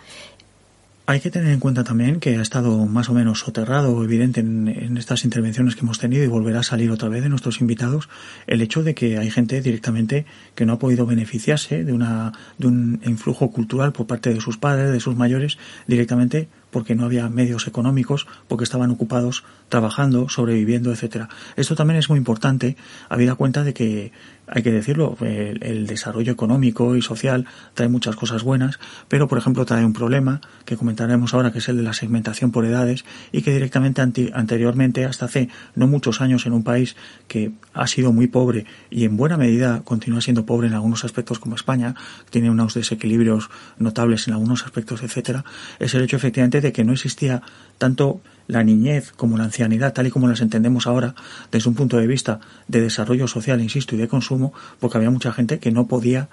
hay 1.05 1.19
que 1.19 1.29
tener 1.29 1.51
en 1.51 1.59
cuenta 1.59 1.83
también 1.83 2.19
que 2.21 2.37
ha 2.37 2.41
estado 2.41 2.85
más 2.85 3.09
o 3.09 3.13
menos 3.13 3.39
soterrado 3.39 4.03
evidente 4.03 4.39
en, 4.39 4.97
estas 4.97 5.25
intervenciones 5.25 5.75
que 5.75 5.81
hemos 5.81 5.99
tenido 5.99 6.23
y 6.23 6.27
volverá 6.27 6.61
a 6.61 6.63
salir 6.63 6.91
otra 6.91 7.09
vez 7.09 7.23
de 7.23 7.29
nuestros 7.29 7.59
invitados 7.59 8.07
el 8.47 8.61
hecho 8.61 8.83
de 8.83 8.95
que 8.95 9.17
hay 9.17 9.29
gente 9.29 9.61
directamente 9.61 10.25
que 10.55 10.65
no 10.65 10.73
ha 10.73 10.79
podido 10.79 11.05
beneficiarse 11.05 11.83
de, 11.83 11.91
una, 11.91 12.31
de 12.57 12.67
un 12.67 13.01
influjo 13.05 13.51
cultural 13.51 13.91
por 13.91 14.07
parte 14.07 14.33
de 14.33 14.39
sus 14.39 14.57
padres, 14.57 14.91
de 14.91 14.99
sus 15.01 15.17
mayores, 15.17 15.57
directamente 15.87 16.47
porque 16.71 16.95
no 16.95 17.05
había 17.05 17.29
medios 17.29 17.67
económicos, 17.67 18.25
porque 18.47 18.63
estaban 18.63 18.89
ocupados 18.89 19.43
trabajando, 19.69 20.27
sobreviviendo, 20.27 20.91
etcétera. 20.91 21.29
Esto 21.55 21.75
también 21.75 21.99
es 21.99 22.09
muy 22.09 22.17
importante, 22.17 22.75
habida 23.09 23.35
cuenta 23.35 23.63
de 23.63 23.73
que 23.73 24.11
hay 24.47 24.61
que 24.61 24.71
decirlo, 24.71 25.17
el, 25.21 25.87
desarrollo 25.87 26.31
económico 26.31 26.95
y 26.95 27.01
social 27.01 27.45
trae 27.73 27.87
muchas 27.87 28.15
cosas 28.15 28.43
buenas, 28.43 28.79
pero 29.07 29.27
por 29.27 29.37
ejemplo 29.37 29.65
trae 29.65 29.85
un 29.85 29.93
problema 29.93 30.41
que 30.65 30.77
comentaremos 30.77 31.33
ahora, 31.33 31.51
que 31.51 31.59
es 31.59 31.69
el 31.69 31.77
de 31.77 31.83
la 31.83 31.93
segmentación 31.93 32.51
por 32.51 32.65
edades 32.65 33.05
y 33.31 33.41
que 33.41 33.51
directamente 33.51 34.01
anteriormente, 34.01 35.05
hasta 35.05 35.25
hace 35.25 35.49
no 35.75 35.87
muchos 35.87 36.21
años 36.21 36.45
en 36.45 36.53
un 36.53 36.63
país 36.63 36.95
que 37.27 37.51
ha 37.73 37.87
sido 37.87 38.11
muy 38.11 38.27
pobre 38.27 38.65
y 38.89 39.05
en 39.05 39.17
buena 39.17 39.37
medida 39.37 39.81
continúa 39.83 40.21
siendo 40.21 40.45
pobre 40.45 40.67
en 40.67 40.73
algunos 40.73 41.05
aspectos 41.05 41.39
como 41.39 41.55
España, 41.55 41.95
tiene 42.29 42.49
unos 42.49 42.73
desequilibrios 42.73 43.49
notables 43.77 44.27
en 44.27 44.33
algunos 44.33 44.65
aspectos, 44.65 45.03
etcétera, 45.03 45.45
es 45.79 45.93
el 45.93 46.03
hecho 46.03 46.17
efectivamente 46.17 46.61
de 46.61 46.71
que 46.71 46.83
no 46.83 46.93
existía 46.93 47.41
tanto 47.77 48.21
la 48.47 48.63
niñez 48.63 49.11
como 49.11 49.37
la 49.37 49.45
ancianidad, 49.45 49.93
tal 49.93 50.07
y 50.07 50.11
como 50.11 50.27
las 50.27 50.41
entendemos 50.41 50.87
ahora, 50.87 51.15
desde 51.51 51.69
un 51.69 51.75
punto 51.75 51.97
de 51.97 52.07
vista 52.07 52.39
de 52.67 52.81
desarrollo 52.81 53.27
social, 53.27 53.61
insisto, 53.61 53.95
y 53.95 53.97
de 53.97 54.07
consumo, 54.07 54.53
porque 54.79 54.97
había 54.97 55.09
mucha 55.09 55.31
gente 55.31 55.59
que 55.59 55.71
no 55.71 55.87
podía 55.87 56.29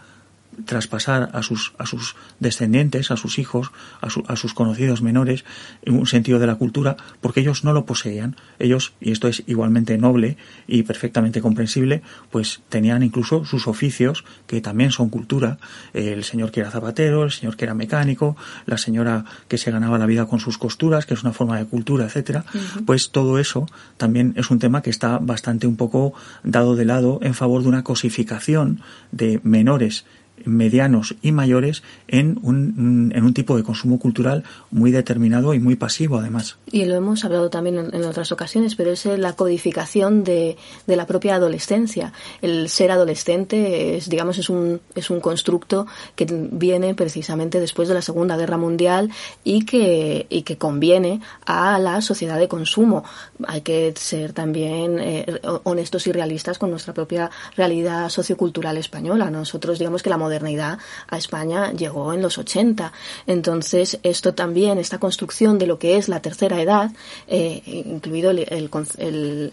traspasar 0.64 1.30
a 1.32 1.42
sus, 1.42 1.72
a 1.78 1.86
sus 1.86 2.16
descendientes, 2.38 3.11
a 3.11 3.16
sus 3.16 3.38
hijos, 3.38 3.72
a, 4.00 4.08
a, 4.32 4.36
sus 4.36 4.54
conocidos 4.54 5.02
menores, 5.02 5.44
en 5.82 5.94
un 5.94 6.06
sentido 6.06 6.38
de 6.38 6.46
la 6.46 6.56
cultura, 6.56 6.96
porque 7.20 7.40
ellos 7.40 7.64
no 7.64 7.72
lo 7.72 7.86
poseían. 7.86 8.36
Ellos, 8.58 8.92
y 9.00 9.12
esto 9.12 9.28
es 9.28 9.42
igualmente 9.46 9.96
noble 9.98 10.36
y 10.66 10.82
perfectamente 10.82 11.40
comprensible, 11.40 12.02
pues 12.30 12.61
tenían 12.68 13.02
incluso 13.02 13.44
sus 13.44 13.66
oficios, 13.66 14.24
que 14.46 14.61
también 14.61 14.90
son 14.90 15.08
cultura. 15.08 15.58
El 15.92 16.24
señor 16.24 16.50
que 16.50 16.61
era 16.61 16.70
zapatero, 16.70 17.24
el 17.24 17.30
señor 17.30 17.56
que 17.56 17.64
era 17.64 17.74
mecánico, 17.74 18.36
la 18.66 18.78
señora 18.78 19.24
que 19.48 19.58
se 19.58 19.70
ganaba 19.70 19.98
la 19.98 20.06
vida 20.06 20.26
con 20.26 20.40
sus 20.40 20.58
costuras, 20.58 21.06
que 21.06 21.14
es 21.14 21.22
una 21.22 21.32
forma 21.32 21.58
de 21.58 21.66
cultura, 21.66 22.04
etcétera. 22.04 22.44
Pues 22.86 23.11
todo 23.11 23.38
eso 23.38 23.66
también 23.96 24.34
es 24.36 24.50
un 24.50 24.58
tema 24.58 24.82
que 24.82 24.90
está 24.90 25.18
bastante 25.18 25.66
un 25.66 25.76
poco 25.76 26.14
dado 26.42 26.76
de 26.76 26.84
lado 26.84 27.18
en 27.22 27.34
favor 27.34 27.62
de 27.62 27.68
una 27.68 27.84
cosificación 27.84 28.80
de 29.12 29.40
menores 29.42 30.04
medianos 30.45 31.14
y 31.22 31.32
mayores 31.32 31.82
en 32.09 32.38
un, 32.43 33.12
en 33.14 33.24
un 33.24 33.34
tipo 33.34 33.57
de 33.57 33.62
consumo 33.62 33.99
cultural 33.99 34.45
muy 34.70 34.91
determinado 34.91 35.55
y 35.55 35.61
muy 35.61 35.76
pasivo 35.76 36.18
además. 36.18 36.57
Y 36.70 36.84
lo 36.84 36.95
hemos 36.95 37.24
hablado 37.24 37.51
también 37.51 37.91
en, 37.93 38.05
otras 38.05 38.32
ocasiones, 38.32 38.74
pero 38.74 38.91
es 38.91 39.05
la 39.05 39.34
codificación 39.34 40.24
de, 40.24 40.57
de, 40.86 40.97
la 40.97 41.07
propia 41.07 41.36
adolescencia. 41.36 42.12
El 42.43 42.68
ser 42.68 42.91
adolescente 42.91 43.97
es, 43.97 44.09
digamos, 44.09 44.38
es 44.38 44.49
un, 44.49 44.80
es 44.95 45.11
un 45.11 45.20
constructo 45.20 45.86
que 46.16 46.26
viene 46.51 46.95
precisamente 46.95 47.61
después 47.61 47.88
de 47.88 47.95
la 47.95 48.03
Segunda 48.03 48.36
Guerra 48.36 48.57
Mundial 48.57 49.11
y 49.45 49.64
que, 49.64 50.26
y 50.28 50.43
que 50.43 50.59
conviene 50.59 51.20
a 51.47 51.78
la 51.78 52.01
sociedad 52.01 52.38
de 52.38 52.49
consumo. 52.49 53.05
Hay 53.47 53.62
que 53.62 53.93
ser 53.97 54.32
también 54.32 54.99
eh, 54.99 55.41
honestos 55.64 56.07
y 56.07 56.12
realistas 56.12 56.59
con 56.59 56.70
nuestra 56.70 56.95
propia 56.95 57.30
realidad 57.57 58.09
sociocultural 58.09 58.76
española. 58.76 59.30
Nosotros 59.30 59.78
digamos 59.78 60.03
que 60.03 60.11
modernidad 60.31 60.78
a 61.09 61.18
España 61.18 61.72
llegó 61.72 62.12
en 62.12 62.22
los 62.22 62.39
80. 62.39 62.93
Entonces, 63.26 63.99
esto 64.05 64.33
también, 64.35 64.78
esta 64.78 64.99
construcción 64.99 65.59
de 65.59 65.66
lo 65.66 65.78
que 65.78 65.97
es 65.97 66.09
la 66.09 66.22
tercera 66.22 66.61
edad, 66.62 66.93
eh, 67.26 67.62
incluido 67.66 68.31
el, 68.31 68.70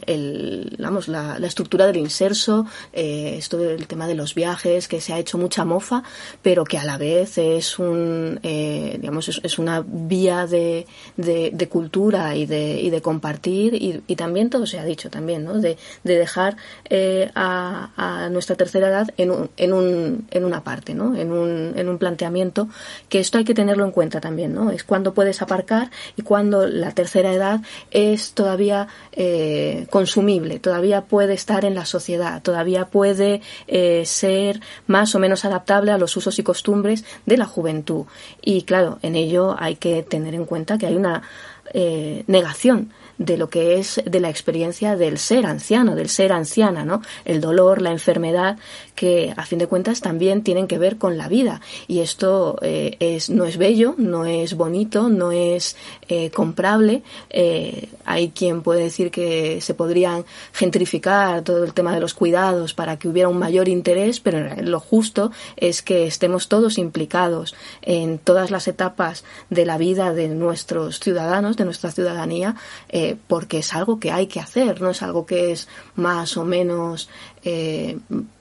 el, 0.06 0.78
vamos, 0.80 1.08
la, 1.08 1.38
estructura 1.48 1.88
del 1.88 1.98
inserso, 1.98 2.68
eh, 2.94 3.36
esto 3.38 3.58
del 3.58 3.88
tema 3.88 4.06
de 4.08 4.16
los 4.16 4.36
viajes, 4.36 4.88
que 4.88 5.02
se 5.02 5.14
ha 5.14 5.20
hecho 5.20 5.38
mucha 5.38 5.66
mofa, 5.66 6.04
pero 6.44 6.64
que 6.64 6.78
a 6.78 6.84
la 6.84 6.98
vez 6.98 7.38
es 7.38 7.80
un, 7.80 8.40
eh, 8.44 8.98
digamos, 9.00 9.30
es, 9.30 9.58
una 9.58 9.84
vía 9.84 10.46
de, 10.46 10.86
de, 11.16 11.70
cultura 11.70 12.36
y 12.36 12.46
de, 12.46 12.80
y 12.82 12.90
de 12.90 13.02
compartir 13.02 13.74
y, 13.74 14.04
y, 14.06 14.16
también 14.16 14.50
todo 14.50 14.66
se 14.68 14.78
ha 14.78 14.86
dicho 14.86 15.10
también, 15.10 15.44
¿no? 15.44 15.54
De, 15.60 15.78
de 16.04 16.18
dejar 16.18 16.58
a, 17.34 17.90
a, 17.96 18.30
nuestra 18.30 18.56
tercera 18.56 18.90
edad 18.90 19.08
en, 19.18 19.32
un, 19.32 19.50
en, 19.58 19.74
un, 19.74 20.28
en 20.32 20.46
una 20.46 20.64
parte, 20.68 20.94
¿no? 20.94 21.16
En 21.16 21.32
un, 21.32 21.72
en 21.78 21.88
un 21.88 21.98
planteamiento 21.98 22.68
que 23.08 23.20
esto 23.20 23.38
hay 23.38 23.46
que 23.46 23.54
tenerlo 23.54 23.86
en 23.86 23.92
cuenta 23.92 24.20
también, 24.20 24.54
¿no? 24.54 24.70
Es 24.70 24.84
cuando 24.84 25.14
puedes 25.14 25.42
aparcar 25.42 25.92
y 26.18 26.24
cuando 26.24 26.68
la 26.68 26.92
tercera 26.92 27.32
edad 27.32 27.62
es 27.90 28.34
todavía 28.34 28.90
eh, 29.14 29.88
consumible, 29.90 30.60
todavía 30.60 31.06
puede 31.06 31.36
estar 31.36 31.64
en 31.64 31.74
la 31.74 31.86
sociedad, 31.86 32.42
todavía 32.42 32.88
puede 32.88 33.40
eh, 33.68 34.04
ser 34.06 34.60
más 34.88 35.16
o 35.16 35.20
menos 35.20 35.46
adaptable 35.46 35.94
a 35.94 35.98
los 35.98 36.18
usos 36.18 36.38
y 36.38 36.44
costumbres 36.44 37.06
de 37.26 37.38
la 37.38 37.46
juventud. 37.46 38.04
Y 38.42 38.64
claro, 38.64 39.00
en 39.04 39.16
ello 39.16 39.56
hay 39.58 39.78
que 39.78 40.04
tener 40.04 40.36
en 40.36 40.44
cuenta 40.44 40.78
que 40.78 40.88
hay 40.88 40.98
una 40.98 41.22
eh, 41.74 42.26
negación 42.28 42.92
de 43.18 43.38
lo 43.38 43.50
que 43.50 43.80
es 43.80 44.02
de 44.06 44.20
la 44.20 44.30
experiencia 44.30 44.96
del 44.96 45.18
ser 45.18 45.46
anciano, 45.46 45.96
del 45.96 46.10
ser 46.10 46.32
anciana, 46.32 46.86
¿no? 46.86 47.02
El 47.26 47.42
dolor, 47.42 47.82
la 47.82 47.92
enfermedad, 47.92 48.58
que 48.96 49.34
a 49.36 49.46
fin 49.46 49.60
de 49.60 49.68
cuentas 49.68 50.02
también 50.02 50.44
tienen 50.44 50.68
que 50.68 50.78
ver 50.78 50.98
con 50.98 51.18
la 51.18 51.28
vida. 51.28 51.62
Y 51.88 52.00
esto 52.00 52.58
eh, 52.62 52.96
es, 53.00 53.30
no 53.30 53.46
es 53.46 53.58
bello, 53.58 53.96
no 53.98 54.26
es 54.26 54.56
bonito, 54.56 55.10
no 55.10 55.32
es 55.32 55.76
eh, 56.10 56.30
comprable. 56.32 57.04
Eh, 57.30 57.90
hay 58.06 58.30
quien 58.30 58.62
puede 58.62 58.84
decir 58.84 59.12
que 59.12 59.62
se 59.62 59.74
podrían 59.74 60.26
gentrificar 60.54 61.44
todo 61.44 61.64
el 61.64 61.74
tema 61.74 61.94
de 61.94 62.00
los 62.00 62.14
cuidados 62.14 62.74
para 62.74 62.98
que 62.98 63.08
hubiera 63.08 63.30
un 63.30 63.38
mayor 63.38 63.68
interés, 63.68 64.20
pero 64.20 64.56
lo 64.62 64.80
justo 64.80 65.32
es 65.58 65.82
que 65.82 66.08
estemos 66.08 66.48
todos 66.48 66.78
implicados 66.78 67.56
en 67.82 68.18
todas 68.20 68.52
las 68.52 68.68
etapas 68.68 69.24
de 69.50 69.66
la 69.66 69.78
vida 69.78 70.14
de 70.14 70.28
nuestros 70.28 71.00
ciudadanos, 71.00 71.58
de 71.58 71.66
nuestra 71.66 71.92
ciudadanía, 71.92 72.56
porque 73.16 73.60
es 73.60 73.74
algo 73.74 74.00
que 74.00 74.12
hay 74.12 74.28
que 74.28 74.40
hacer, 74.40 74.82
no 74.82 74.90
es 74.90 75.02
algo 75.02 75.26
que 75.26 75.52
es 75.52 75.68
más 75.96 76.36
o 76.36 76.44
menos 76.44 77.10
eh, 77.44 77.98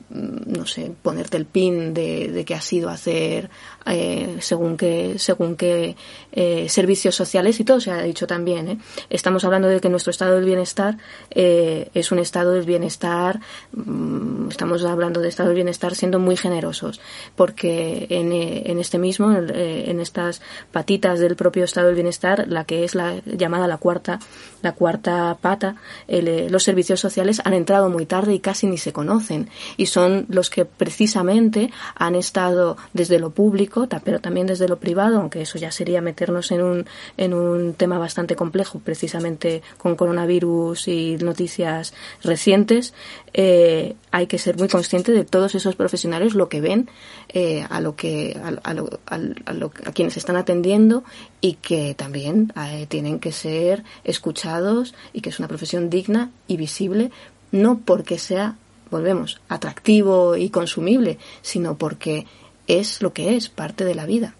no 0.09 0.67
sé, 0.67 0.93
ponerte 1.03 1.37
el 1.37 1.47
pin 1.47 1.93
de, 1.93 2.45
que 2.47 2.55
has 2.55 2.73
ido 2.73 2.89
a 2.89 2.93
hacer 2.93 3.51
eh, 3.87 4.37
según 4.41 4.77
qué 4.77 5.15
según 5.19 5.57
qué 5.57 5.97
eh, 6.33 6.69
servicios 6.69 7.15
sociales 7.15 7.59
y 7.61 7.65
todo 7.65 7.81
se 7.81 7.91
ha 7.91 8.03
dicho 8.03 8.27
también. 8.27 8.69
¿eh? 8.69 8.79
Estamos 9.11 9.45
hablando 9.45 9.69
de 9.69 9.81
que 9.81 9.89
nuestro 9.89 10.11
estado 10.11 10.35
del 10.35 10.45
bienestar 10.45 10.99
eh, 11.31 11.91
es 11.95 12.13
un 12.13 12.19
estado 12.19 12.53
del 12.53 12.65
bienestar, 12.65 13.41
mm, 13.73 14.51
estamos 14.51 14.85
hablando 14.85 15.21
de 15.21 15.29
estado 15.29 15.49
del 15.49 15.57
bienestar 15.57 15.95
siendo 15.95 16.19
muy 16.19 16.37
generosos, 16.37 17.01
porque 17.35 18.07
en, 18.11 18.33
eh, 18.33 18.65
en 18.67 18.79
este 18.79 18.99
mismo, 18.99 19.33
en 19.33 20.01
estas 20.01 20.43
patitas 20.73 21.19
del 21.19 21.37
propio 21.37 21.65
estado 21.65 21.87
del 21.87 21.95
bienestar, 21.95 22.47
la 22.49 22.65
que 22.65 22.85
es 22.85 22.95
la 22.95 23.15
llamada 23.25 23.67
la 23.67 23.79
cuarta, 23.79 24.19
la 24.63 24.73
cuarta 24.73 25.37
pata, 25.41 25.77
el, 26.09 26.51
los 26.51 26.63
servicios 26.63 27.01
sociales 27.01 27.41
han 27.45 27.55
entrado 27.55 27.89
muy 27.89 28.07
tarde 28.07 28.35
y 28.35 28.41
casi 28.41 28.67
ni 28.67 28.79
se 28.79 28.93
conocen 28.93 29.49
y 29.77 29.87
son 29.87 30.27
los 30.29 30.51
que 30.51 30.65
precisamente 30.65 31.71
han 31.95 32.15
estado 32.15 32.77
desde 32.93 33.19
lo 33.19 33.31
público, 33.31 33.76
pero 34.05 34.21
también 34.21 34.47
desde 34.47 34.69
lo 34.69 34.79
privado, 34.79 35.19
aunque 35.19 35.43
eso 35.43 35.59
ya 35.59 35.71
sería 35.71 36.01
meternos 36.01 36.51
en 36.51 36.63
un, 36.63 36.87
en 37.17 37.35
un 37.35 37.75
tema 37.75 37.99
bastante 37.99 38.35
complejo, 38.35 38.79
precisamente 38.79 39.63
con 39.77 39.97
coronavirus 39.97 40.89
y 40.89 41.17
noticias 41.17 41.93
recientes, 42.23 42.95
eh, 43.35 43.95
hay 44.11 44.27
que 44.27 44.39
ser 44.39 44.57
muy 44.57 44.69
consciente 44.69 45.13
de 45.13 45.25
todos 45.25 45.55
esos 45.55 45.77
profesionales 45.77 46.35
lo 46.35 46.49
que 46.49 46.61
ven 46.61 46.89
eh, 47.29 47.67
a 47.69 47.81
lo 47.81 47.97
que 47.97 48.39
a, 48.43 48.73
lo, 48.73 48.89
a, 49.07 49.19
lo, 49.53 49.73
a, 49.85 49.93
quienes 49.93 50.17
están 50.17 50.37
atendiendo 50.37 51.05
y 51.41 51.55
que 51.55 51.95
también 51.95 52.53
eh, 52.57 52.87
tienen 52.89 53.19
que 53.19 53.33
ser 53.33 53.85
escuchados 54.05 54.95
y 55.13 55.21
que 55.21 55.31
es 55.31 55.39
una 55.39 55.49
profesión 55.49 55.91
digna 55.91 56.31
y 56.49 56.57
visible 56.57 57.11
no 57.53 57.81
porque 57.85 58.19
sea 58.19 58.57
volvemos, 58.91 59.41
atractivo 59.49 60.37
y 60.37 60.51
consumible, 60.51 61.19
sino 61.43 61.77
porque 61.77 62.27
es 62.67 63.03
lo 63.03 63.13
que 63.13 63.37
es, 63.37 63.49
parte 63.49 63.85
de 63.85 63.95
la 63.95 64.07
vida. 64.07 64.35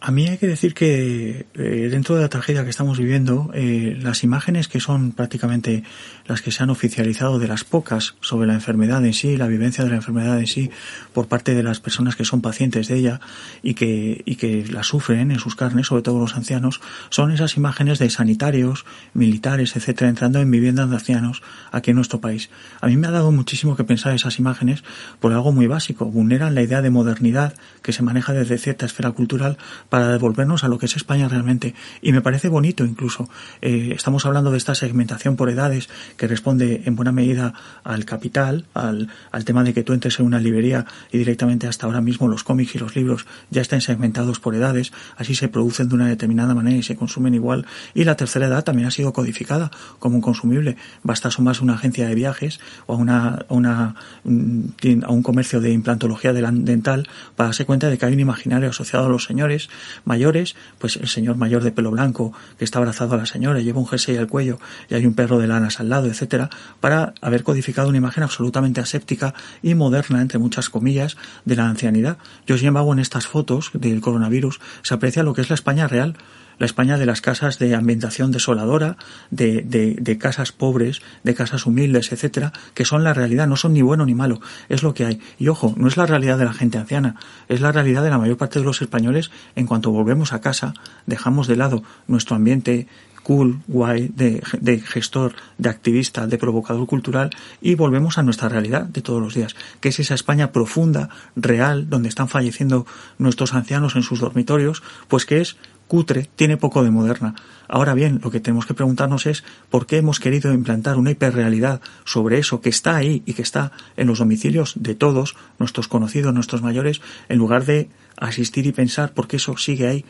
A 0.00 0.10
mí 0.10 0.28
hay 0.28 0.36
que 0.36 0.46
decir 0.46 0.74
que 0.74 1.46
eh, 1.54 1.88
dentro 1.90 2.14
de 2.14 2.20
la 2.20 2.28
tragedia 2.28 2.62
que 2.62 2.68
estamos 2.68 2.98
viviendo, 2.98 3.50
eh, 3.54 3.96
las 3.98 4.22
imágenes 4.22 4.68
que 4.68 4.78
son 4.78 5.12
prácticamente 5.12 5.82
las 6.26 6.42
que 6.42 6.50
se 6.50 6.62
han 6.62 6.70
oficializado 6.70 7.38
de 7.38 7.48
las 7.48 7.64
pocas 7.64 8.14
sobre 8.20 8.46
la 8.46 8.54
enfermedad 8.54 9.04
en 9.04 9.12
sí, 9.12 9.36
la 9.36 9.46
vivencia 9.46 9.84
de 9.84 9.90
la 9.90 9.96
enfermedad 9.96 10.38
en 10.38 10.46
sí, 10.46 10.70
por 11.12 11.28
parte 11.28 11.54
de 11.54 11.62
las 11.62 11.80
personas 11.80 12.16
que 12.16 12.24
son 12.24 12.40
pacientes 12.40 12.88
de 12.88 12.96
ella 12.96 13.20
y 13.62 13.74
que, 13.74 14.22
y 14.24 14.36
que 14.36 14.66
la 14.66 14.82
sufren 14.82 15.30
en 15.30 15.38
sus 15.38 15.56
carnes, 15.56 15.88
sobre 15.88 16.02
todo 16.02 16.18
los 16.18 16.36
ancianos, 16.36 16.80
son 17.10 17.30
esas 17.30 17.56
imágenes 17.56 17.98
de 17.98 18.10
sanitarios, 18.10 18.84
militares, 19.12 19.76
etcétera, 19.76 20.08
entrando 20.08 20.40
en 20.40 20.50
viviendas 20.50 20.88
de 20.90 20.96
ancianos 20.96 21.42
aquí 21.72 21.90
en 21.90 21.96
nuestro 21.96 22.20
país. 22.20 22.50
A 22.80 22.86
mí 22.86 22.96
me 22.96 23.06
ha 23.06 23.10
dado 23.10 23.30
muchísimo 23.30 23.76
que 23.76 23.84
pensar 23.84 24.14
esas 24.14 24.38
imágenes 24.38 24.84
por 25.20 25.32
algo 25.32 25.52
muy 25.52 25.66
básico. 25.66 26.06
Vulneran 26.06 26.54
la 26.54 26.62
idea 26.62 26.82
de 26.82 26.90
modernidad 26.90 27.54
que 27.82 27.92
se 27.92 28.02
maneja 28.02 28.32
desde 28.32 28.58
cierta 28.58 28.86
esfera 28.86 29.10
cultural 29.12 29.58
para 29.88 30.08
devolvernos 30.08 30.64
a 30.64 30.68
lo 30.68 30.78
que 30.78 30.86
es 30.86 30.96
España 30.96 31.28
realmente. 31.28 31.74
Y 32.02 32.12
me 32.12 32.20
parece 32.20 32.48
bonito 32.48 32.84
incluso. 32.84 33.28
Eh, 33.60 33.92
estamos 33.94 34.26
hablando 34.26 34.50
de 34.50 34.58
esta 34.58 34.74
segmentación 34.74 35.36
por 35.36 35.50
edades 35.50 35.88
que 36.16 36.26
responde 36.26 36.82
en 36.84 36.96
buena 36.96 37.12
medida 37.12 37.54
al 37.82 38.04
capital, 38.04 38.66
al, 38.74 39.08
al 39.30 39.44
tema 39.44 39.64
de 39.64 39.74
que 39.74 39.82
tú 39.82 39.92
entres 39.92 40.18
en 40.20 40.26
una 40.26 40.40
librería 40.40 40.86
y 41.12 41.18
directamente 41.18 41.66
hasta 41.66 41.86
ahora 41.86 42.00
mismo 42.00 42.28
los 42.28 42.44
cómics 42.44 42.74
y 42.74 42.78
los 42.78 42.96
libros 42.96 43.26
ya 43.50 43.62
estén 43.62 43.80
segmentados 43.80 44.40
por 44.40 44.54
edades, 44.54 44.92
así 45.16 45.34
se 45.34 45.48
producen 45.48 45.88
de 45.88 45.94
una 45.94 46.08
determinada 46.08 46.54
manera 46.54 46.76
y 46.76 46.82
se 46.82 46.96
consumen 46.96 47.34
igual. 47.34 47.66
Y 47.94 48.04
la 48.04 48.16
tercera 48.16 48.46
edad 48.46 48.64
también 48.64 48.88
ha 48.88 48.90
sido 48.90 49.12
codificada 49.12 49.70
como 49.98 50.16
un 50.16 50.22
consumible. 50.22 50.76
Basta 51.02 51.30
sumarse 51.30 51.60
a 51.60 51.64
una 51.64 51.74
agencia 51.74 52.08
de 52.08 52.14
viajes 52.14 52.60
o 52.86 52.94
a, 52.94 52.96
una, 52.96 53.46
una, 53.48 53.94
mm, 54.24 55.04
a 55.04 55.10
un 55.10 55.22
comercio 55.22 55.60
de 55.60 55.72
implantología 55.72 56.32
dental 56.32 57.08
para 57.36 57.48
darse 57.48 57.64
cuenta 57.64 57.88
de 57.88 57.98
que 57.98 58.06
hay 58.06 58.12
un 58.12 58.20
imaginario 58.20 58.70
asociado 58.70 59.06
a 59.06 59.08
los 59.08 59.24
señores 59.24 59.68
mayores, 60.04 60.56
pues 60.78 60.96
el 60.96 61.08
señor 61.08 61.36
mayor 61.36 61.62
de 61.62 61.72
pelo 61.72 61.90
blanco 61.90 62.32
que 62.58 62.64
está 62.64 62.78
abrazado 62.78 63.14
a 63.14 63.18
la 63.18 63.26
señora, 63.26 63.60
lleva 63.60 63.80
un 63.80 63.86
jersey 63.86 64.16
al 64.16 64.28
cuello 64.28 64.58
y 64.88 64.94
hay 64.94 65.06
un 65.06 65.14
perro 65.14 65.38
de 65.38 65.46
lanas 65.46 65.80
al 65.80 65.88
lado, 65.88 66.03
etcétera, 66.06 66.50
para 66.80 67.14
haber 67.20 67.42
codificado 67.42 67.88
una 67.88 67.98
imagen 67.98 68.22
absolutamente 68.22 68.80
aséptica 68.80 69.34
y 69.62 69.74
moderna, 69.74 70.20
entre 70.20 70.38
muchas 70.38 70.70
comillas, 70.70 71.16
de 71.44 71.56
la 71.56 71.68
ancianidad. 71.68 72.18
Yo, 72.46 72.58
sin 72.58 72.68
embargo, 72.68 72.92
en 72.92 72.98
estas 72.98 73.26
fotos 73.26 73.70
del 73.72 74.00
coronavirus 74.00 74.60
se 74.82 74.94
aprecia 74.94 75.22
lo 75.22 75.34
que 75.34 75.40
es 75.40 75.50
la 75.50 75.54
España 75.54 75.86
real, 75.86 76.16
la 76.58 76.66
España 76.66 76.98
de 76.98 77.06
las 77.06 77.20
casas 77.20 77.58
de 77.58 77.74
ambientación 77.74 78.30
desoladora, 78.30 78.96
de, 79.30 79.62
de, 79.62 79.96
de, 79.98 80.18
casas 80.18 80.52
pobres, 80.52 81.02
de 81.22 81.34
casas 81.34 81.66
humildes, 81.66 82.12
etcétera, 82.12 82.52
que 82.74 82.84
son 82.84 83.04
la 83.04 83.14
realidad, 83.14 83.46
no 83.46 83.56
son 83.56 83.72
ni 83.72 83.82
bueno 83.82 84.06
ni 84.06 84.14
malo, 84.14 84.40
es 84.68 84.82
lo 84.82 84.94
que 84.94 85.04
hay. 85.04 85.20
Y 85.38 85.48
ojo, 85.48 85.74
no 85.76 85.88
es 85.88 85.96
la 85.96 86.06
realidad 86.06 86.38
de 86.38 86.44
la 86.44 86.52
gente 86.52 86.78
anciana, 86.78 87.16
es 87.48 87.60
la 87.60 87.72
realidad 87.72 88.02
de 88.02 88.10
la 88.10 88.18
mayor 88.18 88.36
parte 88.36 88.58
de 88.58 88.64
los 88.64 88.82
españoles 88.82 89.30
en 89.56 89.66
cuanto 89.66 89.90
volvemos 89.90 90.32
a 90.32 90.40
casa, 90.40 90.74
dejamos 91.06 91.46
de 91.48 91.56
lado 91.56 91.82
nuestro 92.06 92.36
ambiente 92.36 92.86
cool, 93.24 93.60
guay, 93.66 94.12
de, 94.14 94.40
de, 94.60 94.78
gestor, 94.78 95.34
de 95.58 95.68
activista, 95.68 96.28
de 96.28 96.38
provocador 96.38 96.86
cultural 96.86 97.30
y 97.60 97.74
volvemos 97.74 98.18
a 98.18 98.22
nuestra 98.22 98.48
realidad 98.48 98.84
de 98.84 99.02
todos 99.02 99.20
los 99.20 99.34
días, 99.34 99.56
que 99.80 99.88
es 99.88 99.98
esa 99.98 100.14
España 100.14 100.52
profunda, 100.52 101.08
real, 101.34 101.90
donde 101.90 102.08
están 102.08 102.28
falleciendo 102.28 102.86
nuestros 103.18 103.54
ancianos 103.54 103.96
en 103.96 104.02
sus 104.04 104.20
dormitorios, 104.20 104.82
pues 105.08 105.26
que 105.26 105.40
es 105.40 105.56
cutre, 105.88 106.28
tiene 106.36 106.56
poco 106.56 106.84
de 106.84 106.90
moderna. 106.90 107.34
Ahora 107.68 107.94
bien, 107.94 108.20
lo 108.22 108.30
que 108.30 108.40
tenemos 108.40 108.66
que 108.66 108.74
preguntarnos 108.74 109.26
es 109.26 109.44
por 109.70 109.86
qué 109.86 109.98
hemos 109.98 110.20
querido 110.20 110.52
implantar 110.52 110.96
una 110.96 111.10
hiperrealidad 111.10 111.80
sobre 112.04 112.38
eso 112.38 112.60
que 112.60 112.68
está 112.68 112.96
ahí 112.96 113.22
y 113.26 113.34
que 113.34 113.42
está 113.42 113.72
en 113.96 114.06
los 114.06 114.18
domicilios 114.18 114.74
de 114.76 114.94
todos 114.94 115.36
nuestros 115.58 115.88
conocidos, 115.88 116.34
nuestros 116.34 116.62
mayores, 116.62 117.00
en 117.28 117.38
lugar 117.38 117.64
de 117.64 117.88
asistir 118.16 118.66
y 118.66 118.72
pensar 118.72 119.12
por 119.12 119.28
qué 119.28 119.36
eso 119.36 119.56
sigue 119.56 119.86
ahí. 119.86 120.04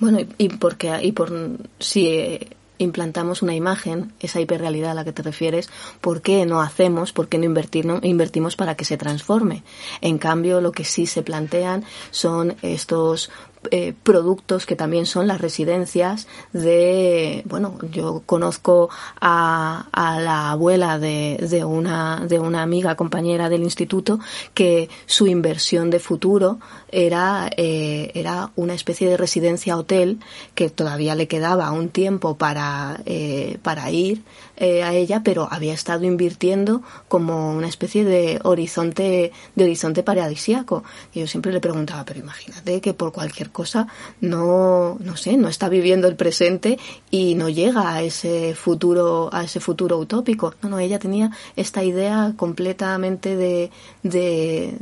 Bueno, 0.00 0.20
y, 0.20 0.28
y 0.38 0.48
porque 0.48 0.98
y 1.02 1.12
por 1.12 1.30
si 1.78 2.40
implantamos 2.80 3.42
una 3.42 3.54
imagen, 3.54 4.12
esa 4.20 4.40
hiperrealidad 4.40 4.92
a 4.92 4.94
la 4.94 5.04
que 5.04 5.12
te 5.12 5.22
refieres, 5.22 5.68
¿por 6.00 6.22
qué 6.22 6.46
no 6.46 6.62
hacemos, 6.62 7.12
por 7.12 7.28
qué 7.28 7.36
no, 7.36 7.44
invertir, 7.44 7.84
no 7.84 8.00
invertimos 8.02 8.56
para 8.56 8.74
que 8.74 8.86
se 8.86 8.96
transforme? 8.96 9.62
En 10.00 10.16
cambio, 10.16 10.62
lo 10.62 10.72
que 10.72 10.84
sí 10.84 11.04
se 11.06 11.22
plantean 11.22 11.84
son 12.10 12.56
estos 12.62 13.30
eh, 13.70 13.92
productos 14.02 14.64
que 14.64 14.74
también 14.74 15.04
son 15.04 15.26
las 15.26 15.40
residencias 15.40 16.26
de, 16.54 17.42
bueno, 17.44 17.76
yo 17.92 18.22
conozco 18.24 18.88
a, 19.20 19.86
a 19.92 20.18
la 20.18 20.50
abuela 20.50 20.98
de, 20.98 21.36
de, 21.48 21.64
una, 21.64 22.24
de 22.26 22.40
una 22.40 22.62
amiga 22.62 22.94
compañera 22.94 23.50
del 23.50 23.62
instituto 23.62 24.18
que 24.54 24.88
su 25.04 25.26
inversión 25.26 25.90
de 25.90 25.98
futuro 25.98 26.58
era, 26.88 27.50
eh, 27.56 28.10
era 28.14 28.50
una 28.56 28.72
especie 28.72 29.08
de 29.10 29.18
residencia 29.18 29.76
hotel 29.76 30.20
que 30.54 30.70
todavía 30.70 31.14
le 31.14 31.28
quedaba 31.28 31.70
un 31.70 31.90
tiempo 31.90 32.38
para, 32.38 33.00
eh, 33.04 33.58
para 33.62 33.90
ir 33.90 34.22
eh, 34.60 34.82
a 34.82 34.92
ella, 34.94 35.22
pero 35.24 35.48
había 35.50 35.72
estado 35.72 36.04
invirtiendo 36.04 36.82
como 37.08 37.52
una 37.52 37.66
especie 37.66 38.04
de 38.04 38.38
horizonte, 38.44 39.32
de 39.54 39.64
horizonte 39.64 40.02
paradisíaco. 40.02 40.84
Y 41.14 41.20
yo 41.20 41.26
siempre 41.26 41.50
le 41.50 41.60
preguntaba, 41.60 42.04
pero 42.04 42.20
imagínate 42.20 42.80
que 42.80 42.94
por 42.94 43.10
cualquier 43.10 43.50
cosa 43.50 43.88
no, 44.20 44.98
no 45.00 45.16
sé, 45.16 45.36
no 45.38 45.48
está 45.48 45.68
viviendo 45.70 46.08
el 46.08 46.14
presente 46.14 46.78
y 47.10 47.34
no 47.34 47.48
llega 47.48 47.94
a 47.94 48.02
ese 48.02 48.54
futuro, 48.54 49.30
a 49.32 49.44
ese 49.44 49.60
futuro 49.60 49.98
utópico. 49.98 50.54
No, 50.62 50.68
no, 50.68 50.78
ella 50.78 50.98
tenía 50.98 51.30
esta 51.56 51.82
idea 51.82 52.34
completamente 52.36 53.36
de, 53.36 53.70
de, 54.02 54.76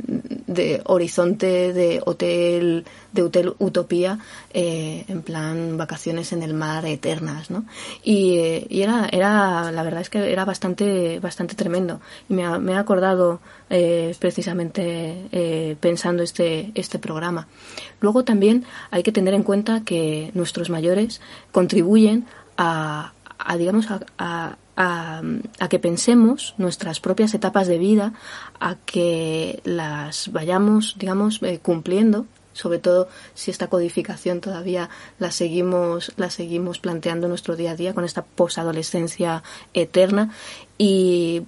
de 0.45 0.81
horizonte, 0.85 1.71
de 1.71 2.01
hotel, 2.05 2.85
de 3.13 3.23
hotel 3.23 3.53
utopía, 3.59 4.19
eh, 4.53 5.05
en 5.07 5.21
plan 5.21 5.77
vacaciones 5.77 6.33
en 6.33 6.43
el 6.43 6.53
mar 6.53 6.85
eternas, 6.85 7.49
¿no? 7.49 7.65
Y, 8.03 8.37
eh, 8.39 8.67
y 8.69 8.81
era, 8.81 9.07
era, 9.11 9.68
la 9.71 9.83
verdad 9.83 10.01
es 10.01 10.09
que 10.09 10.31
era 10.31 10.45
bastante, 10.45 11.19
bastante 11.19 11.55
tremendo. 11.55 12.01
Y 12.29 12.33
me 12.33 12.45
ha, 12.45 12.59
me 12.59 12.75
ha 12.75 12.79
acordado 12.79 13.39
eh, 13.69 14.15
precisamente 14.19 15.27
eh, 15.31 15.75
pensando 15.79 16.23
este, 16.23 16.71
este 16.75 16.99
programa. 16.99 17.47
Luego 17.99 18.23
también 18.23 18.65
hay 18.91 19.03
que 19.03 19.11
tener 19.11 19.33
en 19.33 19.43
cuenta 19.43 19.81
que 19.83 20.31
nuestros 20.33 20.69
mayores 20.69 21.21
contribuyen 21.51 22.25
a, 22.57 23.13
digamos, 23.57 23.87
a, 24.17 24.57
que 25.69 25.79
pensemos 25.79 26.55
nuestras 26.57 26.99
propias 26.99 27.33
etapas 27.33 27.67
de 27.67 27.77
vida, 27.77 28.13
a 28.59 28.75
que 28.85 29.61
las 29.63 30.31
vayamos, 30.31 30.95
digamos, 30.97 31.41
eh, 31.43 31.59
cumpliendo 31.61 32.25
sobre 32.59 32.79
todo 32.79 33.07
si 33.33 33.51
esta 33.51 33.67
codificación 33.67 34.41
todavía 34.41 34.89
la 35.17 35.31
seguimos, 35.31 36.11
la 36.17 36.29
seguimos 36.29 36.79
planteando 36.79 37.27
en 37.27 37.29
nuestro 37.29 37.55
día 37.55 37.71
a 37.71 37.75
día 37.75 37.93
con 37.93 38.03
esta 38.03 38.23
posadolescencia 38.23 39.43
eterna 39.73 40.31
y 40.77 41.43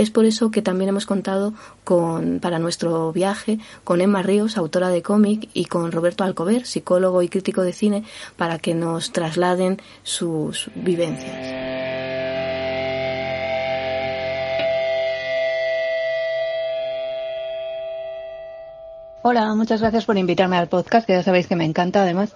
es 0.00 0.10
por 0.10 0.24
eso 0.24 0.50
que 0.50 0.62
también 0.62 0.88
hemos 0.88 1.04
contado 1.04 1.52
con, 1.84 2.40
para 2.40 2.58
nuestro 2.58 3.12
viaje 3.12 3.58
con 3.84 4.00
Emma 4.00 4.22
Ríos, 4.22 4.56
autora 4.56 4.88
de 4.88 5.02
cómic, 5.02 5.50
y 5.52 5.66
con 5.66 5.92
Roberto 5.92 6.24
Alcover, 6.24 6.64
psicólogo 6.64 7.20
y 7.20 7.28
crítico 7.28 7.60
de 7.60 7.74
cine, 7.74 8.04
para 8.38 8.58
que 8.58 8.72
nos 8.74 9.12
trasladen 9.12 9.76
sus 10.02 10.70
vivencias. 10.74 11.69
Hola, 19.22 19.54
muchas 19.54 19.82
gracias 19.82 20.06
por 20.06 20.16
invitarme 20.16 20.56
al 20.56 20.68
podcast, 20.68 21.06
que 21.06 21.12
ya 21.12 21.22
sabéis 21.22 21.46
que 21.46 21.54
me 21.54 21.66
encanta 21.66 22.02
además. 22.02 22.34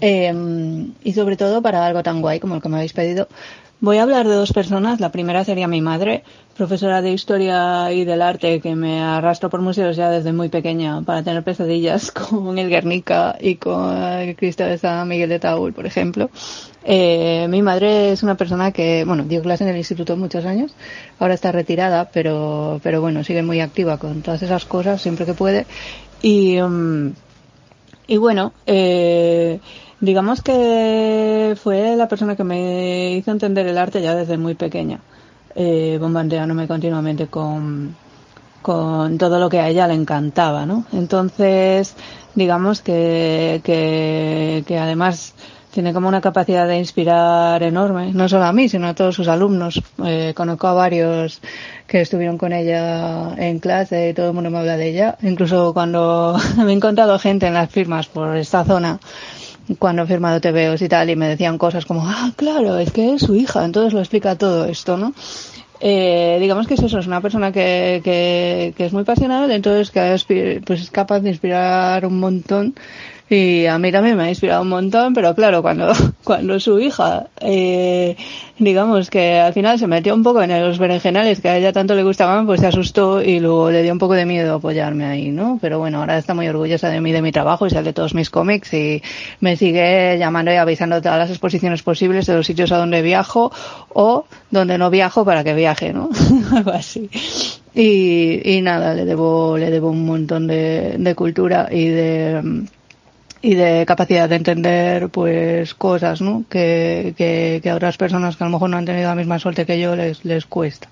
Em, 0.00 0.92
y 1.04 1.12
sobre 1.12 1.36
todo 1.36 1.62
para 1.62 1.86
algo 1.86 2.02
tan 2.02 2.20
guay 2.20 2.40
como 2.40 2.56
el 2.56 2.62
que 2.62 2.68
me 2.68 2.76
habéis 2.76 2.92
pedido. 2.92 3.28
Voy 3.78 3.98
a 3.98 4.02
hablar 4.02 4.26
de 4.26 4.34
dos 4.34 4.52
personas. 4.52 4.98
La 4.98 5.12
primera 5.12 5.44
sería 5.44 5.68
mi 5.68 5.80
madre, 5.80 6.24
profesora 6.56 7.02
de 7.02 7.12
historia 7.12 7.92
y 7.92 8.04
del 8.04 8.20
arte, 8.20 8.60
que 8.60 8.74
me 8.74 9.00
arrastró 9.00 9.48
por 9.48 9.60
museos 9.60 9.94
ya 9.94 10.10
desde 10.10 10.32
muy 10.32 10.48
pequeña 10.48 11.02
para 11.02 11.22
tener 11.22 11.44
pesadillas 11.44 12.10
con 12.10 12.58
el 12.58 12.68
Guernica 12.68 13.36
y 13.40 13.54
con 13.54 13.96
el 13.96 14.34
Cristo 14.34 14.64
de 14.64 14.76
San 14.78 15.06
Miguel 15.06 15.28
de 15.28 15.38
Taúl, 15.38 15.72
por 15.72 15.86
ejemplo. 15.86 16.30
Eh, 16.82 17.46
mi 17.48 17.62
madre 17.62 18.10
es 18.10 18.24
una 18.24 18.34
persona 18.34 18.72
que, 18.72 19.04
bueno, 19.04 19.22
dio 19.22 19.40
clase 19.40 19.64
en 19.64 19.70
el 19.70 19.76
instituto 19.76 20.16
muchos 20.16 20.44
años, 20.44 20.74
ahora 21.18 21.32
está 21.32 21.50
retirada, 21.50 22.10
pero, 22.12 22.78
pero 22.82 23.00
bueno, 23.00 23.24
sigue 23.24 23.42
muy 23.42 23.60
activa 23.60 23.96
con 23.98 24.20
todas 24.20 24.42
esas 24.42 24.66
cosas 24.66 25.00
siempre 25.00 25.24
que 25.24 25.32
puede 25.32 25.64
y, 26.24 26.58
mm, 26.58 27.12
y 28.06 28.16
bueno, 28.16 28.54
eh, 28.64 29.60
digamos 30.00 30.40
que 30.40 31.54
fue 31.62 31.96
la 31.96 32.08
persona 32.08 32.34
que 32.34 32.44
me 32.44 33.12
hizo 33.12 33.30
entender 33.30 33.66
el 33.66 33.76
arte 33.76 34.00
ya 34.00 34.14
desde 34.14 34.38
muy 34.38 34.54
pequeña, 34.54 35.00
eh, 35.54 35.98
bombardeándome 36.00 36.66
continuamente 36.66 37.26
con, 37.26 37.94
con 38.62 39.18
todo 39.18 39.38
lo 39.38 39.50
que 39.50 39.60
a 39.60 39.68
ella 39.68 39.86
le 39.86 39.92
encantaba, 39.94 40.64
¿no? 40.64 40.86
Entonces, 40.94 41.94
digamos 42.34 42.80
que, 42.80 43.60
que, 43.62 44.64
que 44.66 44.78
además 44.78 45.34
tiene 45.74 45.92
como 45.92 46.06
una 46.06 46.20
capacidad 46.20 46.68
de 46.68 46.78
inspirar 46.78 47.60
enorme, 47.64 48.12
no 48.12 48.28
solo 48.28 48.44
a 48.44 48.52
mí, 48.52 48.68
sino 48.68 48.86
a 48.86 48.94
todos 48.94 49.16
sus 49.16 49.26
alumnos. 49.26 49.82
Eh, 50.04 50.32
conozco 50.34 50.68
a 50.68 50.72
varios 50.72 51.40
que 51.88 52.00
estuvieron 52.00 52.38
con 52.38 52.52
ella 52.52 53.34
en 53.36 53.58
clase 53.58 54.10
y 54.10 54.14
todo 54.14 54.28
el 54.28 54.34
mundo 54.34 54.50
me 54.50 54.58
habla 54.58 54.76
de 54.76 54.88
ella. 54.88 55.18
Incluso 55.22 55.74
cuando 55.74 56.38
me 56.64 56.70
he 56.70 56.74
encontrado 56.74 57.18
gente 57.18 57.48
en 57.48 57.54
las 57.54 57.70
firmas 57.70 58.06
por 58.06 58.36
esta 58.36 58.64
zona, 58.64 59.00
cuando 59.80 60.02
he 60.02 60.06
firmado 60.06 60.40
TVOs 60.40 60.80
y 60.80 60.88
tal, 60.88 61.10
y 61.10 61.16
me 61.16 61.26
decían 61.26 61.58
cosas 61.58 61.86
como, 61.86 62.06
ah, 62.06 62.30
claro, 62.36 62.78
es 62.78 62.92
que 62.92 63.14
es 63.14 63.22
su 63.22 63.34
hija, 63.34 63.64
entonces 63.64 63.94
lo 63.94 63.98
explica 63.98 64.38
todo 64.38 64.66
esto, 64.66 64.96
¿no? 64.96 65.12
Eh, 65.80 66.38
digamos 66.40 66.68
que 66.68 66.74
es 66.74 66.82
eso, 66.84 67.00
es 67.00 67.08
una 67.08 67.20
persona 67.20 67.50
que, 67.50 68.00
que, 68.04 68.74
que 68.76 68.86
es 68.86 68.92
muy 68.92 69.02
pasional, 69.02 69.50
entonces 69.50 69.90
que 69.90 70.62
pues 70.64 70.80
es 70.80 70.90
capaz 70.90 71.18
de 71.18 71.30
inspirar 71.30 72.06
un 72.06 72.20
montón 72.20 72.74
y 73.30 73.64
a 73.64 73.78
mí 73.78 73.90
también 73.90 74.18
me 74.18 74.24
ha 74.24 74.28
inspirado 74.28 74.62
un 74.62 74.68
montón, 74.68 75.14
pero 75.14 75.34
claro, 75.34 75.62
cuando, 75.62 75.92
cuando 76.24 76.60
su 76.60 76.78
hija, 76.78 77.28
eh, 77.40 78.16
digamos 78.58 79.08
que 79.08 79.40
al 79.40 79.54
final 79.54 79.78
se 79.78 79.86
metió 79.86 80.14
un 80.14 80.22
poco 80.22 80.42
en 80.42 80.50
los 80.60 80.78
berenjenales 80.78 81.40
que 81.40 81.48
a 81.48 81.56
ella 81.56 81.72
tanto 81.72 81.94
le 81.94 82.02
gustaban, 82.02 82.44
pues 82.44 82.60
se 82.60 82.66
asustó 82.66 83.22
y 83.22 83.40
luego 83.40 83.70
le 83.70 83.82
dio 83.82 83.92
un 83.92 83.98
poco 83.98 84.12
de 84.12 84.26
miedo 84.26 84.56
apoyarme 84.56 85.06
ahí, 85.06 85.30
¿no? 85.30 85.58
Pero 85.62 85.78
bueno, 85.78 86.00
ahora 86.00 86.18
está 86.18 86.34
muy 86.34 86.46
orgullosa 86.48 86.90
de 86.90 87.00
mí, 87.00 87.12
de 87.12 87.22
mi 87.22 87.32
trabajo 87.32 87.66
y 87.66 87.70
de 87.70 87.92
todos 87.94 88.14
mis 88.14 88.28
cómics 88.28 88.74
y 88.74 89.02
me 89.40 89.56
sigue 89.56 90.18
llamando 90.18 90.52
y 90.52 90.56
avisando 90.56 91.00
todas 91.00 91.18
las 91.18 91.30
exposiciones 91.30 91.82
posibles 91.82 92.26
de 92.26 92.34
los 92.34 92.46
sitios 92.46 92.72
a 92.72 92.76
donde 92.76 93.00
viajo 93.00 93.50
o 93.88 94.26
donde 94.50 94.76
no 94.76 94.90
viajo 94.90 95.24
para 95.24 95.42
que 95.44 95.54
viaje, 95.54 95.94
¿no? 95.94 96.10
Algo 96.54 96.72
así. 96.72 97.08
Y, 97.74 98.56
y 98.56 98.60
nada, 98.60 98.94
le 98.94 99.06
debo, 99.06 99.56
le 99.56 99.70
debo 99.70 99.90
un 99.90 100.04
montón 100.04 100.46
de, 100.46 100.96
de 100.98 101.14
cultura 101.14 101.68
y 101.72 101.88
de, 101.88 102.66
y 103.44 103.56
de 103.56 103.84
capacidad 103.84 104.26
de 104.26 104.36
entender 104.36 105.10
pues 105.10 105.74
cosas 105.74 106.22
¿no? 106.22 106.44
que, 106.48 107.12
que, 107.14 107.70
a 107.70 107.74
otras 107.74 107.98
personas 107.98 108.36
que 108.36 108.42
a 108.42 108.46
lo 108.46 108.52
mejor 108.52 108.70
no 108.70 108.78
han 108.78 108.86
tenido 108.86 109.10
la 109.10 109.14
misma 109.14 109.38
suerte 109.38 109.66
que 109.66 109.78
yo 109.78 109.94
les, 109.94 110.24
les 110.24 110.46
cuesta. 110.46 110.88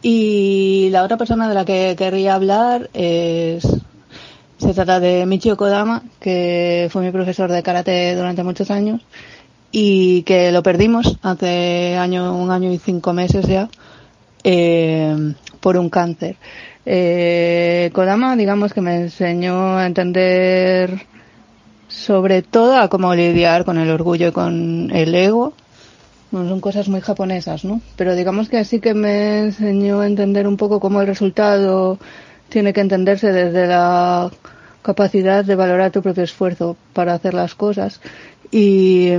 Y 0.00 0.88
la 0.92 1.02
otra 1.02 1.16
persona 1.16 1.48
de 1.48 1.56
la 1.56 1.64
que 1.64 1.96
querría 1.98 2.36
hablar 2.36 2.88
es 2.94 3.66
se 4.58 4.72
trata 4.72 5.00
de 5.00 5.26
Michio 5.26 5.56
Kodama, 5.56 6.04
que 6.20 6.88
fue 6.92 7.02
mi 7.02 7.10
profesor 7.10 7.50
de 7.50 7.64
karate 7.64 8.14
durante 8.14 8.44
muchos 8.44 8.70
años 8.70 9.00
y 9.72 10.22
que 10.22 10.52
lo 10.52 10.62
perdimos 10.62 11.18
hace 11.22 11.96
año, 11.96 12.36
un 12.36 12.52
año 12.52 12.72
y 12.72 12.78
cinco 12.78 13.12
meses 13.12 13.48
ya 13.48 13.68
eh, 14.44 15.34
por 15.58 15.76
un 15.76 15.90
cáncer. 15.90 16.36
Eh, 16.86 17.90
Kodama, 17.92 18.36
digamos 18.36 18.72
que 18.72 18.80
me 18.80 18.94
enseñó 18.94 19.76
a 19.76 19.86
entender 19.86 21.17
sobre 21.98 22.42
todo 22.42 22.76
a 22.76 22.88
cómo 22.88 23.14
lidiar 23.14 23.64
con 23.64 23.78
el 23.78 23.90
orgullo 23.90 24.28
y 24.28 24.32
con 24.32 24.90
el 24.92 25.14
ego. 25.14 25.52
son 26.30 26.60
cosas 26.60 26.88
muy 26.88 27.00
japonesas, 27.00 27.64
¿no? 27.64 27.80
Pero 27.96 28.14
digamos 28.14 28.48
que 28.48 28.58
así 28.58 28.80
que 28.80 28.94
me 28.94 29.40
enseñó 29.40 30.00
a 30.00 30.06
entender 30.06 30.46
un 30.46 30.56
poco 30.56 30.80
cómo 30.80 31.00
el 31.00 31.06
resultado 31.06 31.98
tiene 32.48 32.72
que 32.72 32.80
entenderse 32.80 33.32
desde 33.32 33.66
la 33.66 34.30
capacidad 34.82 35.44
de 35.44 35.54
valorar 35.54 35.90
tu 35.90 36.00
propio 36.00 36.22
esfuerzo 36.22 36.76
para 36.92 37.14
hacer 37.14 37.34
las 37.34 37.54
cosas 37.54 38.00
y, 38.50 39.10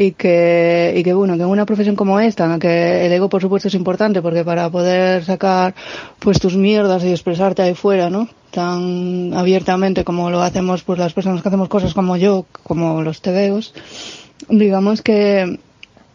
y 0.00 0.12
que, 0.12 0.94
y 0.96 1.02
que 1.02 1.12
bueno, 1.12 1.36
que 1.36 1.42
en 1.42 1.48
una 1.48 1.66
profesión 1.66 1.94
como 1.94 2.18
esta, 2.20 2.44
en 2.44 2.50
la 2.52 2.58
que 2.58 3.04
el 3.04 3.12
ego 3.12 3.28
por 3.28 3.42
supuesto 3.42 3.68
es 3.68 3.74
importante 3.74 4.22
porque 4.22 4.44
para 4.44 4.70
poder 4.70 5.22
sacar 5.26 5.74
pues 6.18 6.40
tus 6.40 6.56
mierdas 6.56 7.04
y 7.04 7.10
expresarte 7.10 7.60
ahí 7.60 7.74
fuera, 7.74 8.08
¿no? 8.08 8.26
tan 8.50 9.34
abiertamente 9.34 10.02
como 10.02 10.30
lo 10.30 10.40
hacemos 10.40 10.84
pues 10.84 10.98
las 10.98 11.12
personas 11.12 11.42
que 11.42 11.48
hacemos 11.48 11.68
cosas 11.68 11.92
como 11.92 12.16
yo, 12.16 12.46
como 12.62 13.02
los 13.02 13.20
tebeos, 13.20 13.74
digamos 14.48 15.02
que, 15.02 15.58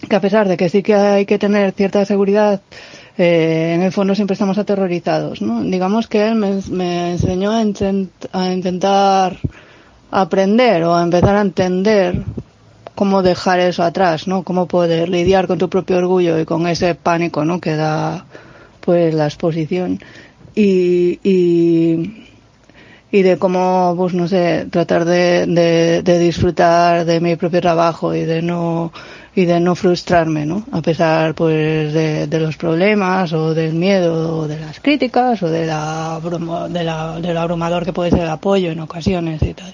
que 0.10 0.16
a 0.16 0.20
pesar 0.20 0.48
de 0.48 0.58
que 0.58 0.70
sí 0.70 0.82
que 0.82 0.96
hay 0.96 1.28
que 1.28 1.38
tener 1.38 1.72
cierta 1.74 2.04
seguridad, 2.06 2.62
eh, 3.20 3.74
en 3.76 3.84
el 3.84 3.92
fondo 3.92 4.16
siempre 4.16 4.34
estamos 4.34 4.58
aterrorizados, 4.58 5.44
¿no? 5.44 5.62
Digamos 5.62 6.08
que 6.08 6.28
él 6.28 6.34
me, 6.36 7.12
enseñó 7.12 7.52
a 7.52 7.62
intentar 8.52 9.38
aprender 10.10 10.84
o 10.86 10.96
a 10.96 11.04
empezar 11.04 11.36
a 11.36 11.42
entender 11.42 12.24
cómo 12.96 13.22
dejar 13.22 13.60
eso 13.60 13.84
atrás, 13.84 14.28
¿no? 14.28 14.44
Cómo 14.44 14.68
poder 14.68 15.10
lidiar 15.10 15.48
con 15.48 15.58
tu 15.58 15.70
propio 15.70 15.98
orgullo 15.98 16.40
y 16.40 16.46
con 16.46 16.68
ese 16.68 16.96
pánico, 16.96 17.46
¿no? 17.46 17.60
Que 17.60 17.76
da, 17.76 18.26
pues, 18.82 19.14
la 19.14 19.26
exposición. 19.26 20.00
Y, 20.56 21.20
y, 21.24 22.26
y 23.12 23.22
de 23.22 23.38
cómo, 23.38 23.94
pues 23.98 24.14
no 24.14 24.28
sé, 24.28 24.68
tratar 24.72 25.06
de, 25.06 25.46
de, 25.46 26.02
de, 26.02 26.20
disfrutar 26.20 27.06
de 27.06 27.20
mi 27.20 27.36
propio 27.36 27.62
trabajo 27.62 28.16
y 28.16 28.24
de 28.24 28.42
no 28.42 28.92
y 29.36 29.44
de 29.46 29.60
no 29.60 29.76
frustrarme, 29.76 30.46
¿no? 30.46 30.64
A 30.72 30.82
pesar, 30.82 31.36
pues, 31.36 31.94
de, 31.94 32.28
de 32.28 32.40
los 32.40 32.56
problemas 32.56 33.34
o 33.34 33.54
del 33.54 33.74
miedo 33.74 34.40
o 34.40 34.48
de 34.48 34.60
las 34.60 34.80
críticas 34.80 35.44
o 35.44 35.50
de 35.50 35.66
la, 35.66 36.22
de 36.70 36.84
la, 36.86 37.20
del 37.20 37.38
abrumador 37.38 37.84
que 37.84 37.92
puede 37.92 38.12
ser 38.12 38.22
el 38.22 38.30
apoyo 38.30 38.72
en 38.72 38.80
ocasiones 38.80 39.42
y 39.44 39.54
tal. 39.54 39.74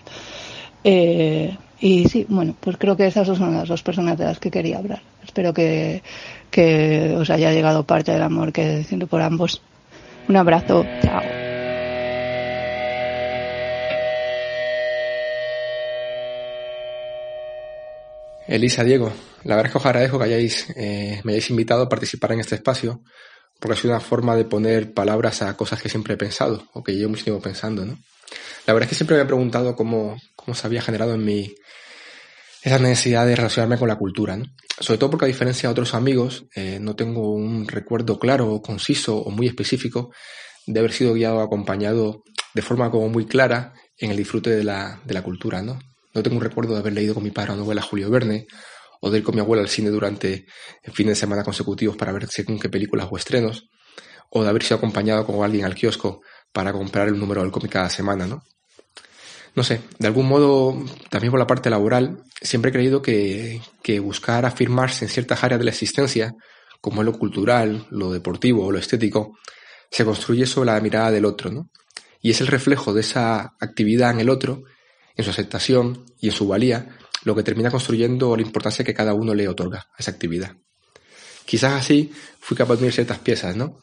Eh, 0.83 1.55
y 1.81 2.07
sí, 2.07 2.27
bueno, 2.29 2.55
pues 2.59 2.77
creo 2.77 2.95
que 2.95 3.07
esas 3.07 3.27
son 3.27 3.55
las 3.55 3.67
dos 3.67 3.81
personas 3.81 4.15
de 4.15 4.25
las 4.25 4.39
que 4.39 4.51
quería 4.51 4.77
hablar. 4.77 5.01
Espero 5.23 5.51
que, 5.51 6.03
que 6.51 7.15
os 7.17 7.29
haya 7.31 7.51
llegado 7.51 7.83
parte 7.83 8.11
del 8.11 8.21
amor 8.21 8.53
que 8.53 8.83
siento 8.83 9.07
por 9.07 9.21
ambos. 9.21 9.63
Un 10.29 10.37
abrazo, 10.37 10.85
chao. 11.01 11.21
Elisa, 18.47 18.83
Diego, 18.83 19.11
la 19.43 19.55
verdad 19.55 19.67
es 19.67 19.71
que 19.71 19.77
os 19.79 19.85
agradezco 19.85 20.19
que 20.19 20.25
hayáis, 20.25 20.69
eh, 20.75 21.21
me 21.23 21.31
hayáis 21.31 21.49
invitado 21.49 21.83
a 21.83 21.89
participar 21.89 22.33
en 22.33 22.41
este 22.41 22.55
espacio, 22.55 23.01
porque 23.59 23.77
sido 23.77 23.93
una 23.93 24.01
forma 24.01 24.35
de 24.35 24.45
poner 24.45 24.93
palabras 24.93 25.41
a 25.41 25.55
cosas 25.57 25.81
que 25.81 25.89
siempre 25.89 26.13
he 26.13 26.17
pensado, 26.17 26.67
o 26.73 26.83
que 26.83 26.99
yo 26.99 27.09
me 27.09 27.17
sigo 27.17 27.39
pensando, 27.39 27.85
¿no? 27.85 27.97
La 28.65 28.73
verdad 28.73 28.85
es 28.85 28.89
que 28.89 28.95
siempre 28.95 29.17
me 29.17 29.23
he 29.23 29.25
preguntado 29.25 29.75
cómo, 29.75 30.17
cómo 30.35 30.55
se 30.55 30.67
había 30.67 30.81
generado 30.81 31.15
en 31.15 31.25
mí 31.25 31.55
esa 32.61 32.77
necesidad 32.77 33.25
de 33.25 33.35
relacionarme 33.35 33.77
con 33.77 33.87
la 33.87 33.97
cultura, 33.97 34.37
¿no? 34.37 34.45
Sobre 34.79 34.97
todo 34.99 35.09
porque 35.11 35.25
a 35.25 35.27
diferencia 35.27 35.67
de 35.67 35.71
otros 35.71 35.93
amigos, 35.93 36.45
eh, 36.55 36.79
no 36.79 36.95
tengo 36.95 37.33
un 37.33 37.67
recuerdo 37.67 38.19
claro, 38.19 38.61
conciso 38.61 39.17
o 39.17 39.31
muy 39.31 39.47
específico 39.47 40.11
de 40.67 40.79
haber 40.79 40.91
sido 40.91 41.13
guiado 41.13 41.37
o 41.37 41.41
acompañado 41.41 42.23
de 42.53 42.61
forma 42.61 42.91
como 42.91 43.09
muy 43.09 43.25
clara 43.25 43.73
en 43.97 44.11
el 44.11 44.17
disfrute 44.17 44.51
de 44.51 44.63
la, 44.63 45.01
de 45.05 45.13
la 45.13 45.23
cultura, 45.23 45.61
¿no? 45.61 45.79
No 46.13 46.23
tengo 46.23 46.37
un 46.37 46.43
recuerdo 46.43 46.73
de 46.73 46.79
haber 46.79 46.93
leído 46.93 47.13
con 47.13 47.23
mi 47.23 47.31
padre 47.31 47.53
una 47.53 47.63
novela 47.63 47.81
Julio 47.81 48.09
Verne, 48.09 48.45
o 49.01 49.09
de 49.09 49.17
ir 49.17 49.23
con 49.23 49.33
mi 49.33 49.41
abuela 49.41 49.63
al 49.63 49.69
cine 49.69 49.89
durante 49.89 50.45
fines 50.93 51.13
de 51.17 51.19
semana 51.19 51.43
consecutivos 51.43 51.97
para 51.97 52.11
ver 52.11 52.27
según 52.27 52.59
qué 52.59 52.69
películas 52.69 53.07
o 53.09 53.17
estrenos, 53.17 53.69
o 54.29 54.43
de 54.43 54.49
haber 54.49 54.63
sido 54.63 54.77
acompañado 54.77 55.25
con 55.25 55.43
alguien 55.43 55.65
al 55.65 55.73
kiosco 55.73 56.21
para 56.53 56.71
comprar 56.71 57.07
el 57.07 57.17
número 57.19 57.41
del 57.41 57.51
cómic 57.51 57.71
cada 57.71 57.89
semana, 57.89 58.27
¿no? 58.27 58.43
No 59.53 59.63
sé, 59.63 59.81
de 59.99 60.07
algún 60.07 60.27
modo, 60.27 60.77
también 61.09 61.31
por 61.31 61.39
la 61.39 61.47
parte 61.47 61.69
laboral, 61.69 62.23
siempre 62.41 62.69
he 62.69 62.73
creído 62.73 63.01
que, 63.01 63.61
que 63.83 63.99
buscar 63.99 64.45
afirmarse 64.45 65.05
en 65.05 65.11
ciertas 65.11 65.43
áreas 65.43 65.59
de 65.59 65.65
la 65.65 65.71
existencia, 65.71 66.33
como 66.79 67.01
es 67.01 67.05
lo 67.05 67.17
cultural, 67.17 67.85
lo 67.89 68.11
deportivo 68.11 68.65
o 68.65 68.71
lo 68.71 68.79
estético, 68.79 69.37
se 69.91 70.05
construye 70.05 70.45
sobre 70.45 70.71
la 70.71 70.79
mirada 70.79 71.11
del 71.11 71.25
otro, 71.25 71.51
¿no? 71.51 71.69
Y 72.21 72.31
es 72.31 72.39
el 72.39 72.47
reflejo 72.47 72.93
de 72.93 73.01
esa 73.01 73.53
actividad 73.59 74.11
en 74.11 74.21
el 74.21 74.29
otro, 74.29 74.63
en 75.15 75.23
su 75.23 75.31
aceptación 75.31 76.05
y 76.19 76.27
en 76.27 76.33
su 76.33 76.47
valía, 76.47 76.97
lo 77.23 77.35
que 77.35 77.43
termina 77.43 77.69
construyendo 77.69 78.35
la 78.35 78.41
importancia 78.41 78.85
que 78.85 78.93
cada 78.93 79.13
uno 79.13 79.33
le 79.33 79.47
otorga 79.47 79.79
a 79.79 79.95
esa 79.99 80.11
actividad. 80.11 80.55
Quizás 81.45 81.73
así 81.73 82.11
fui 82.39 82.55
capaz 82.55 82.75
de 82.75 82.83
unir 82.83 82.93
ciertas 82.93 83.19
piezas, 83.19 83.55
¿no? 83.55 83.79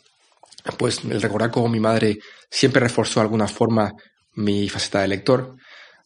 Pues 0.76 1.04
el 1.04 1.20
recordar 1.20 1.50
cómo 1.50 1.68
mi 1.68 1.80
madre 1.80 2.18
siempre 2.50 2.80
reforzó 2.80 3.20
alguna 3.20 3.48
forma 3.48 3.92
mi 4.38 4.68
faceta 4.68 5.00
de 5.00 5.08
lector. 5.08 5.56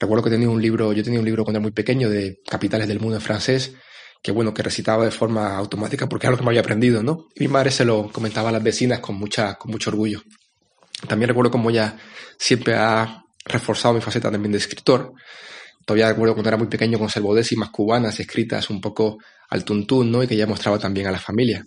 Recuerdo 0.01 0.25
que 0.25 0.31
tenía 0.31 0.49
un 0.49 0.61
libro, 0.61 0.93
yo 0.93 1.05
tenía 1.05 1.21
un 1.21 1.25
libro 1.25 1.45
cuando 1.45 1.59
era 1.59 1.63
muy 1.63 1.73
pequeño 1.73 2.09
de 2.09 2.41
Capitales 2.49 2.89
del 2.89 2.99
Mundo 2.99 3.17
en 3.17 3.23
francés, 3.23 3.75
que 4.23 4.33
bueno, 4.33 4.55
que 4.55 4.63
recitaba 4.63 5.05
de 5.05 5.11
forma 5.11 5.57
automática 5.57 6.09
porque 6.09 6.27
era 6.27 6.33
lo 6.33 6.39
que 6.39 6.45
me 6.45 6.51
había 6.51 6.63
aprendido, 6.63 7.03
¿no? 7.03 7.29
Y 7.35 7.43
mi 7.43 7.49
madre 7.49 7.71
se 7.71 7.85
lo 7.85 8.11
comentaba 8.11 8.49
a 8.49 8.53
las 8.53 8.63
vecinas 8.63 9.01
con 9.01 9.17
mucha, 9.17 9.55
con 9.57 9.71
mucho 9.71 9.91
orgullo. 9.91 10.23
También 11.07 11.29
recuerdo 11.29 11.51
cómo 11.51 11.71
ella 11.71 11.99
siempre 12.39 12.75
ha 12.75 13.23
reforzado 13.45 13.95
mi 13.95 14.01
faceta 14.01 14.31
también 14.31 14.53
de 14.53 14.59
escritor. 14.59 15.13
Todavía 15.85 16.09
recuerdo 16.09 16.35
cuando 16.35 16.49
era 16.49 16.57
muy 16.57 16.69
pequeño 16.69 16.99
con 16.99 17.09
décimas 17.35 17.71
cubanas 17.71 18.19
escritas 18.19 18.71
un 18.71 18.81
poco 18.81 19.19
al 19.51 19.65
tuntún, 19.65 20.11
¿no? 20.11 20.23
Y 20.23 20.27
que 20.27 20.35
ella 20.35 20.47
mostraba 20.47 20.79
también 20.79 21.07
a 21.07 21.13
la 21.13 21.19
familia. 21.19 21.65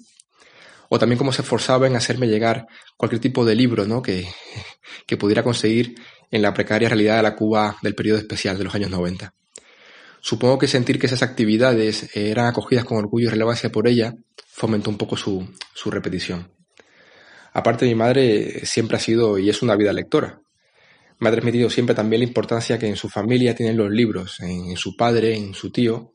O 0.90 0.98
también 0.98 1.18
cómo 1.18 1.32
se 1.32 1.42
esforzaba 1.42 1.88
en 1.88 1.96
hacerme 1.96 2.28
llegar 2.28 2.66
cualquier 2.98 3.22
tipo 3.22 3.46
de 3.46 3.56
libro, 3.56 3.86
¿no? 3.86 4.02
Que, 4.02 4.28
que 5.06 5.18
pudiera 5.18 5.44
conseguir 5.44 5.96
en 6.32 6.42
la 6.42 6.54
precaria 6.54 6.90
realidad 6.90 7.18
de 7.18 7.24
la 7.24 7.36
Cuba 7.36 7.78
del 7.82 7.96
periodo 7.96 8.20
especial 8.20 8.58
de 8.58 8.64
los 8.64 8.76
años 8.76 8.92
90. 8.92 9.34
Supongo 10.22 10.58
que 10.58 10.68
sentir 10.68 11.00
que 11.00 11.06
esas 11.06 11.22
actividades 11.22 12.16
eran 12.16 12.48
acogidas 12.48 12.86
con 12.86 12.98
orgullo 12.98 13.28
y 13.28 13.32
relevancia 13.32 13.72
por 13.72 13.88
ella 13.88 14.16
fomentó 14.48 14.90
un 14.90 14.98
poco 14.98 15.18
su, 15.18 15.48
su 15.74 15.92
repetición. 15.92 16.50
Aparte, 17.54 17.86
mi 17.86 17.96
madre 17.96 18.66
siempre 18.66 18.98
ha 18.98 19.00
sido 19.00 19.38
y 19.38 19.50
es 19.50 19.62
una 19.62 19.76
vida 19.76 19.94
lectora. 19.94 20.42
Me 21.20 21.30
ha 21.30 21.32
transmitido 21.32 21.70
siempre 21.70 21.96
también 21.96 22.22
la 22.22 22.28
importancia 22.28 22.78
que 22.78 22.88
en 22.88 22.96
su 22.96 23.08
familia 23.08 23.56
tienen 23.56 23.78
los 23.78 23.90
libros, 23.92 24.40
en, 24.42 24.76
su 24.76 24.96
padre, 24.98 25.36
en 25.36 25.54
su 25.54 25.72
tío. 25.72 26.14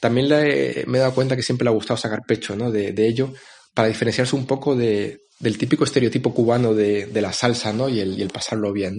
También 0.00 0.28
me 0.28 0.98
he 0.98 1.00
dado 1.00 1.14
cuenta 1.14 1.36
que 1.36 1.42
siempre 1.42 1.64
le 1.64 1.70
ha 1.70 1.74
gustado 1.74 1.96
sacar 1.96 2.20
pecho 2.26 2.54
¿no? 2.54 2.70
de, 2.70 2.92
ello 2.98 3.32
para 3.72 3.88
diferenciarse 3.88 4.36
un 4.36 4.46
poco 4.46 4.76
de, 4.76 5.22
del 5.38 5.56
típico 5.56 5.84
estereotipo 5.84 6.34
cubano 6.34 6.74
de, 6.74 7.08
la 7.14 7.32
salsa 7.32 7.72
¿no? 7.72 7.88
y, 7.88 8.00
el, 8.00 8.28
pasarlo 8.32 8.72
bien. 8.72 8.98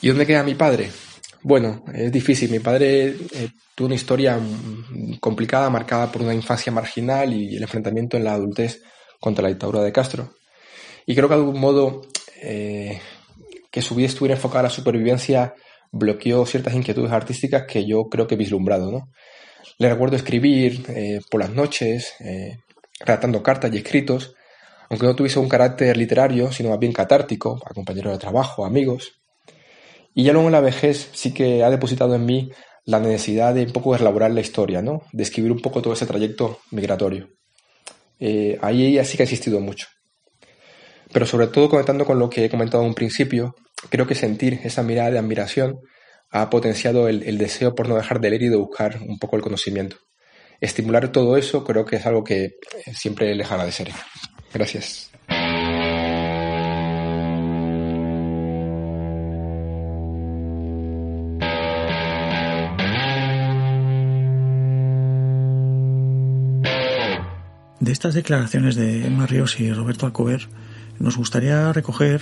¿Y 0.00 0.08
dónde 0.08 0.26
queda 0.26 0.42
mi 0.42 0.54
padre? 0.54 0.90
Bueno, 1.42 1.84
es 1.92 2.10
difícil. 2.10 2.50
Mi 2.50 2.58
padre 2.58 3.08
eh, 3.08 3.48
tuvo 3.74 3.86
una 3.86 3.94
historia 3.94 4.38
mm, 4.38 5.18
complicada, 5.20 5.70
marcada 5.70 6.10
por 6.10 6.22
una 6.22 6.34
infancia 6.34 6.72
marginal 6.72 7.32
y 7.32 7.56
el 7.56 7.62
enfrentamiento 7.62 8.16
en 8.16 8.24
la 8.24 8.34
adultez 8.34 8.82
contra 9.18 9.42
la 9.42 9.48
dictadura 9.48 9.82
de 9.82 9.92
Castro. 9.92 10.34
Y 11.06 11.14
creo 11.14 11.28
que 11.28 11.34
de 11.34 11.40
algún 11.40 11.60
modo 11.60 12.02
eh, 12.42 13.00
que 13.70 13.82
su 13.82 13.94
vida 13.94 14.08
estuviera 14.08 14.36
enfocada 14.36 14.60
a 14.60 14.62
la 14.64 14.70
supervivencia 14.70 15.54
bloqueó 15.92 16.46
ciertas 16.46 16.74
inquietudes 16.74 17.10
artísticas 17.10 17.64
que 17.66 17.86
yo 17.86 18.04
creo 18.04 18.26
que 18.26 18.36
he 18.36 18.38
vislumbrado. 18.38 18.90
¿no? 18.90 19.10
Le 19.78 19.88
recuerdo 19.88 20.16
escribir 20.16 20.84
eh, 20.88 21.20
por 21.30 21.40
las 21.40 21.50
noches, 21.50 22.14
redactando 23.00 23.42
cartas 23.42 23.72
y 23.72 23.78
escritos, 23.78 24.34
aunque 24.88 25.06
no 25.06 25.16
tuviese 25.16 25.38
un 25.38 25.48
carácter 25.48 25.96
literario, 25.96 26.52
sino 26.52 26.70
más 26.70 26.78
bien 26.78 26.92
catártico, 26.92 27.60
a 27.64 27.74
compañeros 27.74 28.12
de 28.12 28.18
trabajo, 28.18 28.64
amigos. 28.64 29.20
Y 30.14 30.24
ya 30.24 30.32
luego 30.32 30.48
en 30.48 30.52
la 30.52 30.60
vejez 30.60 31.10
sí 31.12 31.32
que 31.32 31.62
ha 31.62 31.70
depositado 31.70 32.14
en 32.14 32.26
mí 32.26 32.50
la 32.84 32.98
necesidad 32.98 33.54
de 33.54 33.62
un 33.62 33.72
poco 33.72 33.94
elaborar 33.94 34.32
la 34.32 34.40
historia, 34.40 34.82
¿no? 34.82 35.02
de 35.12 35.22
escribir 35.22 35.52
un 35.52 35.60
poco 35.60 35.80
todo 35.80 35.92
ese 35.92 36.06
trayecto 36.06 36.58
migratorio. 36.70 37.28
Eh, 38.18 38.58
ahí 38.60 38.84
ella 38.84 39.04
sí 39.04 39.16
que 39.16 39.22
ha 39.22 39.24
existido 39.24 39.60
mucho. 39.60 39.86
Pero 41.12 41.26
sobre 41.26 41.46
todo 41.48 41.68
conectando 41.68 42.04
con 42.04 42.18
lo 42.18 42.28
que 42.28 42.44
he 42.44 42.50
comentado 42.50 42.82
en 42.82 42.90
un 42.90 42.94
principio, 42.94 43.54
creo 43.88 44.06
que 44.06 44.14
sentir 44.14 44.60
esa 44.64 44.82
mirada 44.82 45.10
de 45.10 45.18
admiración 45.18 45.80
ha 46.30 46.48
potenciado 46.50 47.08
el, 47.08 47.38
deseo 47.38 47.74
por 47.74 47.88
no 47.88 47.96
dejar 47.96 48.20
de 48.20 48.30
leer 48.30 48.42
y 48.42 48.48
de 48.48 48.56
buscar 48.56 48.98
un 49.02 49.18
poco 49.18 49.36
el 49.36 49.42
conocimiento. 49.42 49.96
Estimular 50.60 51.10
todo 51.10 51.38
eso 51.38 51.64
creo 51.64 51.86
que 51.86 51.96
es 51.96 52.06
algo 52.06 52.22
que 52.22 52.58
siempre 52.92 53.34
les 53.34 53.50
agradeceré. 53.50 53.92
Gracias. 54.52 55.10
De 67.80 67.92
estas 67.92 68.12
declaraciones 68.12 68.76
de 68.76 69.06
Emma 69.06 69.26
Ríos 69.26 69.58
y 69.58 69.72
Roberto 69.72 70.04
Alcover, 70.04 70.48
nos 70.98 71.16
gustaría 71.16 71.72
recoger, 71.72 72.20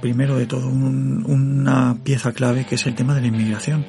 primero 0.00 0.38
de 0.38 0.46
todo, 0.46 0.66
una 0.68 1.98
pieza 2.02 2.32
clave 2.32 2.64
que 2.64 2.76
es 2.76 2.86
el 2.86 2.94
tema 2.94 3.14
de 3.14 3.20
la 3.20 3.26
inmigración, 3.26 3.84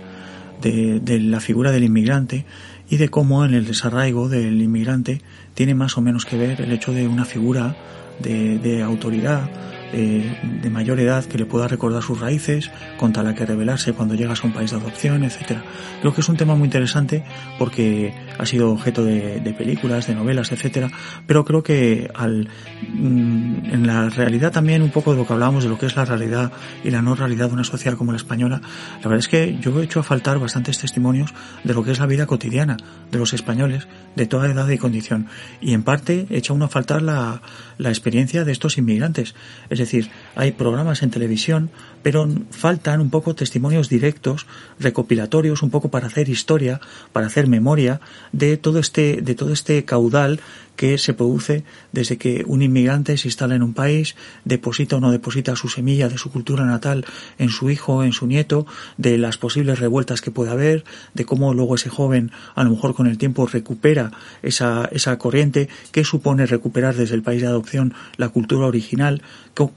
de, 0.61 0.99
de, 0.99 1.19
la 1.21 1.39
figura 1.39 1.71
del 1.71 1.85
inmigrante 1.85 2.45
y 2.89 2.97
de 2.97 3.09
cómo 3.09 3.45
en 3.45 3.53
el 3.53 3.65
desarraigo 3.65 4.29
del 4.29 4.61
inmigrante 4.61 5.21
tiene 5.53 5.75
más 5.75 5.97
o 5.97 6.01
menos 6.01 6.25
que 6.25 6.37
ver 6.37 6.61
el 6.61 6.71
hecho 6.71 6.93
de 6.93 7.07
una 7.07 7.25
figura 7.25 7.75
de, 8.19 8.59
de 8.59 8.83
autoridad 8.83 9.49
de 9.93 10.69
mayor 10.71 10.99
edad 10.99 11.23
que 11.23 11.37
le 11.37 11.45
pueda 11.45 11.67
recordar 11.67 12.01
sus 12.01 12.19
raíces, 12.19 12.71
contra 12.97 13.21
la 13.21 13.35
que 13.35 13.45
rebelarse 13.45 13.93
cuando 13.93 14.15
llegas 14.15 14.43
a 14.43 14.47
un 14.47 14.53
país 14.53 14.71
de 14.71 14.77
adopción, 14.77 15.23
etcétera. 15.23 15.63
Creo 16.01 16.13
que 16.13 16.21
es 16.21 16.29
un 16.29 16.37
tema 16.37 16.55
muy 16.55 16.65
interesante 16.65 17.23
porque 17.59 18.13
ha 18.37 18.45
sido 18.45 18.71
objeto 18.71 19.03
de, 19.03 19.55
películas, 19.57 20.07
de 20.07 20.15
novelas, 20.15 20.51
etcétera, 20.51 20.89
pero 21.27 21.45
creo 21.45 21.63
que 21.63 22.09
al, 22.13 22.49
mm, 22.87 23.65
en 23.71 23.87
la 23.87 24.09
realidad 24.09 24.51
también 24.51 24.81
un 24.81 24.91
poco 24.91 25.11
de 25.11 25.17
lo 25.17 25.27
que 25.27 25.33
hablábamos 25.33 25.63
de 25.63 25.69
lo 25.69 25.77
que 25.77 25.85
es 25.85 25.95
la 25.95 26.05
realidad 26.05 26.51
y 26.83 26.91
la 26.91 27.01
no 27.01 27.15
realidad 27.15 27.47
de 27.47 27.53
una 27.53 27.63
sociedad 27.63 27.97
como 27.97 28.11
la 28.11 28.17
española, 28.17 28.61
la 29.01 29.09
verdad 29.09 29.19
es 29.19 29.27
que 29.27 29.57
yo 29.59 29.79
he 29.79 29.83
hecho 29.83 29.99
a 29.99 30.03
faltar 30.03 30.39
bastantes 30.39 30.79
testimonios 30.79 31.33
de 31.63 31.73
lo 31.73 31.83
que 31.83 31.91
es 31.91 31.99
la 31.99 32.05
vida 32.05 32.25
cotidiana 32.25 32.77
de 33.11 33.17
los 33.19 33.33
españoles 33.33 33.87
de 34.15 34.25
toda 34.25 34.49
edad 34.49 34.67
y 34.69 34.77
condición 34.77 35.27
y 35.61 35.73
en 35.73 35.83
parte 35.83 36.27
he 36.29 36.37
hecho 36.37 36.53
a 36.53 36.55
uno 36.55 36.65
a 36.65 36.69
faltar 36.69 37.01
la, 37.01 37.41
la 37.77 37.89
experiencia 37.89 38.43
de 38.43 38.51
estos 38.51 38.77
inmigrantes. 38.77 39.35
Es 39.69 39.79
decir, 39.79 40.09
hay 40.35 40.51
programas 40.51 41.03
en 41.03 41.11
televisión, 41.11 41.69
pero 42.01 42.27
faltan 42.51 43.01
un 43.01 43.09
poco 43.09 43.35
testimonios 43.35 43.89
directos, 43.89 44.47
recopilatorios, 44.79 45.63
un 45.63 45.69
poco 45.69 45.89
para 45.89 46.07
hacer 46.07 46.29
historia, 46.29 46.81
para 47.11 47.27
hacer 47.27 47.47
memoria 47.47 48.01
de 48.31 48.57
todo 48.57 48.79
este, 48.79 49.21
de 49.21 49.35
todo 49.35 49.53
este 49.53 49.85
caudal 49.85 50.39
que 50.75 50.97
se 50.97 51.13
produce 51.13 51.63
desde 51.91 52.17
que 52.17 52.43
un 52.47 52.61
inmigrante 52.61 53.17
se 53.17 53.27
instala 53.27 53.55
en 53.55 53.63
un 53.63 53.73
país, 53.73 54.15
deposita 54.45 54.97
o 54.97 54.99
no 54.99 55.11
deposita 55.11 55.55
su 55.55 55.69
semilla 55.69 56.09
de 56.09 56.17
su 56.17 56.31
cultura 56.31 56.65
natal 56.65 57.05
en 57.37 57.49
su 57.49 57.69
hijo, 57.69 58.03
en 58.03 58.13
su 58.13 58.27
nieto, 58.27 58.65
de 58.97 59.17
las 59.17 59.37
posibles 59.37 59.79
revueltas 59.79 60.21
que 60.21 60.31
puede 60.31 60.51
haber, 60.51 60.83
de 61.13 61.25
cómo 61.25 61.53
luego 61.53 61.75
ese 61.75 61.89
joven 61.89 62.31
a 62.55 62.63
lo 62.63 62.71
mejor 62.71 62.95
con 62.95 63.07
el 63.07 63.17
tiempo 63.17 63.45
recupera 63.45 64.11
esa, 64.41 64.89
esa 64.91 65.17
corriente, 65.17 65.69
qué 65.91 66.03
supone 66.03 66.45
recuperar 66.45 66.95
desde 66.95 67.15
el 67.15 67.23
país 67.23 67.41
de 67.41 67.47
adopción 67.47 67.93
la 68.17 68.29
cultura 68.29 68.67
original, 68.67 69.21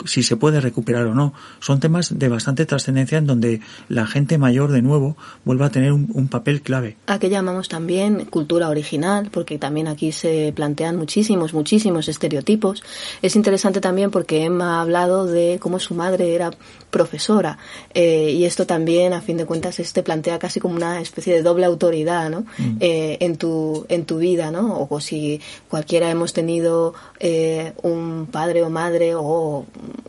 si 0.07 0.22
se 0.22 0.36
puede 0.36 0.61
recuperar 0.61 1.07
o 1.07 1.14
no. 1.14 1.34
Son 1.61 1.80
temas 1.80 2.18
de 2.18 2.28
bastante 2.28 2.64
trascendencia 2.64 3.18
en 3.18 3.26
donde 3.26 3.61
la 3.88 4.07
gente 4.07 4.38
mayor 4.38 4.72
de 4.72 4.82
nuevo 4.82 5.16
vuelva 5.44 5.66
a 5.66 5.70
tener 5.70 5.92
un, 5.92 6.09
un 6.12 6.28
papel 6.28 6.62
clave. 6.62 6.97
A 7.07 7.18
que 7.18 7.28
llamamos 7.28 7.68
también 7.68 8.24
cultura 8.24 8.68
original, 8.68 9.28
porque 9.30 9.59
también 9.59 9.88
aquí 9.88 10.12
se 10.12 10.53
plantea 10.55 10.86
muchísimos, 10.95 11.53
muchísimos 11.55 12.09
estereotipos. 12.09 12.84
Es 13.22 13.34
interesante 13.34 13.80
también 13.80 14.11
porque 14.11 14.45
Emma 14.45 14.78
ha 14.78 14.82
hablado 14.82 15.26
de 15.26 15.59
cómo 15.61 15.80
su 15.80 15.95
madre 15.95 16.34
era 16.34 16.51
profesora 16.91 17.59
eh, 17.93 18.30
y 18.30 18.45
esto 18.45 18.66
también, 18.66 19.12
a 19.12 19.20
fin 19.20 19.37
de 19.37 19.45
cuentas, 19.45 19.80
este 19.80 20.03
plantea 20.03 20.39
casi 20.39 20.61
como 20.61 20.76
una 20.76 21.01
especie 21.01 21.34
de 21.34 21.43
doble 21.43 21.66
autoridad 21.66 22.30
¿no? 22.30 22.41
Mm. 22.57 22.76
Eh, 22.80 23.18
en, 23.20 23.37
tu, 23.37 23.84
en 23.91 24.07
tu 24.07 24.18
vida, 24.18 24.51
¿no? 24.51 24.87
O, 24.89 25.01
si 25.01 25.41
cualquiera 25.68 26.11
hemos 26.11 26.32
tenido 26.32 26.95
eh, 27.20 27.72
un 27.82 28.28
padre 28.32 28.62
o 28.62 28.70
madre 28.70 29.14
o 29.14 29.66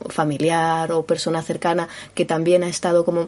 familiar 0.07 0.93
o 0.93 1.03
persona 1.03 1.41
cercana 1.41 1.89
que 2.13 2.23
también 2.23 2.63
ha 2.63 2.69
estado 2.69 3.03
como 3.03 3.28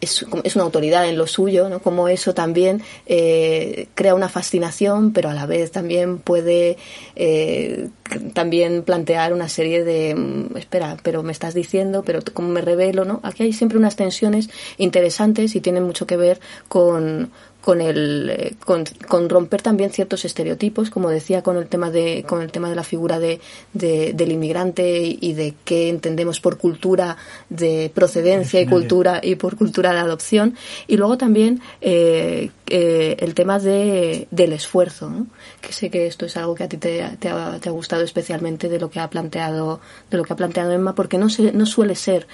es, 0.00 0.24
es 0.44 0.54
una 0.54 0.64
autoridad 0.64 1.08
en 1.08 1.18
lo 1.18 1.26
suyo, 1.26 1.68
¿no? 1.68 1.80
Como 1.80 2.06
eso 2.08 2.32
también 2.32 2.82
crea 3.06 4.14
una 4.14 4.28
fascinación, 4.28 5.12
pero 5.12 5.30
a 5.30 5.34
la 5.34 5.46
vez 5.46 5.72
también 5.72 6.18
puede 6.18 6.73
eh, 7.16 7.88
también 8.32 8.82
plantear 8.82 9.32
una 9.32 9.48
serie 9.48 9.84
de, 9.84 10.14
mm, 10.14 10.56
espera, 10.56 10.96
pero 11.02 11.22
me 11.22 11.32
estás 11.32 11.54
diciendo, 11.54 12.02
pero 12.04 12.20
como 12.32 12.48
me 12.48 12.60
revelo, 12.60 13.04
¿no? 13.04 13.20
Aquí 13.22 13.42
hay 13.42 13.52
siempre 13.52 13.78
unas 13.78 13.96
tensiones 13.96 14.50
interesantes 14.78 15.54
y 15.54 15.60
tienen 15.60 15.84
mucho 15.84 16.06
que 16.06 16.16
ver 16.16 16.40
con, 16.68 17.30
con 17.64 17.80
el 17.80 18.28
eh, 18.30 18.54
con, 18.62 18.84
con, 19.08 19.30
romper 19.30 19.62
también 19.62 19.90
ciertos 19.90 20.26
estereotipos 20.26 20.90
como 20.90 21.08
decía 21.08 21.42
con 21.42 21.56
el 21.56 21.66
tema 21.66 21.90
de 21.90 22.22
con 22.28 22.42
el 22.42 22.52
tema 22.52 22.68
de 22.68 22.76
la 22.76 22.84
figura 22.84 23.18
de, 23.18 23.40
del 23.72 24.32
inmigrante 24.32 25.16
y 25.18 25.32
de 25.32 25.54
qué 25.64 25.88
entendemos 25.88 26.40
por 26.40 26.58
cultura 26.58 27.16
de 27.48 27.90
procedencia 27.94 28.60
y 28.60 28.66
cultura 28.66 29.20
y 29.22 29.36
por 29.36 29.56
cultura 29.56 29.94
de 29.94 29.98
adopción 30.00 30.56
y 30.86 30.98
luego 30.98 31.16
también 31.16 31.62
eh, 31.80 32.50
eh, 32.66 33.16
el 33.20 33.34
tema 33.34 33.58
de, 33.58 34.28
del 34.30 34.52
esfuerzo 34.52 35.08
¿no? 35.08 35.26
que 35.62 35.72
sé 35.72 35.90
que 35.90 36.06
esto 36.06 36.26
es 36.26 36.36
algo 36.36 36.54
que 36.54 36.64
a 36.64 36.68
ti 36.68 36.76
te, 36.76 37.02
te, 37.18 37.30
ha, 37.30 37.58
te, 37.60 37.68
ha, 37.70 37.72
gustado 37.72 38.02
especialmente 38.02 38.68
de 38.68 38.78
lo 38.78 38.90
que 38.90 39.00
ha 39.00 39.08
planteado 39.08 39.80
de 40.10 40.18
lo 40.18 40.24
que 40.24 40.34
ha 40.34 40.36
planteado 40.36 40.70
Emma 40.72 40.94
porque 40.94 41.16
no 41.16 41.30
se, 41.30 41.52
no 41.52 41.64
suele 41.64 41.94
ser 41.94 42.26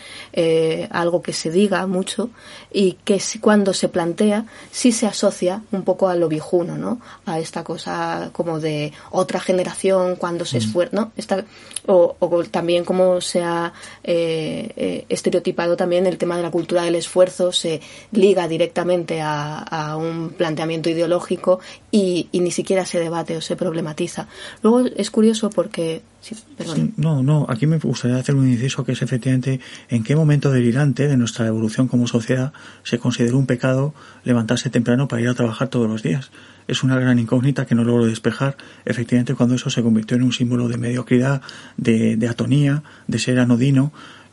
algo 0.90 1.22
que 1.22 1.32
se 1.32 1.52
diga 1.52 1.86
mucho 1.86 2.30
y 2.72 2.98
que 3.04 3.20
cuando 3.40 3.72
se 3.72 3.88
plantea 3.88 4.46
sí 4.72 4.90
se 4.90 5.06
asocia 5.20 5.62
un 5.72 5.82
poco 5.82 6.08
a 6.08 6.14
lo 6.14 6.28
viejuno, 6.28 6.78
¿no? 6.78 6.98
A 7.26 7.38
esta 7.38 7.62
cosa 7.62 8.30
como 8.32 8.58
de 8.58 8.92
otra 9.10 9.38
generación 9.38 10.16
cuando 10.16 10.44
se 10.46 10.56
mm. 10.56 10.62
esfuerza, 10.62 10.96
¿no? 10.96 11.12
Esta, 11.16 11.44
o, 11.86 12.16
o, 12.18 12.44
también 12.44 12.84
como 12.84 13.20
se 13.20 13.42
ha 13.42 13.72
eh, 14.04 14.72
eh, 14.76 15.04
estereotipado 15.08 15.76
también 15.76 16.06
el 16.06 16.18
tema 16.18 16.36
de 16.36 16.42
la 16.42 16.50
cultura 16.50 16.82
del 16.82 16.94
esfuerzo, 16.94 17.52
se 17.52 17.80
liga 18.12 18.48
directamente 18.48 19.20
a, 19.22 19.96
un 19.96 20.30
planteamiento 20.30 20.88
ideológico 20.90 21.60
y, 21.90 22.28
y, 22.32 22.40
ni 22.40 22.50
siquiera 22.50 22.84
se 22.84 22.98
debate 22.98 23.36
o 23.36 23.40
se 23.40 23.56
problematiza. 23.56 24.28
Luego 24.62 24.80
es 24.96 25.10
curioso 25.10 25.50
porque 25.50 26.02
Sí, 26.20 26.34
sí, 26.58 26.92
no, 26.98 27.22
no, 27.22 27.46
aquí 27.48 27.66
me 27.66 27.78
gustaría 27.78 28.18
hacer 28.18 28.34
un 28.34 28.46
inciso 28.46 28.84
que 28.84 28.92
es 28.92 29.00
efectivamente 29.00 29.58
en 29.88 30.04
qué 30.04 30.14
momento 30.14 30.50
delirante 30.50 31.08
de 31.08 31.16
nuestra 31.16 31.46
evolución 31.46 31.88
como 31.88 32.06
sociedad 32.06 32.52
se 32.82 32.98
consideró 32.98 33.38
un 33.38 33.46
pecado 33.46 33.94
levantarse 34.24 34.68
temprano 34.68 35.08
para 35.08 35.22
ir 35.22 35.28
a 35.28 35.34
trabajar 35.34 35.68
todos 35.68 35.88
los 35.88 36.02
días. 36.02 36.30
Es 36.70 36.84
una 36.84 36.98
gran 36.98 37.18
incógnita 37.18 37.66
que 37.66 37.74
no 37.74 37.82
logro 37.82 38.06
despejar, 38.06 38.56
efectivamente, 38.84 39.34
cuando 39.34 39.56
eso 39.56 39.70
se 39.70 39.82
convirtió 39.82 40.16
en 40.16 40.22
un 40.22 40.32
símbolo 40.32 40.68
de 40.68 40.78
mediocridad, 40.78 41.42
de, 41.76 42.16
de 42.16 42.28
atonía, 42.28 42.84
de 43.08 43.18
ser 43.18 43.40
anodino, 43.40 43.92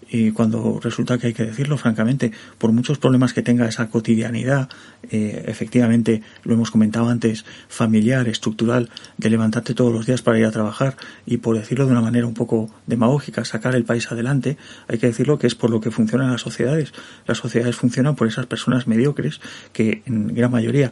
y 0.09 0.31
cuando 0.31 0.79
resulta 0.81 1.17
que 1.17 1.27
hay 1.27 1.33
que 1.33 1.43
decirlo 1.43 1.77
francamente, 1.77 2.31
por 2.57 2.71
muchos 2.71 2.97
problemas 2.97 3.33
que 3.33 3.41
tenga 3.41 3.67
esa 3.67 3.89
cotidianidad, 3.89 4.69
eh, 5.09 5.43
efectivamente, 5.47 6.21
lo 6.43 6.53
hemos 6.53 6.71
comentado 6.71 7.09
antes, 7.09 7.45
familiar, 7.67 8.27
estructural, 8.27 8.89
de 9.17 9.29
levantarte 9.29 9.73
todos 9.73 9.93
los 9.93 10.05
días 10.05 10.21
para 10.21 10.39
ir 10.39 10.45
a 10.45 10.51
trabajar 10.51 10.95
y 11.25 11.38
por 11.38 11.57
decirlo 11.57 11.85
de 11.85 11.91
una 11.91 12.01
manera 12.01 12.25
un 12.25 12.33
poco 12.33 12.69
demagógica, 12.85 13.43
sacar 13.43 13.75
el 13.75 13.83
país 13.83 14.11
adelante, 14.11 14.57
hay 14.88 14.97
que 14.97 15.07
decirlo 15.07 15.39
que 15.39 15.47
es 15.47 15.55
por 15.55 15.69
lo 15.69 15.81
que 15.81 15.91
funcionan 15.91 16.31
las 16.31 16.41
sociedades. 16.41 16.93
Las 17.25 17.39
sociedades 17.39 17.75
funcionan 17.75 18.15
por 18.15 18.27
esas 18.27 18.45
personas 18.45 18.88
mediocres 18.88 19.41
que 19.73 20.03
en 20.05 20.33
gran 20.33 20.51
mayoría 20.51 20.91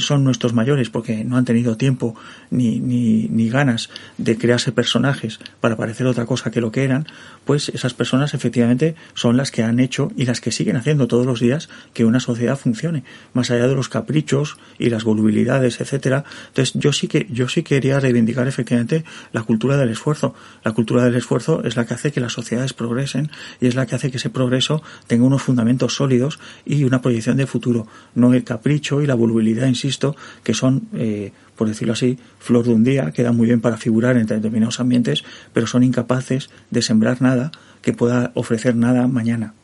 son 0.00 0.24
nuestros 0.24 0.52
mayores 0.52 0.90
porque 0.90 1.24
no 1.24 1.36
han 1.36 1.44
tenido 1.44 1.76
tiempo 1.76 2.14
ni, 2.50 2.80
ni, 2.80 3.28
ni, 3.28 3.48
ganas 3.48 3.90
de 4.18 4.36
crearse 4.36 4.72
personajes 4.72 5.40
para 5.60 5.76
parecer 5.76 6.06
otra 6.06 6.26
cosa 6.26 6.50
que 6.50 6.60
lo 6.60 6.72
que 6.72 6.84
eran, 6.84 7.06
pues 7.44 7.68
esas 7.70 7.94
personas 7.94 8.34
efectivamente 8.34 8.94
son 9.14 9.36
las 9.36 9.50
que 9.50 9.62
han 9.62 9.80
hecho 9.80 10.10
y 10.16 10.26
las 10.26 10.40
que 10.40 10.52
siguen 10.52 10.76
haciendo 10.76 11.08
todos 11.08 11.26
los 11.26 11.40
días 11.40 11.68
que 11.92 12.04
una 12.04 12.20
sociedad 12.20 12.58
funcione, 12.58 13.04
más 13.34 13.50
allá 13.50 13.68
de 13.68 13.74
los 13.74 13.88
caprichos 13.88 14.56
y 14.78 14.90
las 14.90 15.04
volubilidades, 15.04 15.80
etcétera. 15.80 16.24
Entonces 16.48 16.74
yo 16.74 16.92
sí 16.92 17.08
que 17.08 17.26
yo 17.30 17.48
sí 17.48 17.62
quería 17.62 18.00
reivindicar 18.00 18.48
efectivamente 18.48 19.04
la 19.32 19.42
cultura 19.42 19.76
del 19.76 19.90
esfuerzo. 19.90 20.34
La 20.64 20.72
cultura 20.72 21.04
del 21.04 21.14
esfuerzo 21.14 21.62
es 21.64 21.76
la 21.76 21.86
que 21.86 21.94
hace 21.94 22.12
que 22.12 22.20
las 22.20 22.32
sociedades 22.32 22.72
progresen 22.72 23.30
y 23.60 23.66
es 23.66 23.74
la 23.74 23.86
que 23.86 23.94
hace 23.94 24.10
que 24.10 24.16
ese 24.16 24.30
progreso 24.30 24.82
tenga 25.06 25.24
unos 25.24 25.42
fundamentos 25.42 25.94
sólidos 25.94 26.38
y 26.64 26.84
una 26.84 27.02
proyección 27.02 27.36
de 27.36 27.46
futuro, 27.46 27.86
no 28.14 28.34
el 28.34 28.44
capricho 28.44 29.02
y 29.02 29.06
la 29.06 29.14
volubilidad 29.14 29.66
insisto, 29.66 30.16
que 30.42 30.54
son, 30.54 30.88
eh, 30.94 31.32
por 31.56 31.68
decirlo 31.68 31.92
así, 31.92 32.18
flor 32.38 32.64
de 32.64 32.74
un 32.74 32.84
día, 32.84 33.10
que 33.12 33.22
dan 33.22 33.36
muy 33.36 33.46
bien 33.46 33.60
para 33.60 33.76
figurar 33.76 34.16
en 34.16 34.26
determinados 34.26 34.80
ambientes, 34.80 35.24
pero 35.52 35.66
son 35.66 35.82
incapaces 35.82 36.50
de 36.70 36.82
sembrar 36.82 37.22
nada 37.22 37.52
que 37.82 37.92
pueda 37.92 38.32
ofrecer 38.34 38.76
nada 38.76 39.06
mañana. 39.08 39.54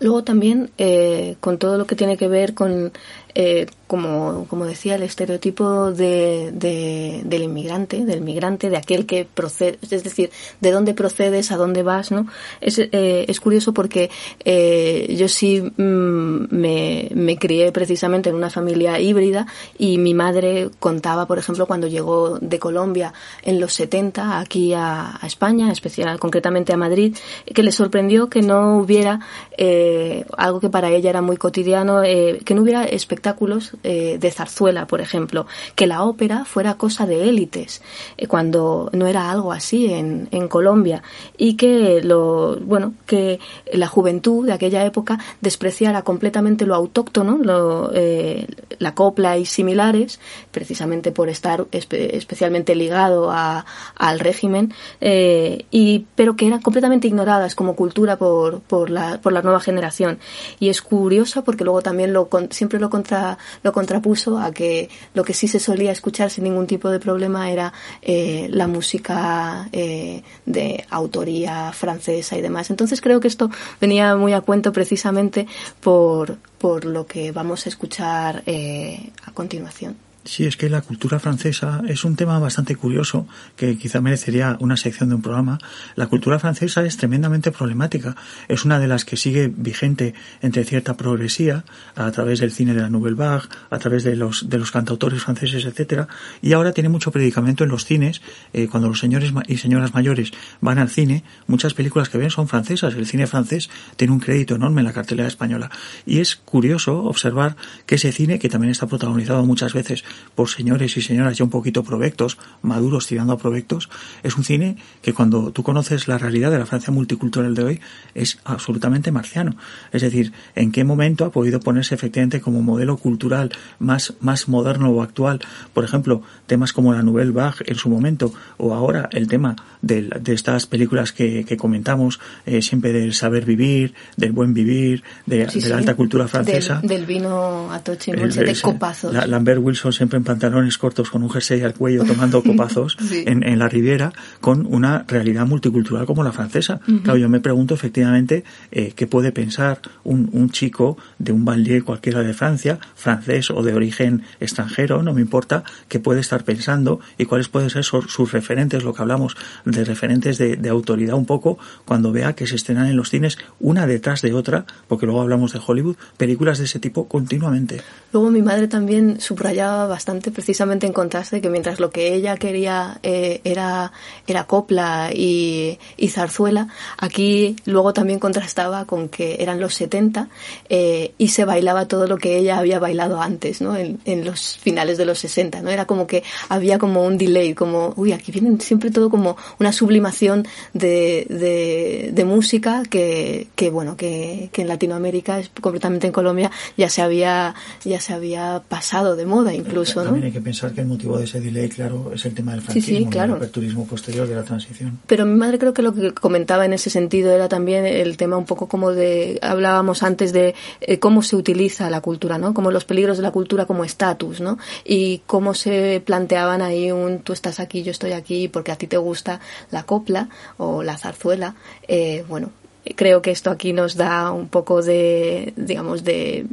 Luego 0.00 0.24
también, 0.24 0.70
eh, 0.78 1.36
con 1.40 1.58
todo 1.58 1.76
lo 1.76 1.86
que 1.86 1.94
tiene 1.94 2.16
que 2.16 2.26
ver 2.26 2.54
con 2.54 2.92
eh, 3.34 3.66
como, 3.90 4.46
como 4.48 4.66
decía, 4.66 4.94
el 4.94 5.02
estereotipo 5.02 5.90
de, 5.90 6.52
de, 6.52 7.22
del 7.24 7.42
inmigrante, 7.42 8.04
del 8.04 8.20
migrante, 8.20 8.70
de 8.70 8.76
aquel 8.76 9.04
que 9.04 9.24
procede, 9.24 9.80
es 9.82 10.04
decir, 10.04 10.30
de 10.60 10.70
dónde 10.70 10.94
procedes, 10.94 11.50
a 11.50 11.56
dónde 11.56 11.82
vas, 11.82 12.12
¿no? 12.12 12.28
Es, 12.60 12.78
eh, 12.78 13.24
es 13.26 13.40
curioso 13.40 13.74
porque 13.74 14.08
eh, 14.44 15.12
yo 15.18 15.26
sí 15.26 15.60
mm, 15.60 16.54
me, 16.54 17.08
me 17.16 17.36
crié 17.36 17.72
precisamente 17.72 18.30
en 18.30 18.36
una 18.36 18.48
familia 18.48 19.00
híbrida 19.00 19.48
y 19.76 19.98
mi 19.98 20.14
madre 20.14 20.70
contaba, 20.78 21.26
por 21.26 21.40
ejemplo, 21.40 21.66
cuando 21.66 21.88
llegó 21.88 22.38
de 22.38 22.60
Colombia 22.60 23.12
en 23.42 23.58
los 23.58 23.72
70 23.72 24.38
aquí 24.38 24.72
a, 24.72 25.18
a 25.20 25.26
España, 25.26 25.72
especial, 25.72 26.20
concretamente 26.20 26.72
a 26.72 26.76
Madrid, 26.76 27.16
que 27.52 27.64
le 27.64 27.72
sorprendió 27.72 28.30
que 28.30 28.42
no 28.42 28.78
hubiera 28.78 29.18
eh, 29.58 30.26
algo 30.36 30.60
que 30.60 30.70
para 30.70 30.90
ella 30.90 31.10
era 31.10 31.22
muy 31.22 31.38
cotidiano, 31.38 32.04
eh, 32.04 32.40
que 32.44 32.54
no 32.54 32.62
hubiera 32.62 32.84
espectáculos 32.84 33.72
eh, 33.82 34.18
de 34.18 34.30
zarzuela, 34.30 34.86
por 34.86 35.00
ejemplo, 35.00 35.46
que 35.74 35.86
la 35.86 36.04
ópera 36.04 36.44
fuera 36.44 36.74
cosa 36.74 37.06
de 37.06 37.28
élites, 37.28 37.82
eh, 38.16 38.26
cuando 38.26 38.90
no 38.92 39.06
era 39.06 39.30
algo 39.30 39.52
así 39.52 39.92
en, 39.92 40.28
en 40.30 40.48
Colombia, 40.48 41.02
y 41.36 41.54
que 41.54 42.00
lo, 42.02 42.56
bueno, 42.60 42.94
que 43.06 43.40
la 43.72 43.86
juventud 43.86 44.46
de 44.46 44.52
aquella 44.52 44.84
época 44.84 45.18
despreciara 45.40 46.02
completamente 46.02 46.66
lo 46.66 46.74
autóctono, 46.74 47.90
eh, 47.94 48.46
la 48.78 48.94
copla 48.94 49.36
y 49.38 49.46
similares, 49.46 50.20
precisamente 50.50 51.12
por 51.12 51.28
estar 51.28 51.66
espe 51.72 52.16
especialmente 52.16 52.74
ligado 52.74 53.30
a, 53.30 53.64
al 53.96 54.20
régimen, 54.20 54.72
y, 55.00 56.06
pero 56.14 56.36
que 56.36 56.46
eran 56.46 56.60
completamente 56.60 57.08
ignoradas 57.08 57.54
como 57.54 57.74
cultura 57.74 58.16
por, 58.16 58.60
por, 58.60 58.90
la, 58.90 59.20
por 59.20 59.32
la 59.32 59.42
nueva 59.42 59.60
generación. 59.60 60.18
Y 60.58 60.68
es 60.68 60.82
curioso 60.82 61.44
porque 61.44 61.64
luego 61.64 61.82
también 61.82 62.12
lo, 62.12 62.28
siempre 62.50 62.78
lo, 62.78 62.90
contra, 62.90 63.38
lo 63.62 63.69
contrapuso 63.72 64.38
a 64.38 64.52
que 64.52 64.88
lo 65.14 65.24
que 65.24 65.34
sí 65.34 65.48
se 65.48 65.58
solía 65.58 65.92
escuchar 65.92 66.30
sin 66.30 66.44
ningún 66.44 66.66
tipo 66.66 66.90
de 66.90 67.00
problema 67.00 67.50
era 67.50 67.72
eh, 68.02 68.48
la 68.50 68.66
música 68.66 69.68
eh, 69.72 70.22
de 70.46 70.84
autoría 70.90 71.72
francesa 71.72 72.36
y 72.36 72.42
demás. 72.42 72.70
Entonces 72.70 73.00
creo 73.00 73.20
que 73.20 73.28
esto 73.28 73.50
venía 73.80 74.16
muy 74.16 74.32
a 74.32 74.40
cuento 74.40 74.72
precisamente 74.72 75.46
por, 75.80 76.36
por 76.58 76.84
lo 76.84 77.06
que 77.06 77.32
vamos 77.32 77.66
a 77.66 77.68
escuchar 77.68 78.42
eh, 78.46 79.10
a 79.24 79.32
continuación. 79.32 80.09
Sí, 80.22 80.44
es 80.44 80.58
que 80.58 80.68
la 80.68 80.82
cultura 80.82 81.18
francesa 81.18 81.80
es 81.88 82.04
un 82.04 82.14
tema 82.14 82.38
bastante 82.38 82.76
curioso 82.76 83.26
que 83.56 83.78
quizá 83.78 84.02
merecería 84.02 84.58
una 84.60 84.76
sección 84.76 85.08
de 85.08 85.14
un 85.14 85.22
programa. 85.22 85.58
La 85.96 86.08
cultura 86.08 86.38
francesa 86.38 86.84
es 86.84 86.98
tremendamente 86.98 87.50
problemática. 87.50 88.14
Es 88.46 88.66
una 88.66 88.78
de 88.78 88.86
las 88.86 89.06
que 89.06 89.16
sigue 89.16 89.48
vigente 89.48 90.12
entre 90.42 90.64
cierta 90.64 90.98
progresía 90.98 91.64
a 91.94 92.10
través 92.10 92.40
del 92.40 92.52
cine 92.52 92.74
de 92.74 92.82
la 92.82 92.90
Nouvelle 92.90 93.16
Vague, 93.16 93.48
a 93.70 93.78
través 93.78 94.04
de 94.04 94.14
los, 94.14 94.50
de 94.50 94.58
los 94.58 94.70
cantautores 94.70 95.22
franceses, 95.22 95.64
etcétera. 95.64 96.06
Y 96.42 96.52
ahora 96.52 96.72
tiene 96.72 96.90
mucho 96.90 97.10
predicamento 97.10 97.64
en 97.64 97.70
los 97.70 97.86
cines. 97.86 98.20
Eh, 98.52 98.68
cuando 98.68 98.88
los 98.88 98.98
señores 98.98 99.32
y 99.48 99.56
señoras 99.56 99.94
mayores 99.94 100.32
van 100.60 100.78
al 100.78 100.90
cine, 100.90 101.24
muchas 101.46 101.72
películas 101.72 102.10
que 102.10 102.18
ven 102.18 102.30
son 102.30 102.46
francesas. 102.46 102.92
El 102.92 103.06
cine 103.06 103.26
francés 103.26 103.70
tiene 103.96 104.12
un 104.12 104.20
crédito 104.20 104.54
enorme 104.54 104.82
en 104.82 104.86
la 104.86 104.92
cartelera 104.92 105.28
española. 105.28 105.70
Y 106.04 106.20
es 106.20 106.36
curioso 106.36 107.04
observar 107.04 107.56
que 107.86 107.94
ese 107.94 108.12
cine, 108.12 108.38
que 108.38 108.50
también 108.50 108.70
está 108.70 108.86
protagonizado 108.86 109.46
muchas 109.46 109.72
veces 109.72 110.04
por 110.34 110.48
señores 110.48 110.96
y 110.96 111.02
señoras 111.02 111.36
ya 111.38 111.44
un 111.44 111.50
poquito 111.50 111.82
provectos, 111.82 112.38
maduros 112.62 113.06
tirando 113.06 113.32
a 113.32 113.38
provectos, 113.38 113.88
es 114.22 114.36
un 114.36 114.44
cine 114.44 114.76
que 115.02 115.12
cuando 115.12 115.50
tú 115.52 115.62
conoces 115.62 116.08
la 116.08 116.18
realidad 116.18 116.50
de 116.50 116.58
la 116.58 116.66
Francia 116.66 116.92
multicultural 116.92 117.54
de 117.54 117.62
hoy 117.64 117.80
es 118.14 118.38
absolutamente 118.44 119.12
marciano. 119.12 119.56
Es 119.92 120.02
decir, 120.02 120.32
en 120.54 120.72
qué 120.72 120.84
momento 120.84 121.24
ha 121.24 121.30
podido 121.32 121.60
ponerse 121.60 121.94
efectivamente 121.94 122.40
como 122.40 122.62
modelo 122.62 122.96
cultural 122.96 123.50
más, 123.78 124.14
más 124.20 124.48
moderno 124.48 124.90
o 124.90 125.02
actual, 125.02 125.40
por 125.74 125.84
ejemplo, 125.84 126.22
temas 126.46 126.72
como 126.72 126.92
la 126.92 127.02
Nouvelle 127.02 127.32
Vague 127.32 127.64
en 127.66 127.76
su 127.76 127.88
momento, 127.88 128.32
o 128.56 128.74
ahora 128.74 129.08
el 129.12 129.28
tema 129.28 129.56
de, 129.82 130.02
de 130.20 130.32
estas 130.34 130.66
películas 130.66 131.12
que, 131.12 131.44
que 131.44 131.56
comentamos, 131.56 132.20
eh, 132.46 132.62
siempre 132.62 132.92
del 132.92 133.14
saber 133.14 133.44
vivir, 133.44 133.94
del 134.16 134.32
buen 134.32 134.54
vivir, 134.54 135.02
de, 135.26 135.48
Sí, 135.50 135.60
de 135.60 135.68
la 135.70 135.78
alta 135.78 135.94
cultura 135.94 136.28
francesa. 136.28 136.80
Del, 136.80 136.88
del 136.90 137.06
vino 137.06 137.72
a 137.72 137.80
toche, 137.82 138.12
de 138.12 138.56
copazos. 138.60 139.12
la- 139.12 139.26
Lambert 139.26 139.60
Wilson 139.62 139.92
siempre 140.00 140.16
en 140.16 140.24
pantalones 140.24 140.78
cortos 140.78 141.10
con 141.10 141.22
un 141.22 141.28
jersey 141.28 141.60
al 141.60 141.74
cuello 141.74 142.04
tomando 142.04 142.42
copazos 142.50 142.96
en, 143.10 143.58
la 143.58 143.68
Riviera 143.68 144.14
con 144.40 144.64
una 144.64 145.04
realidad 145.06 145.46
multicultural 145.46 146.06
como 146.06 146.24
la 146.24 146.32
francesa. 146.32 146.80
Claro, 147.02 147.18
yo 147.18 147.28
me 147.28 147.40
pregunto 147.40 147.74
efectivamente 147.74 148.42
eh, 148.70 148.94
qué 148.96 149.06
puede 149.06 149.30
pensar 149.30 149.82
un, 150.02 150.30
un 150.32 150.48
chico 150.48 150.96
de 151.18 151.32
un 151.32 151.44
banlieue 151.44 151.82
cualquiera 151.82 152.22
de 152.22 152.32
Francia, 152.32 152.78
francés 152.94 153.50
o 153.50 153.62
de 153.62 153.74
origen 153.74 154.22
extranjero, 154.40 155.02
no 155.02 155.12
me 155.12 155.20
importa, 155.20 155.64
qué 155.88 156.00
puede 156.00 156.20
estar 156.20 156.44
pensando 156.44 157.00
y 157.18 157.26
cuáles 157.26 157.48
pueden 157.48 157.68
ser 157.68 157.84
sus, 157.84 158.32
referentes, 158.32 158.84
lo 158.84 158.94
que 158.94 159.02
hablamos 159.02 159.36
de 159.66 159.84
referentes 159.84 160.38
de, 160.38 160.56
de 160.56 160.68
autoridad 160.70 161.14
un 161.16 161.26
poco, 161.26 161.58
cuando 161.84 162.10
vea 162.10 162.32
que 162.32 162.46
se 162.46 162.56
estrenan 162.56 162.86
en 162.86 162.96
los 162.96 163.10
cines 163.10 163.36
una 163.58 163.86
detrás 163.86 164.22
de 164.22 164.32
otra, 164.32 164.64
porque 164.88 165.04
luego 165.04 165.20
hablamos 165.20 165.52
de 165.52 165.60
Hollywood, 165.64 165.96
películas 166.16 166.56
de 166.56 166.64
ese 166.64 166.78
tipo 166.78 167.06
continuamente. 167.06 167.82
Luego 168.14 168.30
mi 168.30 168.40
madre 168.40 168.66
también 168.66 169.20
subrayaba 169.20 169.89
bastante 169.90 170.30
precisamente 170.30 170.86
en 170.86 170.94
contraste 170.94 171.42
que 171.42 171.50
mientras 171.50 171.80
lo 171.80 171.90
que 171.90 172.14
ella 172.14 172.36
quería 172.36 172.98
eh, 173.02 173.42
era, 173.44 173.92
era 174.26 174.44
copla 174.44 175.10
y, 175.12 175.78
zarzuela, 176.08 176.68
aquí 176.96 177.56
luego 177.66 177.92
también 177.92 178.18
contrastaba 178.18 178.86
con 178.86 179.08
que 179.08 179.36
eran 179.40 179.60
los 179.60 179.74
70 179.74 180.28
eh, 180.68 181.12
y 181.18 181.28
se 181.28 181.44
bailaba 181.44 181.86
todo 181.86 182.06
lo 182.06 182.16
que 182.16 182.38
ella 182.38 182.58
había 182.58 182.78
bailado 182.78 183.20
antes, 183.20 183.60
¿no? 183.60 183.76
En, 183.76 183.98
los 184.24 184.58
finales 184.58 184.98
de 184.98 185.06
los 185.06 185.18
60, 185.18 185.62
¿no? 185.62 185.70
Era 185.70 185.86
como 185.86 186.06
que 186.06 186.22
había 186.48 186.78
como 186.78 187.04
un 187.04 187.16
delay, 187.16 187.54
como, 187.54 187.94
uy, 187.96 188.12
aquí 188.12 188.32
vienen 188.32 188.60
siempre 188.60 188.90
todo 188.90 189.08
como 189.08 189.36
una 189.58 189.72
sublimación 189.72 190.46
de, 190.72 191.26
de, 191.28 192.10
de 192.12 192.24
música 192.24 192.82
que, 192.88 193.48
que 193.56 193.70
bueno, 193.70 193.96
que, 193.96 194.50
que 194.52 194.62
en 194.62 194.68
Latinoamérica, 194.68 195.38
es 195.38 195.50
completamente 195.60 196.06
en 196.06 196.12
Colombia, 196.12 196.50
ya 196.76 196.88
se 196.88 197.02
había, 197.02 197.54
ya 197.84 198.00
se 198.00 198.12
había 198.12 198.62
pasado 198.68 199.16
de 199.16 199.26
moda 199.26 199.54
incluso, 199.54 199.79
También 199.84 200.26
hay 200.26 200.32
que 200.32 200.40
pensar 200.40 200.72
que 200.72 200.80
el 200.80 200.86
motivo 200.86 201.18
de 201.18 201.24
ese 201.24 201.40
delay, 201.40 201.68
claro, 201.68 202.12
es 202.14 202.24
el 202.24 202.34
tema 202.34 202.52
del 202.52 202.62
franquismo, 202.62 203.10
el 203.10 203.30
aperturismo 203.30 203.86
posterior 203.86 204.26
de 204.26 204.34
la 204.34 204.42
transición. 204.42 204.98
Pero 205.06 205.26
mi 205.26 205.34
madre 205.34 205.58
creo 205.58 205.74
que 205.74 205.82
lo 205.82 205.94
que 205.94 206.12
comentaba 206.12 206.64
en 206.64 206.72
ese 206.72 206.90
sentido 206.90 207.32
era 207.32 207.48
también 207.48 207.86
el 207.86 208.16
tema 208.16 208.36
un 208.36 208.44
poco 208.44 208.68
como 208.68 208.92
de, 208.92 209.38
hablábamos 209.42 210.02
antes 210.02 210.32
de 210.32 210.54
eh, 210.80 210.98
cómo 210.98 211.22
se 211.22 211.36
utiliza 211.36 211.90
la 211.90 212.00
cultura, 212.00 212.38
¿no? 212.38 212.54
Como 212.54 212.70
los 212.70 212.84
peligros 212.84 213.16
de 213.16 213.22
la 213.22 213.30
cultura 213.30 213.66
como 213.66 213.84
estatus, 213.84 214.40
¿no? 214.40 214.58
Y 214.84 215.22
cómo 215.26 215.54
se 215.54 216.02
planteaban 216.04 216.62
ahí 216.62 216.92
un 216.92 217.20
tú 217.20 217.32
estás 217.32 217.60
aquí, 217.60 217.82
yo 217.82 217.90
estoy 217.90 218.12
aquí 218.12 218.48
porque 218.48 218.72
a 218.72 218.76
ti 218.76 218.86
te 218.86 218.96
gusta 218.96 219.40
la 219.70 219.84
copla 219.84 220.28
o 220.56 220.82
la 220.82 220.96
zarzuela. 220.96 221.54
Eh, 221.88 222.24
bueno, 222.28 222.50
creo 222.96 223.22
que 223.22 223.30
esto 223.30 223.50
aquí 223.50 223.72
nos 223.72 223.96
da 223.96 224.30
un 224.30 224.48
poco 224.48 224.82
de, 224.82 225.52
digamos, 225.56 226.04
de 226.04 226.46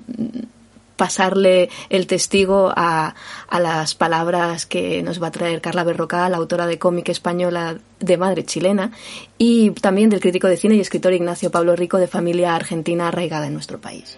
pasarle 0.98 1.70
el 1.90 2.08
testigo 2.08 2.74
a, 2.76 3.16
a, 3.48 3.60
las 3.60 3.96
palabras 3.96 4.66
que 4.66 5.02
nos 5.04 5.22
va 5.22 5.28
a 5.28 5.32
traer 5.32 5.62
Carla 5.62 5.84
Berrocal, 5.84 6.34
autora 6.34 6.68
de 6.68 6.80
cómic 6.80 7.10
española 7.10 7.78
de 8.00 8.18
madre 8.18 8.44
chilena, 8.44 8.92
y 9.38 9.72
también 9.72 10.10
del 10.10 10.20
crítico 10.20 10.48
de 10.48 10.58
cine 10.58 10.76
y 10.76 10.82
escritor 10.82 11.14
Ignacio 11.14 11.52
Pablo 11.52 11.76
Rico, 11.76 11.98
de 11.98 12.08
familia 12.08 12.56
argentina 12.56 13.08
arraigada 13.08 13.48
en 13.48 13.54
nuestro 13.54 13.80
país. 13.80 14.18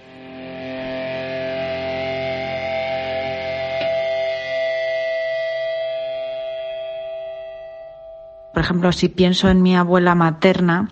Por 8.53 8.65
ejemplo, 8.65 8.91
si 8.91 9.07
pienso 9.07 9.47
en 9.47 9.61
mi 9.61 9.75
abuela 9.77 10.15
materna, 10.15 10.89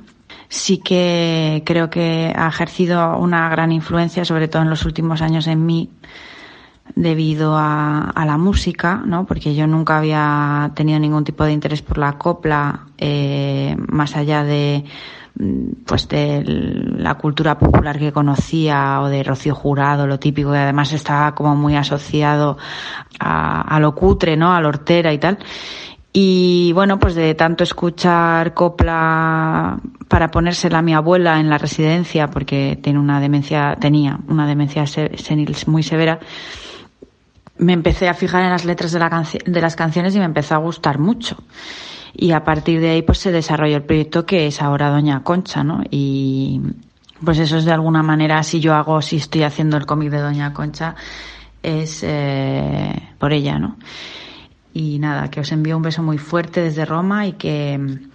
sí 0.49 0.79
que 0.79 1.63
creo 1.65 1.89
que 1.89 2.33
ha 2.35 2.47
ejercido 2.47 3.17
una 3.17 3.49
gran 3.49 3.71
influencia, 3.71 4.25
sobre 4.25 4.47
todo 4.47 4.61
en 4.61 4.69
los 4.69 4.85
últimos 4.85 5.21
años 5.21 5.47
en 5.47 5.65
mí, 5.65 5.89
debido 6.95 7.55
a, 7.57 8.13
la 8.15 8.37
música, 8.37 9.01
¿no? 9.05 9.25
Porque 9.25 9.55
yo 9.55 9.67
nunca 9.67 9.97
había 9.97 10.71
tenido 10.73 10.99
ningún 10.99 11.23
tipo 11.23 11.43
de 11.43 11.51
interés 11.51 11.81
por 11.81 11.97
la 11.97 12.17
copla, 12.17 12.87
eh, 12.97 13.75
más 13.87 14.15
allá 14.15 14.43
de 14.43 14.85
pues 15.85 16.07
de 16.07 16.43
la 16.43 17.13
cultura 17.13 17.59
popular 17.59 17.99
que 17.99 18.11
conocía 18.11 19.01
o 19.01 19.07
de 19.07 19.21
Rocío 19.21 19.53
Jurado, 19.53 20.07
lo 20.07 20.17
típico, 20.17 20.51
que 20.51 20.57
además 20.57 20.91
estaba 20.93 21.35
como 21.35 21.55
muy 21.55 21.75
asociado 21.75 22.57
a, 23.19 23.61
a 23.61 23.79
lo 23.79 23.93
cutre, 23.93 24.35
¿no? 24.35 24.51
A 24.53 24.61
lo 24.61 24.69
hortera 24.69 25.13
y 25.13 25.19
tal. 25.19 25.37
Y 26.13 26.71
bueno, 26.73 26.99
pues 26.99 27.15
de 27.15 27.35
tanto 27.35 27.63
escuchar 27.63 28.53
copla 28.53 29.77
para 30.07 30.31
ponérsela 30.31 30.79
a 30.79 30.81
mi 30.81 30.93
abuela 30.93 31.39
en 31.39 31.49
la 31.49 31.57
residencia, 31.57 32.27
porque 32.27 32.79
tiene 32.81 32.99
una 32.99 33.19
demencia, 33.19 33.75
tenía 33.79 34.19
una 34.27 34.47
demencia 34.47 34.85
senil 34.87 35.55
muy 35.67 35.83
severa, 35.83 36.19
me 37.57 37.73
empecé 37.73 38.07
a 38.07 38.13
fijar 38.13 38.43
en 38.43 38.49
las 38.49 38.65
letras 38.65 38.91
de, 38.91 38.99
la 38.99 39.25
de 39.45 39.61
las 39.61 39.75
canciones 39.75 40.15
y 40.15 40.19
me 40.19 40.25
empezó 40.25 40.55
a 40.55 40.59
gustar 40.59 40.99
mucho. 40.99 41.37
Y 42.13 42.31
a 42.31 42.43
partir 42.43 42.79
de 42.79 42.91
ahí 42.91 43.01
pues 43.01 43.19
se 43.19 43.31
desarrolló 43.31 43.77
el 43.77 43.83
proyecto 43.83 44.25
que 44.25 44.47
es 44.47 44.61
ahora 44.61 44.89
Doña 44.89 45.23
Concha, 45.23 45.63
¿no? 45.63 45.83
Y 45.91 46.61
pues 47.23 47.39
eso 47.39 47.57
es 47.57 47.65
de 47.65 47.71
alguna 47.71 48.03
manera, 48.03 48.41
si 48.43 48.59
yo 48.59 48.73
hago, 48.73 49.01
si 49.01 49.17
estoy 49.17 49.43
haciendo 49.43 49.77
el 49.77 49.85
cómic 49.85 50.09
de 50.09 50.19
Doña 50.19 50.53
Concha, 50.53 50.95
es 51.61 52.03
eh, 52.03 53.09
por 53.17 53.33
ella, 53.33 53.59
¿no? 53.59 53.77
Y 54.79 54.99
nada, 54.99 55.31
que 55.31 55.39
os 55.39 55.51
envío 55.51 55.75
un 55.75 55.81
beso 55.81 56.03
muy 56.03 56.19
fuerte 56.19 56.61
desde 56.61 56.85
Roma 56.85 57.25
y 57.25 57.31
que 57.33 57.79
mm, 57.79 58.11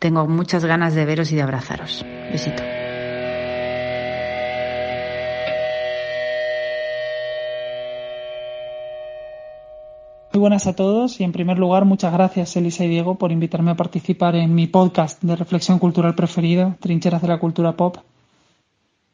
tengo 0.00 0.26
muchas 0.26 0.64
ganas 0.64 0.92
de 0.92 1.04
veros 1.04 1.30
y 1.30 1.36
de 1.36 1.42
abrazaros. 1.42 2.04
Besito. 2.32 2.64
Muy 10.32 10.40
buenas 10.40 10.66
a 10.66 10.74
todos 10.74 11.20
y 11.20 11.22
en 11.22 11.30
primer 11.30 11.60
lugar 11.60 11.84
muchas 11.84 12.12
gracias 12.12 12.56
Elisa 12.56 12.84
y 12.84 12.88
Diego 12.88 13.16
por 13.16 13.30
invitarme 13.30 13.70
a 13.70 13.76
participar 13.76 14.34
en 14.34 14.52
mi 14.52 14.66
podcast 14.66 15.22
de 15.22 15.36
reflexión 15.36 15.78
cultural 15.78 16.16
preferido, 16.16 16.74
Trincheras 16.80 17.22
de 17.22 17.28
la 17.28 17.38
Cultura 17.38 17.76
Pop. 17.76 17.98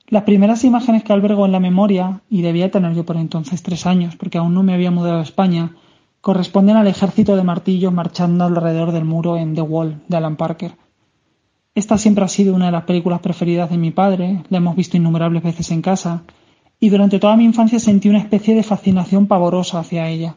Las 0.09 0.23
primeras 0.23 0.65
imágenes 0.65 1.05
que 1.05 1.13
albergo 1.13 1.45
en 1.45 1.53
la 1.53 1.61
memoria, 1.61 2.23
y 2.31 2.41
debía 2.41 2.71
tener 2.71 2.95
yo 2.95 3.05
por 3.05 3.19
entonces 3.19 3.63
tres 3.63 3.85
años 3.85 4.17
porque 4.17 4.39
aún 4.39 4.55
no 4.55 4.63
me 4.63 4.73
había 4.73 4.91
mudado 4.91 5.19
a 5.19 5.23
España, 5.23 5.73
corresponden 6.27 6.77
al 6.77 6.89
ejército 6.89 7.37
de 7.37 7.45
martillos 7.45 7.93
marchando 7.93 8.43
alrededor 8.43 8.91
del 8.91 9.05
muro 9.05 9.37
en 9.37 9.55
The 9.55 9.61
Wall 9.61 10.03
de 10.09 10.17
Alan 10.17 10.35
Parker. 10.35 10.73
Esta 11.73 11.99
siempre 11.99 12.25
ha 12.25 12.29
sido 12.29 12.53
una 12.53 12.67
de 12.67 12.73
las 12.73 12.83
películas 12.83 13.21
preferidas 13.21 13.71
de 13.71 13.79
mi 13.79 13.93
padre, 13.93 14.43
la 14.49 14.59
hemos 14.59 14.75
visto 14.75 14.97
innumerables 14.97 15.45
veces 15.45 15.71
en 15.71 15.83
casa, 15.83 16.25
y 16.81 16.89
durante 16.89 17.21
toda 17.21 17.37
mi 17.37 17.45
infancia 17.45 17.79
sentí 17.79 18.09
una 18.09 18.19
especie 18.19 18.57
de 18.57 18.65
fascinación 18.65 19.29
pavorosa 19.29 19.79
hacia 19.79 20.09
ella. 20.09 20.35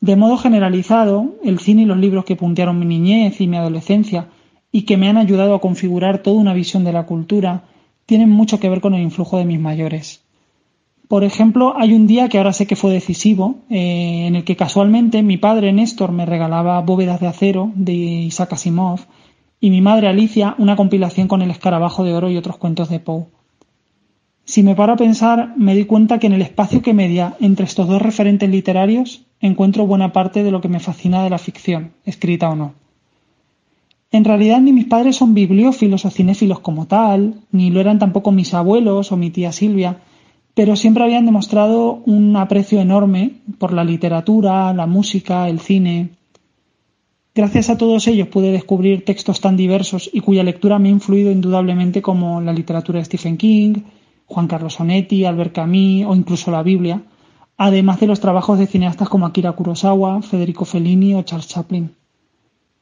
De 0.00 0.14
modo 0.14 0.36
generalizado, 0.36 1.34
el 1.42 1.58
cine 1.58 1.82
y 1.82 1.86
los 1.86 1.98
libros 1.98 2.24
que 2.24 2.36
puntearon 2.36 2.78
mi 2.78 2.86
niñez 2.86 3.40
y 3.40 3.48
mi 3.48 3.56
adolescencia 3.56 4.28
y 4.70 4.82
que 4.82 4.96
me 4.96 5.08
han 5.08 5.16
ayudado 5.16 5.56
a 5.56 5.60
configurar 5.60 6.22
toda 6.22 6.40
una 6.40 6.54
visión 6.54 6.84
de 6.84 6.92
la 6.92 7.04
cultura 7.04 7.64
tienen 8.06 8.30
mucho 8.30 8.60
que 8.60 8.68
ver 8.68 8.80
con 8.80 8.94
el 8.94 9.02
influjo 9.02 9.38
de 9.38 9.44
mis 9.44 9.58
mayores. 9.58 10.22
Por 11.08 11.24
ejemplo, 11.24 11.74
hay 11.78 11.94
un 11.94 12.06
día 12.06 12.28
que 12.28 12.36
ahora 12.36 12.52
sé 12.52 12.66
que 12.66 12.76
fue 12.76 12.92
decisivo, 12.92 13.56
eh, 13.70 14.26
en 14.26 14.36
el 14.36 14.44
que 14.44 14.56
casualmente 14.56 15.22
mi 15.22 15.38
padre 15.38 15.72
Néstor 15.72 16.12
me 16.12 16.26
regalaba 16.26 16.80
Bóvedas 16.82 17.18
de 17.18 17.26
acero 17.26 17.72
de 17.74 17.94
Isaac 17.94 18.52
Asimov 18.52 19.00
y 19.58 19.70
mi 19.70 19.80
madre 19.80 20.08
Alicia 20.08 20.54
una 20.58 20.76
compilación 20.76 21.26
con 21.26 21.40
el 21.40 21.50
escarabajo 21.50 22.04
de 22.04 22.14
oro 22.14 22.30
y 22.30 22.36
otros 22.36 22.58
cuentos 22.58 22.90
de 22.90 23.00
Poe. 23.00 23.26
Si 24.44 24.62
me 24.62 24.74
paro 24.74 24.92
a 24.92 24.96
pensar, 24.96 25.54
me 25.56 25.74
di 25.74 25.86
cuenta 25.86 26.18
que 26.18 26.26
en 26.26 26.34
el 26.34 26.42
espacio 26.42 26.82
que 26.82 26.94
media 26.94 27.36
entre 27.40 27.64
estos 27.64 27.88
dos 27.88 28.02
referentes 28.02 28.48
literarios 28.50 29.22
encuentro 29.40 29.86
buena 29.86 30.12
parte 30.12 30.42
de 30.42 30.50
lo 30.50 30.60
que 30.60 30.68
me 30.68 30.80
fascina 30.80 31.22
de 31.22 31.30
la 31.30 31.38
ficción, 31.38 31.92
escrita 32.04 32.50
o 32.50 32.56
no. 32.56 32.74
En 34.10 34.24
realidad 34.24 34.60
ni 34.60 34.72
mis 34.72 34.86
padres 34.86 35.16
son 35.16 35.34
bibliófilos 35.34 36.04
o 36.04 36.10
cinéfilos 36.10 36.60
como 36.60 36.86
tal, 36.86 37.34
ni 37.50 37.70
lo 37.70 37.80
eran 37.80 37.98
tampoco 37.98 38.32
mis 38.32 38.54
abuelos 38.54 39.12
o 39.12 39.16
mi 39.16 39.30
tía 39.30 39.52
Silvia, 39.52 40.00
pero 40.58 40.74
siempre 40.74 41.04
habían 41.04 41.24
demostrado 41.24 42.02
un 42.04 42.34
aprecio 42.34 42.80
enorme 42.80 43.42
por 43.58 43.72
la 43.72 43.84
literatura, 43.84 44.74
la 44.74 44.88
música, 44.88 45.48
el 45.48 45.60
cine. 45.60 46.08
Gracias 47.32 47.70
a 47.70 47.78
todos 47.78 48.08
ellos 48.08 48.26
pude 48.26 48.50
descubrir 48.50 49.04
textos 49.04 49.40
tan 49.40 49.56
diversos 49.56 50.10
y 50.12 50.18
cuya 50.18 50.42
lectura 50.42 50.80
me 50.80 50.88
ha 50.88 50.90
influido 50.90 51.30
indudablemente 51.30 52.02
como 52.02 52.40
la 52.40 52.52
literatura 52.52 52.98
de 52.98 53.04
Stephen 53.04 53.36
King, 53.36 53.74
Juan 54.26 54.48
Carlos 54.48 54.80
Onetti, 54.80 55.24
Albert 55.24 55.52
Camus 55.52 56.06
o 56.08 56.16
incluso 56.16 56.50
la 56.50 56.64
Biblia, 56.64 57.02
además 57.56 58.00
de 58.00 58.08
los 58.08 58.18
trabajos 58.18 58.58
de 58.58 58.66
cineastas 58.66 59.08
como 59.08 59.26
Akira 59.26 59.52
Kurosawa, 59.52 60.22
Federico 60.22 60.64
Fellini 60.64 61.14
o 61.14 61.22
Charles 61.22 61.46
Chaplin. 61.46 61.92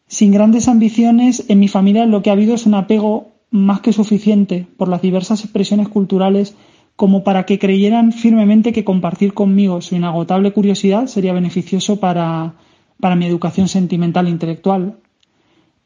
Sin 0.07 0.33
grandes 0.33 0.68
ambiciones, 0.68 1.45
en 1.49 1.61
mi 1.61 1.68
familia 1.68 2.07
lo 2.07 2.22
que 2.22 2.31
ha 2.31 2.33
habido 2.33 2.55
es 2.55 2.64
un 2.64 2.72
apego 2.72 3.33
más 3.51 3.81
que 3.81 3.93
suficiente 3.93 4.66
por 4.79 4.89
las 4.89 5.03
diversas 5.03 5.45
expresiones 5.45 5.91
culturales 5.91 6.57
como 6.97 7.22
para 7.24 7.44
que 7.44 7.59
creyeran 7.59 8.12
firmemente 8.12 8.72
que 8.72 8.84
compartir 8.84 9.34
conmigo 9.34 9.82
su 9.82 9.94
inagotable 9.94 10.53
curiosidad 10.53 11.07
sería 11.07 11.34
beneficioso 11.34 12.01
para, 12.01 12.55
para 13.01 13.16
mi 13.16 13.26
educación 13.26 13.68
sentimental 13.68 14.26
e 14.26 14.30
intelectual. 14.30 14.97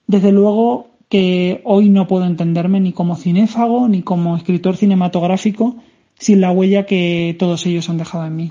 Desde 0.07 0.31
luego 0.31 0.87
que 1.09 1.61
hoy 1.65 1.89
no 1.89 2.07
puedo 2.07 2.25
entenderme 2.25 2.79
ni 2.79 2.93
como 2.93 3.17
cinéfago 3.17 3.89
ni 3.89 4.03
como 4.03 4.37
escritor 4.37 4.77
cinematográfico 4.77 5.77
sin 6.17 6.41
la 6.41 6.53
huella 6.53 6.87
que 6.87 7.35
todos 7.39 7.67
ellos 7.67 7.91
han 7.91 7.99
dejado 7.99 8.27
en 8.27 8.37
mí. 8.37 8.51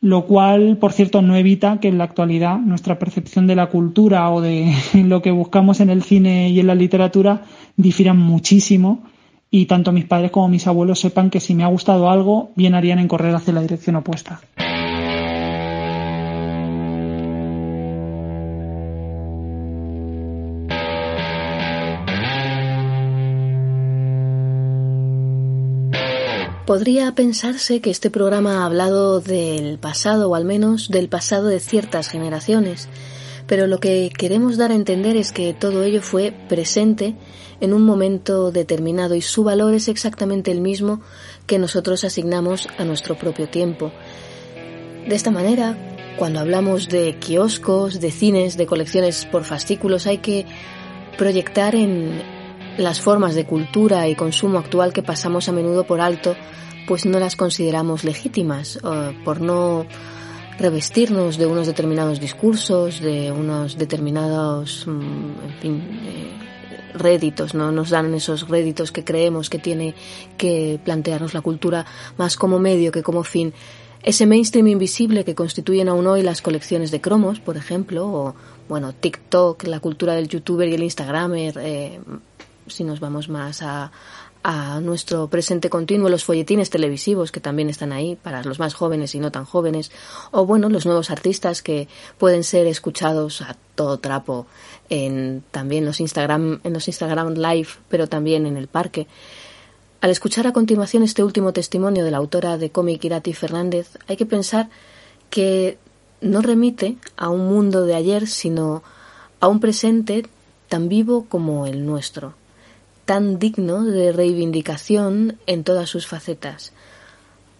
lo 0.00 0.26
cual, 0.26 0.78
por 0.78 0.92
cierto, 0.92 1.22
no 1.22 1.36
evita 1.36 1.78
que 1.78 1.86
en 1.86 1.96
la 1.96 2.04
actualidad 2.04 2.58
nuestra 2.58 2.98
percepción 2.98 3.46
de 3.46 3.54
la 3.54 3.68
cultura 3.68 4.28
o 4.30 4.40
de 4.40 4.74
lo 4.94 5.22
que 5.22 5.30
buscamos 5.30 5.80
en 5.80 5.90
el 5.90 6.02
cine 6.02 6.50
y 6.50 6.60
en 6.60 6.66
la 6.66 6.74
literatura 6.74 7.42
difieran 7.76 8.18
muchísimo 8.18 9.04
y 9.54 9.66
tanto 9.66 9.92
mis 9.92 10.06
padres 10.06 10.30
como 10.30 10.48
mis 10.48 10.66
abuelos 10.66 10.98
sepan 10.98 11.28
que 11.28 11.38
si 11.38 11.54
me 11.54 11.62
ha 11.62 11.66
gustado 11.66 12.08
algo, 12.08 12.50
bien 12.56 12.74
harían 12.74 12.98
en 12.98 13.06
correr 13.06 13.34
hacia 13.34 13.52
la 13.52 13.60
dirección 13.60 13.96
opuesta. 13.96 14.40
Podría 26.64 27.14
pensarse 27.14 27.82
que 27.82 27.90
este 27.90 28.10
programa 28.10 28.62
ha 28.62 28.64
hablado 28.64 29.20
del 29.20 29.78
pasado 29.78 30.30
o 30.30 30.34
al 30.34 30.46
menos 30.46 30.88
del 30.88 31.10
pasado 31.10 31.48
de 31.48 31.60
ciertas 31.60 32.08
generaciones, 32.08 32.88
pero 33.46 33.66
lo 33.66 33.80
que 33.80 34.10
queremos 34.16 34.56
dar 34.56 34.70
a 34.70 34.76
entender 34.76 35.16
es 35.16 35.30
que 35.30 35.52
todo 35.52 35.82
ello 35.82 36.00
fue 36.00 36.32
presente 36.48 37.16
en 37.62 37.72
un 37.72 37.86
momento 37.86 38.50
determinado 38.50 39.14
y 39.14 39.22
su 39.22 39.44
valor 39.44 39.72
es 39.72 39.86
exactamente 39.86 40.50
el 40.50 40.60
mismo 40.60 41.00
que 41.46 41.60
nosotros 41.60 42.02
asignamos 42.02 42.68
a 42.76 42.84
nuestro 42.84 43.16
propio 43.16 43.48
tiempo. 43.48 43.92
De 45.08 45.14
esta 45.14 45.30
manera, 45.30 45.78
cuando 46.18 46.40
hablamos 46.40 46.88
de 46.88 47.16
kioscos, 47.20 48.00
de 48.00 48.10
cines, 48.10 48.56
de 48.56 48.66
colecciones 48.66 49.26
por 49.26 49.44
fascículos, 49.44 50.08
hay 50.08 50.18
que 50.18 50.44
proyectar 51.16 51.76
en 51.76 52.20
las 52.78 53.00
formas 53.00 53.36
de 53.36 53.46
cultura 53.46 54.08
y 54.08 54.16
consumo 54.16 54.58
actual 54.58 54.92
que 54.92 55.04
pasamos 55.04 55.48
a 55.48 55.52
menudo 55.52 55.84
por 55.84 56.00
alto 56.00 56.34
pues 56.88 57.06
no 57.06 57.20
las 57.20 57.36
consideramos 57.36 58.02
legítimas 58.02 58.80
por 59.24 59.40
no 59.40 59.86
revestirnos 60.58 61.38
de 61.38 61.46
unos 61.46 61.68
determinados 61.68 62.20
discursos, 62.20 63.00
de 63.00 63.32
unos 63.32 63.78
determinados, 63.78 64.84
mm, 64.86 65.00
en 65.46 65.54
fin, 65.60 66.00
eh, 66.04 66.42
réditos, 66.94 67.54
no 67.54 67.72
nos 67.72 67.90
dan 67.90 68.14
esos 68.14 68.48
réditos 68.48 68.92
que 68.92 69.04
creemos 69.04 69.50
que 69.50 69.58
tiene 69.58 69.94
que 70.36 70.80
plantearnos 70.84 71.34
la 71.34 71.40
cultura 71.40 71.86
más 72.18 72.36
como 72.36 72.58
medio 72.58 72.92
que 72.92 73.02
como 73.02 73.24
fin. 73.24 73.52
Ese 74.02 74.26
mainstream 74.26 74.66
invisible 74.66 75.24
que 75.24 75.34
constituyen 75.34 75.88
aún 75.88 76.06
hoy 76.08 76.22
las 76.22 76.42
colecciones 76.42 76.90
de 76.90 77.00
cromos, 77.00 77.38
por 77.38 77.56
ejemplo, 77.56 78.06
o 78.06 78.34
bueno, 78.68 78.92
TikTok, 78.92 79.64
la 79.64 79.78
cultura 79.78 80.14
del 80.14 80.28
youtuber 80.28 80.68
y 80.68 80.74
el 80.74 80.82
instagramer, 80.82 81.56
eh, 81.58 82.00
si 82.66 82.82
nos 82.82 82.98
vamos 82.98 83.28
más 83.28 83.62
a, 83.62 83.92
a 84.42 84.80
nuestro 84.80 85.28
presente 85.28 85.70
continuo 85.70 86.08
los 86.08 86.24
folletines 86.24 86.70
televisivos 86.70 87.30
que 87.30 87.40
también 87.40 87.70
están 87.70 87.92
ahí 87.92 88.16
para 88.16 88.42
los 88.42 88.58
más 88.58 88.74
jóvenes 88.74 89.14
y 89.14 89.20
no 89.20 89.30
tan 89.30 89.44
jóvenes 89.44 89.92
o 90.32 90.44
bueno 90.44 90.68
los 90.68 90.84
nuevos 90.84 91.10
artistas 91.10 91.62
que 91.62 91.88
pueden 92.18 92.42
ser 92.42 92.66
escuchados 92.66 93.40
a 93.42 93.56
todo 93.74 93.98
trapo 93.98 94.46
en 94.90 95.44
también 95.50 95.84
los 95.84 96.00
Instagram 96.00 96.60
en 96.64 96.72
los 96.72 96.88
Instagram 96.88 97.34
live 97.34 97.68
pero 97.88 98.08
también 98.08 98.46
en 98.46 98.56
el 98.56 98.66
parque. 98.66 99.06
Al 100.00 100.10
escuchar 100.10 100.48
a 100.48 100.52
continuación 100.52 101.04
este 101.04 101.22
último 101.22 101.52
testimonio 101.52 102.04
de 102.04 102.10
la 102.10 102.18
autora 102.18 102.58
de 102.58 102.70
cómic 102.70 103.04
Irati 103.04 103.34
Fernández 103.34 103.96
hay 104.08 104.16
que 104.16 104.26
pensar 104.26 104.68
que 105.30 105.78
no 106.20 106.42
remite 106.42 106.96
a 107.16 107.30
un 107.30 107.46
mundo 107.46 107.86
de 107.86 107.94
ayer 107.94 108.26
sino 108.26 108.82
a 109.38 109.46
un 109.46 109.60
presente 109.60 110.26
tan 110.68 110.88
vivo 110.88 111.26
como 111.28 111.66
el 111.66 111.86
nuestro 111.86 112.34
tan 113.12 113.38
digno 113.38 113.84
de 113.84 114.10
reivindicación 114.10 115.38
en 115.46 115.64
todas 115.64 115.90
sus 115.90 116.06
facetas. 116.06 116.72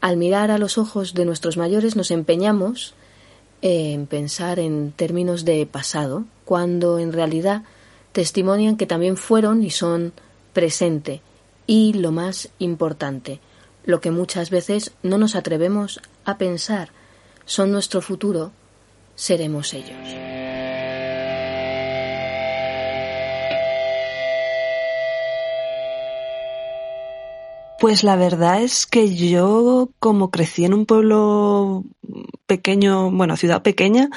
Al 0.01 0.17
mirar 0.17 0.51
a 0.51 0.57
los 0.57 0.79
ojos 0.79 1.13
de 1.13 1.27
nuestros 1.27 1.59
mayores 1.59 1.95
nos 1.95 2.11
empeñamos 2.11 2.95
en 3.61 4.07
pensar 4.07 4.59
en 4.59 4.93
términos 4.93 5.45
de 5.45 5.67
pasado, 5.67 6.25
cuando 6.47 6.99
en 6.99 7.13
realidad 7.13 7.65
testimonian 8.13 8.79
que 8.79 8.87
también 8.87 9.19
fueron 9.19 9.63
y 9.63 9.69
son 9.69 10.15
presente 10.55 11.21
y, 11.67 11.93
lo 11.93 12.13
más 12.13 12.49
importante, 12.59 13.39
lo 13.85 14.01
que 14.01 14.11
muchas 14.11 14.49
veces 14.49 14.93
no 15.03 15.19
nos 15.19 15.35
atrevemos 15.35 16.01
a 16.25 16.39
pensar, 16.39 16.93
son 17.45 17.73
nuestro 17.73 18.01
futuro, 18.01 18.53
seremos 19.17 19.75
ellos. 19.75 20.42
Pues 27.83 28.05
la 28.05 28.15
verdad 28.15 28.63
es 28.63 28.87
que 28.87 29.13
yo, 29.13 29.91
como 29.99 30.31
crecí 30.31 30.65
en 30.65 30.73
un 30.73 30.87
pueblo 30.87 31.83
pequeño, 32.47 33.11
bueno, 33.11 33.37
ciudad 33.37 33.63
pequeña, 33.63 34.09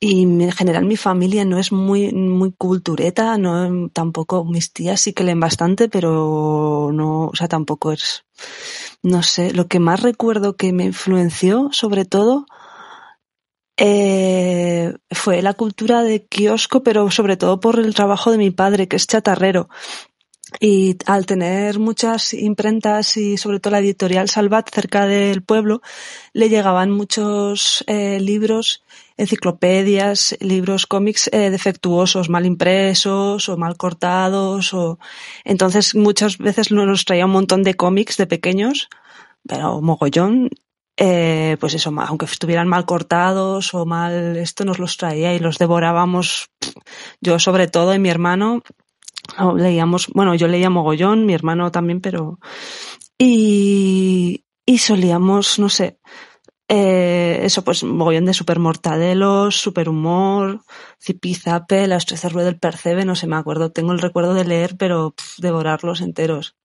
y 0.00 0.22
en 0.22 0.50
general 0.52 0.86
mi 0.86 0.96
familia 0.96 1.44
no 1.44 1.58
es 1.58 1.70
muy, 1.70 2.10
muy 2.12 2.50
cultureta, 2.50 3.36
no, 3.36 3.90
tampoco 3.90 4.42
mis 4.46 4.72
tías 4.72 5.02
sí 5.02 5.12
que 5.12 5.22
leen 5.22 5.38
bastante, 5.38 5.90
pero 5.90 6.88
no, 6.94 7.26
o 7.26 7.36
sea, 7.36 7.46
tampoco 7.46 7.92
es, 7.92 8.24
no 9.02 9.22
sé, 9.22 9.52
lo 9.52 9.66
que 9.66 9.80
más 9.80 10.00
recuerdo 10.00 10.56
que 10.56 10.72
me 10.72 10.86
influenció, 10.86 11.68
sobre 11.72 12.06
todo, 12.06 12.46
eh, 13.76 14.94
fue 15.10 15.42
la 15.42 15.52
cultura 15.52 16.02
de 16.02 16.24
kiosco, 16.24 16.82
pero 16.82 17.10
sobre 17.10 17.36
todo 17.36 17.60
por 17.60 17.78
el 17.80 17.94
trabajo 17.94 18.32
de 18.32 18.38
mi 18.38 18.50
padre, 18.50 18.88
que 18.88 18.96
es 18.96 19.06
chatarrero. 19.06 19.68
Y 20.60 20.96
al 21.06 21.26
tener 21.26 21.78
muchas 21.78 22.32
imprentas 22.32 23.16
y 23.16 23.36
sobre 23.36 23.60
todo 23.60 23.72
la 23.72 23.80
editorial 23.80 24.28
Salvat 24.28 24.70
cerca 24.70 25.06
del 25.06 25.42
pueblo, 25.42 25.82
le 26.32 26.48
llegaban 26.48 26.90
muchos 26.90 27.84
eh, 27.86 28.18
libros, 28.18 28.82
enciclopedias, 29.18 30.36
libros 30.40 30.86
cómics 30.86 31.28
eh, 31.32 31.50
defectuosos, 31.50 32.30
mal 32.30 32.46
impresos 32.46 33.48
o 33.48 33.56
mal 33.58 33.76
cortados. 33.76 34.72
O... 34.72 34.98
Entonces 35.44 35.94
muchas 35.94 36.38
veces 36.38 36.72
nos 36.72 37.04
traía 37.04 37.26
un 37.26 37.32
montón 37.32 37.62
de 37.62 37.74
cómics 37.74 38.16
de 38.16 38.26
pequeños, 38.26 38.88
pero 39.46 39.80
mogollón. 39.82 40.50
Eh, 41.00 41.56
pues 41.60 41.74
eso, 41.74 41.94
aunque 41.96 42.24
estuvieran 42.24 42.66
mal 42.66 42.84
cortados 42.84 43.72
o 43.72 43.86
mal, 43.86 44.36
esto 44.36 44.64
nos 44.64 44.80
los 44.80 44.96
traía 44.96 45.32
y 45.32 45.38
los 45.38 45.56
devorábamos, 45.58 46.50
yo 47.20 47.38
sobre 47.38 47.68
todo 47.68 47.94
y 47.94 48.00
mi 48.00 48.08
hermano, 48.08 48.64
leíamos, 49.56 50.08
bueno, 50.14 50.34
yo 50.34 50.48
leía 50.48 50.70
mogollón, 50.70 51.26
mi 51.26 51.34
hermano 51.34 51.70
también, 51.70 52.00
pero... 52.00 52.38
Y, 53.18 54.44
y 54.64 54.78
solíamos, 54.78 55.58
no 55.58 55.68
sé, 55.68 55.98
eh, 56.70 57.40
eso 57.44 57.64
pues 57.64 57.82
mogollón 57.82 58.26
de 58.26 58.34
supermortadelos, 58.34 59.56
superhumor, 59.56 60.60
zipizape, 61.02 61.86
las 61.86 62.04
tres 62.04 62.22
del 62.22 62.58
percebe, 62.58 63.06
no 63.06 63.16
sé, 63.16 63.26
me 63.26 63.36
acuerdo, 63.36 63.72
tengo 63.72 63.92
el 63.92 64.00
recuerdo 64.00 64.34
de 64.34 64.44
leer, 64.44 64.76
pero 64.76 65.14
devorarlos 65.38 66.02
enteros. 66.02 66.56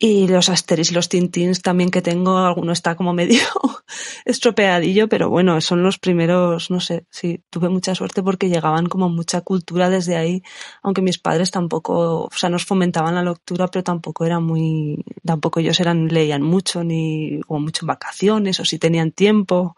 Y 0.00 0.28
los 0.28 0.48
Asteris 0.48 0.92
y 0.92 0.94
los 0.94 1.08
Tintins 1.08 1.60
también 1.60 1.90
que 1.90 2.02
tengo, 2.02 2.38
alguno 2.38 2.70
está 2.72 2.94
como 2.94 3.12
medio 3.12 3.40
estropeadillo, 4.24 5.08
pero 5.08 5.28
bueno, 5.28 5.60
son 5.60 5.82
los 5.82 5.98
primeros, 5.98 6.70
no 6.70 6.78
sé, 6.78 7.06
sí, 7.10 7.42
tuve 7.50 7.68
mucha 7.68 7.96
suerte 7.96 8.22
porque 8.22 8.48
llegaban 8.48 8.86
como 8.86 9.08
mucha 9.08 9.40
cultura 9.40 9.90
desde 9.90 10.16
ahí, 10.16 10.42
aunque 10.84 11.02
mis 11.02 11.18
padres 11.18 11.50
tampoco, 11.50 12.26
o 12.26 12.30
sea, 12.30 12.48
nos 12.48 12.64
fomentaban 12.64 13.16
la 13.16 13.24
lectura, 13.24 13.66
pero 13.66 13.82
tampoco 13.82 14.24
era 14.24 14.38
muy, 14.38 15.04
tampoco 15.24 15.58
ellos 15.58 15.80
eran, 15.80 16.06
leían 16.06 16.42
mucho, 16.42 16.84
ni, 16.84 17.40
o 17.48 17.58
mucho 17.58 17.84
en 17.84 17.88
vacaciones, 17.88 18.60
o 18.60 18.64
si 18.64 18.78
tenían 18.78 19.10
tiempo. 19.10 19.74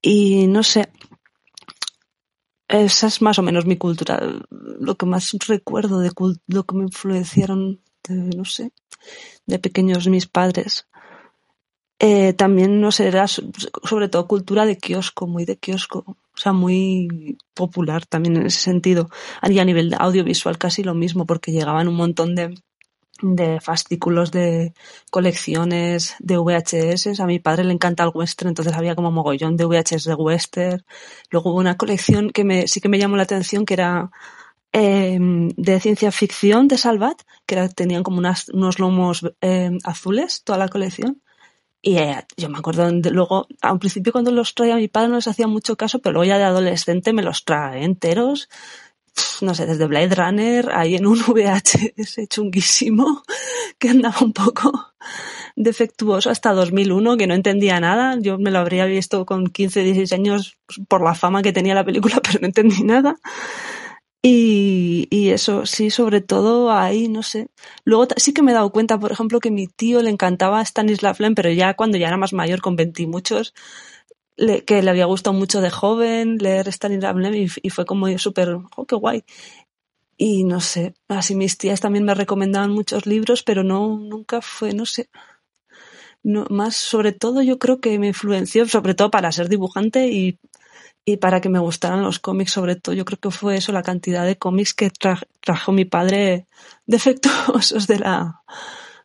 Y 0.00 0.46
no 0.46 0.62
sé, 0.62 0.88
esa 2.68 3.08
es 3.08 3.20
más 3.22 3.40
o 3.40 3.42
menos 3.42 3.66
mi 3.66 3.76
cultura, 3.76 4.20
lo 4.50 4.96
que 4.96 5.06
más 5.06 5.32
recuerdo 5.48 5.98
de 5.98 6.12
lo 6.46 6.64
que 6.64 6.74
me 6.76 6.84
influenciaron 6.84 7.80
no 8.08 8.44
sé, 8.44 8.72
de 9.46 9.58
pequeños 9.58 10.08
mis 10.08 10.26
padres. 10.26 10.86
Eh, 11.98 12.32
también, 12.32 12.80
no 12.80 12.92
sé, 12.92 13.08
era 13.08 13.26
sobre 13.28 14.08
todo 14.08 14.26
cultura 14.26 14.64
de 14.64 14.78
kiosco, 14.78 15.26
muy 15.26 15.44
de 15.44 15.58
kiosco, 15.58 16.04
o 16.08 16.36
sea, 16.36 16.52
muy 16.54 17.36
popular 17.52 18.06
también 18.06 18.36
en 18.36 18.46
ese 18.46 18.60
sentido. 18.60 19.10
Y 19.42 19.58
a 19.58 19.64
nivel 19.66 19.90
de 19.90 19.96
audiovisual 20.00 20.56
casi 20.56 20.82
lo 20.82 20.94
mismo, 20.94 21.26
porque 21.26 21.52
llegaban 21.52 21.88
un 21.88 21.96
montón 21.96 22.34
de, 22.34 22.54
de 23.20 23.60
fascículos 23.60 24.30
de 24.32 24.72
colecciones 25.10 26.16
de 26.20 26.38
VHS. 26.38 27.20
A 27.20 27.26
mi 27.26 27.38
padre 27.38 27.64
le 27.64 27.74
encanta 27.74 28.04
el 28.04 28.12
western, 28.14 28.48
entonces 28.48 28.74
había 28.74 28.94
como 28.94 29.10
mogollón 29.10 29.58
de 29.58 29.66
VHS 29.66 30.04
de 30.04 30.14
western. 30.14 30.84
Luego 31.30 31.50
hubo 31.50 31.58
una 31.58 31.76
colección 31.76 32.30
que 32.30 32.44
me, 32.44 32.66
sí 32.66 32.80
que 32.80 32.88
me 32.88 32.98
llamó 32.98 33.16
la 33.16 33.24
atención, 33.24 33.66
que 33.66 33.74
era 33.74 34.10
Em, 34.72 35.48
de 35.56 35.80
ciencia 35.80 36.12
ficción 36.12 36.68
de 36.68 36.78
Salvat, 36.78 37.22
que 37.44 37.68
tenían 37.70 38.04
como 38.04 38.18
unos 38.18 38.78
lomos 38.78 39.26
em, 39.40 39.78
azules, 39.84 40.44
toda 40.44 40.58
la 40.58 40.68
colección. 40.68 41.20
Y 41.82 41.96
eh, 41.96 42.24
yo 42.36 42.48
me 42.48 42.58
acuerdo 42.58 42.88
luego, 43.10 43.48
a 43.62 43.72
un 43.72 43.78
principio 43.80 44.12
cuando 44.12 44.30
los 44.30 44.54
traía 44.54 44.76
mi 44.76 44.88
padre 44.88 45.08
no 45.08 45.16
les 45.16 45.26
hacía 45.26 45.48
mucho 45.48 45.76
caso, 45.76 45.98
pero 45.98 46.14
luego 46.14 46.28
ya 46.28 46.38
de 46.38 46.44
adolescente 46.44 47.12
me 47.12 47.22
los 47.22 47.44
trae 47.44 47.84
enteros. 47.84 48.48
No 49.40 49.54
sé, 49.54 49.66
desde 49.66 49.86
Blade 49.86 50.14
Runner, 50.14 50.70
ahí 50.72 50.94
en 50.94 51.06
un 51.06 51.18
VHS 51.26 52.28
chunguísimo, 52.28 53.22
que 53.78 53.88
andaba 53.90 54.18
un 54.20 54.32
poco. 54.32 54.72
defectuoso 55.56 56.30
hasta 56.30 56.52
2001, 56.52 57.16
que 57.16 57.26
no 57.26 57.34
entendía 57.34 57.80
nada. 57.80 58.16
Yo 58.20 58.38
me 58.38 58.50
lo 58.50 58.58
habría 58.58 58.86
visto 58.86 59.26
con 59.26 59.46
15, 59.48 59.82
16 59.82 60.12
años 60.12 60.58
por 60.88 61.02
la 61.02 61.14
fama 61.14 61.42
que 61.42 61.52
tenía 61.52 61.74
la 61.74 61.84
película, 61.84 62.20
pero 62.22 62.38
no 62.40 62.46
entendí 62.46 62.82
nada. 62.82 63.16
Y, 64.22 65.08
y 65.10 65.30
eso, 65.30 65.64
sí, 65.64 65.88
sobre 65.90 66.20
todo 66.20 66.70
ahí, 66.72 67.08
no 67.08 67.22
sé. 67.22 67.48
Luego 67.84 68.08
sí 68.16 68.34
que 68.34 68.42
me 68.42 68.50
he 68.50 68.54
dado 68.54 68.70
cuenta, 68.70 68.98
por 68.98 69.12
ejemplo, 69.12 69.40
que 69.40 69.50
mi 69.50 69.66
tío 69.66 70.02
le 70.02 70.10
encantaba 70.10 70.60
Stanislav 70.62 71.16
Lem, 71.20 71.34
pero 71.34 71.50
ya 71.50 71.74
cuando 71.74 71.96
ya 71.96 72.08
era 72.08 72.18
más 72.18 72.34
mayor, 72.34 72.60
con 72.60 72.76
20 72.76 73.02
y 73.02 73.06
muchos, 73.06 73.54
que 74.66 74.82
le 74.82 74.90
había 74.90 75.06
gustado 75.06 75.34
mucho 75.34 75.60
de 75.60 75.70
joven 75.70 76.38
leer 76.38 76.68
Stanislav 76.68 77.16
Lem 77.18 77.34
y, 77.34 77.46
y 77.62 77.70
fue 77.70 77.86
como 77.86 78.06
súper, 78.18 78.58
oh, 78.76 78.86
qué 78.86 78.96
guay. 78.96 79.24
Y 80.18 80.44
no 80.44 80.60
sé, 80.60 80.94
así 81.08 81.34
mis 81.34 81.56
tías 81.58 81.80
también 81.80 82.04
me 82.04 82.14
recomendaban 82.14 82.70
muchos 82.70 83.06
libros, 83.06 83.42
pero 83.42 83.64
no, 83.64 83.98
nunca 83.98 84.42
fue, 84.42 84.74
no 84.74 84.86
sé. 84.86 85.08
No, 86.22 86.44
más 86.50 86.76
sobre 86.76 87.12
todo 87.12 87.42
yo 87.42 87.58
creo 87.58 87.80
que 87.80 87.98
me 87.98 88.08
influenció, 88.08 88.66
sobre 88.66 88.94
todo 88.94 89.10
para 89.10 89.32
ser 89.32 89.48
dibujante 89.48 90.08
y, 90.08 90.38
y 91.12 91.16
para 91.16 91.40
que 91.40 91.48
me 91.48 91.58
gustaran 91.58 92.02
los 92.02 92.20
cómics, 92.20 92.52
sobre 92.52 92.76
todo 92.76 92.94
yo 92.94 93.04
creo 93.04 93.18
que 93.18 93.30
fue 93.30 93.56
eso, 93.56 93.72
la 93.72 93.82
cantidad 93.82 94.24
de 94.24 94.38
cómics 94.38 94.74
que 94.74 94.90
trajo 95.40 95.72
mi 95.72 95.84
padre 95.84 96.46
defectuosos 96.86 97.86
de 97.86 97.98
la, 97.98 98.42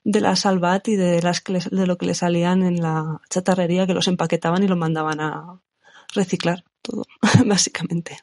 de 0.04 0.22
la 0.22 0.36
Salvat 0.36 0.88
y 0.88 0.96
de, 0.96 1.22
las 1.22 1.44
de 1.44 1.88
lo 1.88 1.98
que 1.98 2.06
le 2.06 2.14
salían 2.14 2.62
en 2.62 2.82
la 2.82 3.22
chatarrería, 3.30 3.88
que 3.88 3.96
los 3.96 4.08
empaquetaban 4.08 4.64
y 4.64 4.68
lo 4.68 4.76
mandaban 4.76 5.20
a 5.20 5.60
reciclar 6.14 6.64
todo, 6.84 7.06
básicamente. 7.46 8.18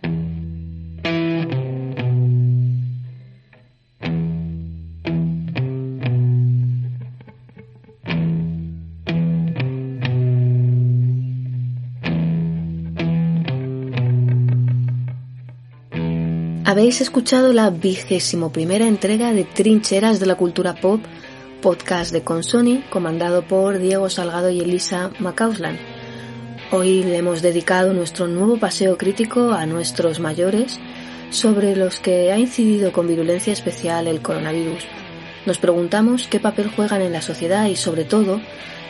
Habéis 16.73 17.03
escuchado 17.03 17.53
la 17.53 17.69
vigésimo 17.69 18.51
primera 18.51 18.87
entrega 18.87 19.35
de 19.35 19.45
Trincheras 19.45 20.21
de 20.21 20.25
la 20.25 20.37
Cultura 20.37 20.75
Pop, 20.75 21.03
podcast 21.61 22.15
de 22.15 22.23
Consoni, 22.23 22.83
comandado 22.89 23.43
por 23.43 23.79
Diego 23.79 24.09
Salgado 24.09 24.49
y 24.49 24.61
Elisa 24.61 25.11
Macauslan. 25.19 25.79
Hoy 26.71 27.03
le 27.03 27.19
hemos 27.19 27.43
dedicado 27.43 27.93
nuestro 27.93 28.27
nuevo 28.27 28.57
paseo 28.57 28.97
crítico 28.97 29.53
a 29.53 29.67
nuestros 29.67 30.19
mayores, 30.19 30.81
sobre 31.29 31.77
los 31.77 32.01
que 32.01 32.33
ha 32.33 32.39
incidido 32.39 32.91
con 32.91 33.07
virulencia 33.07 33.53
especial 33.53 34.07
el 34.07 34.23
coronavirus. 34.23 34.87
Nos 35.45 35.59
preguntamos 35.59 36.27
qué 36.27 36.41
papel 36.41 36.71
juegan 36.75 37.03
en 37.03 37.13
la 37.13 37.21
sociedad 37.21 37.67
y 37.67 37.77
sobre 37.77 38.05
todo 38.05 38.41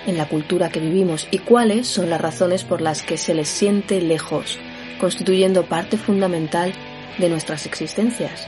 en 0.07 0.17
la 0.17 0.29
cultura 0.29 0.71
que 0.71 0.79
vivimos 0.79 1.27
y 1.33 1.39
cuáles 1.39 1.89
son 1.89 2.11
las 2.11 2.21
razones 2.21 2.63
por 2.63 2.81
las 2.81 3.03
que 3.03 3.19
se 3.19 3.35
les 3.35 3.49
siente 3.49 4.01
lejos, 4.01 4.61
constituyendo 5.01 5.65
parte 5.65 5.97
fundamental 5.97 6.73
de 7.19 7.29
nuestras 7.29 7.67
existencias. 7.67 8.47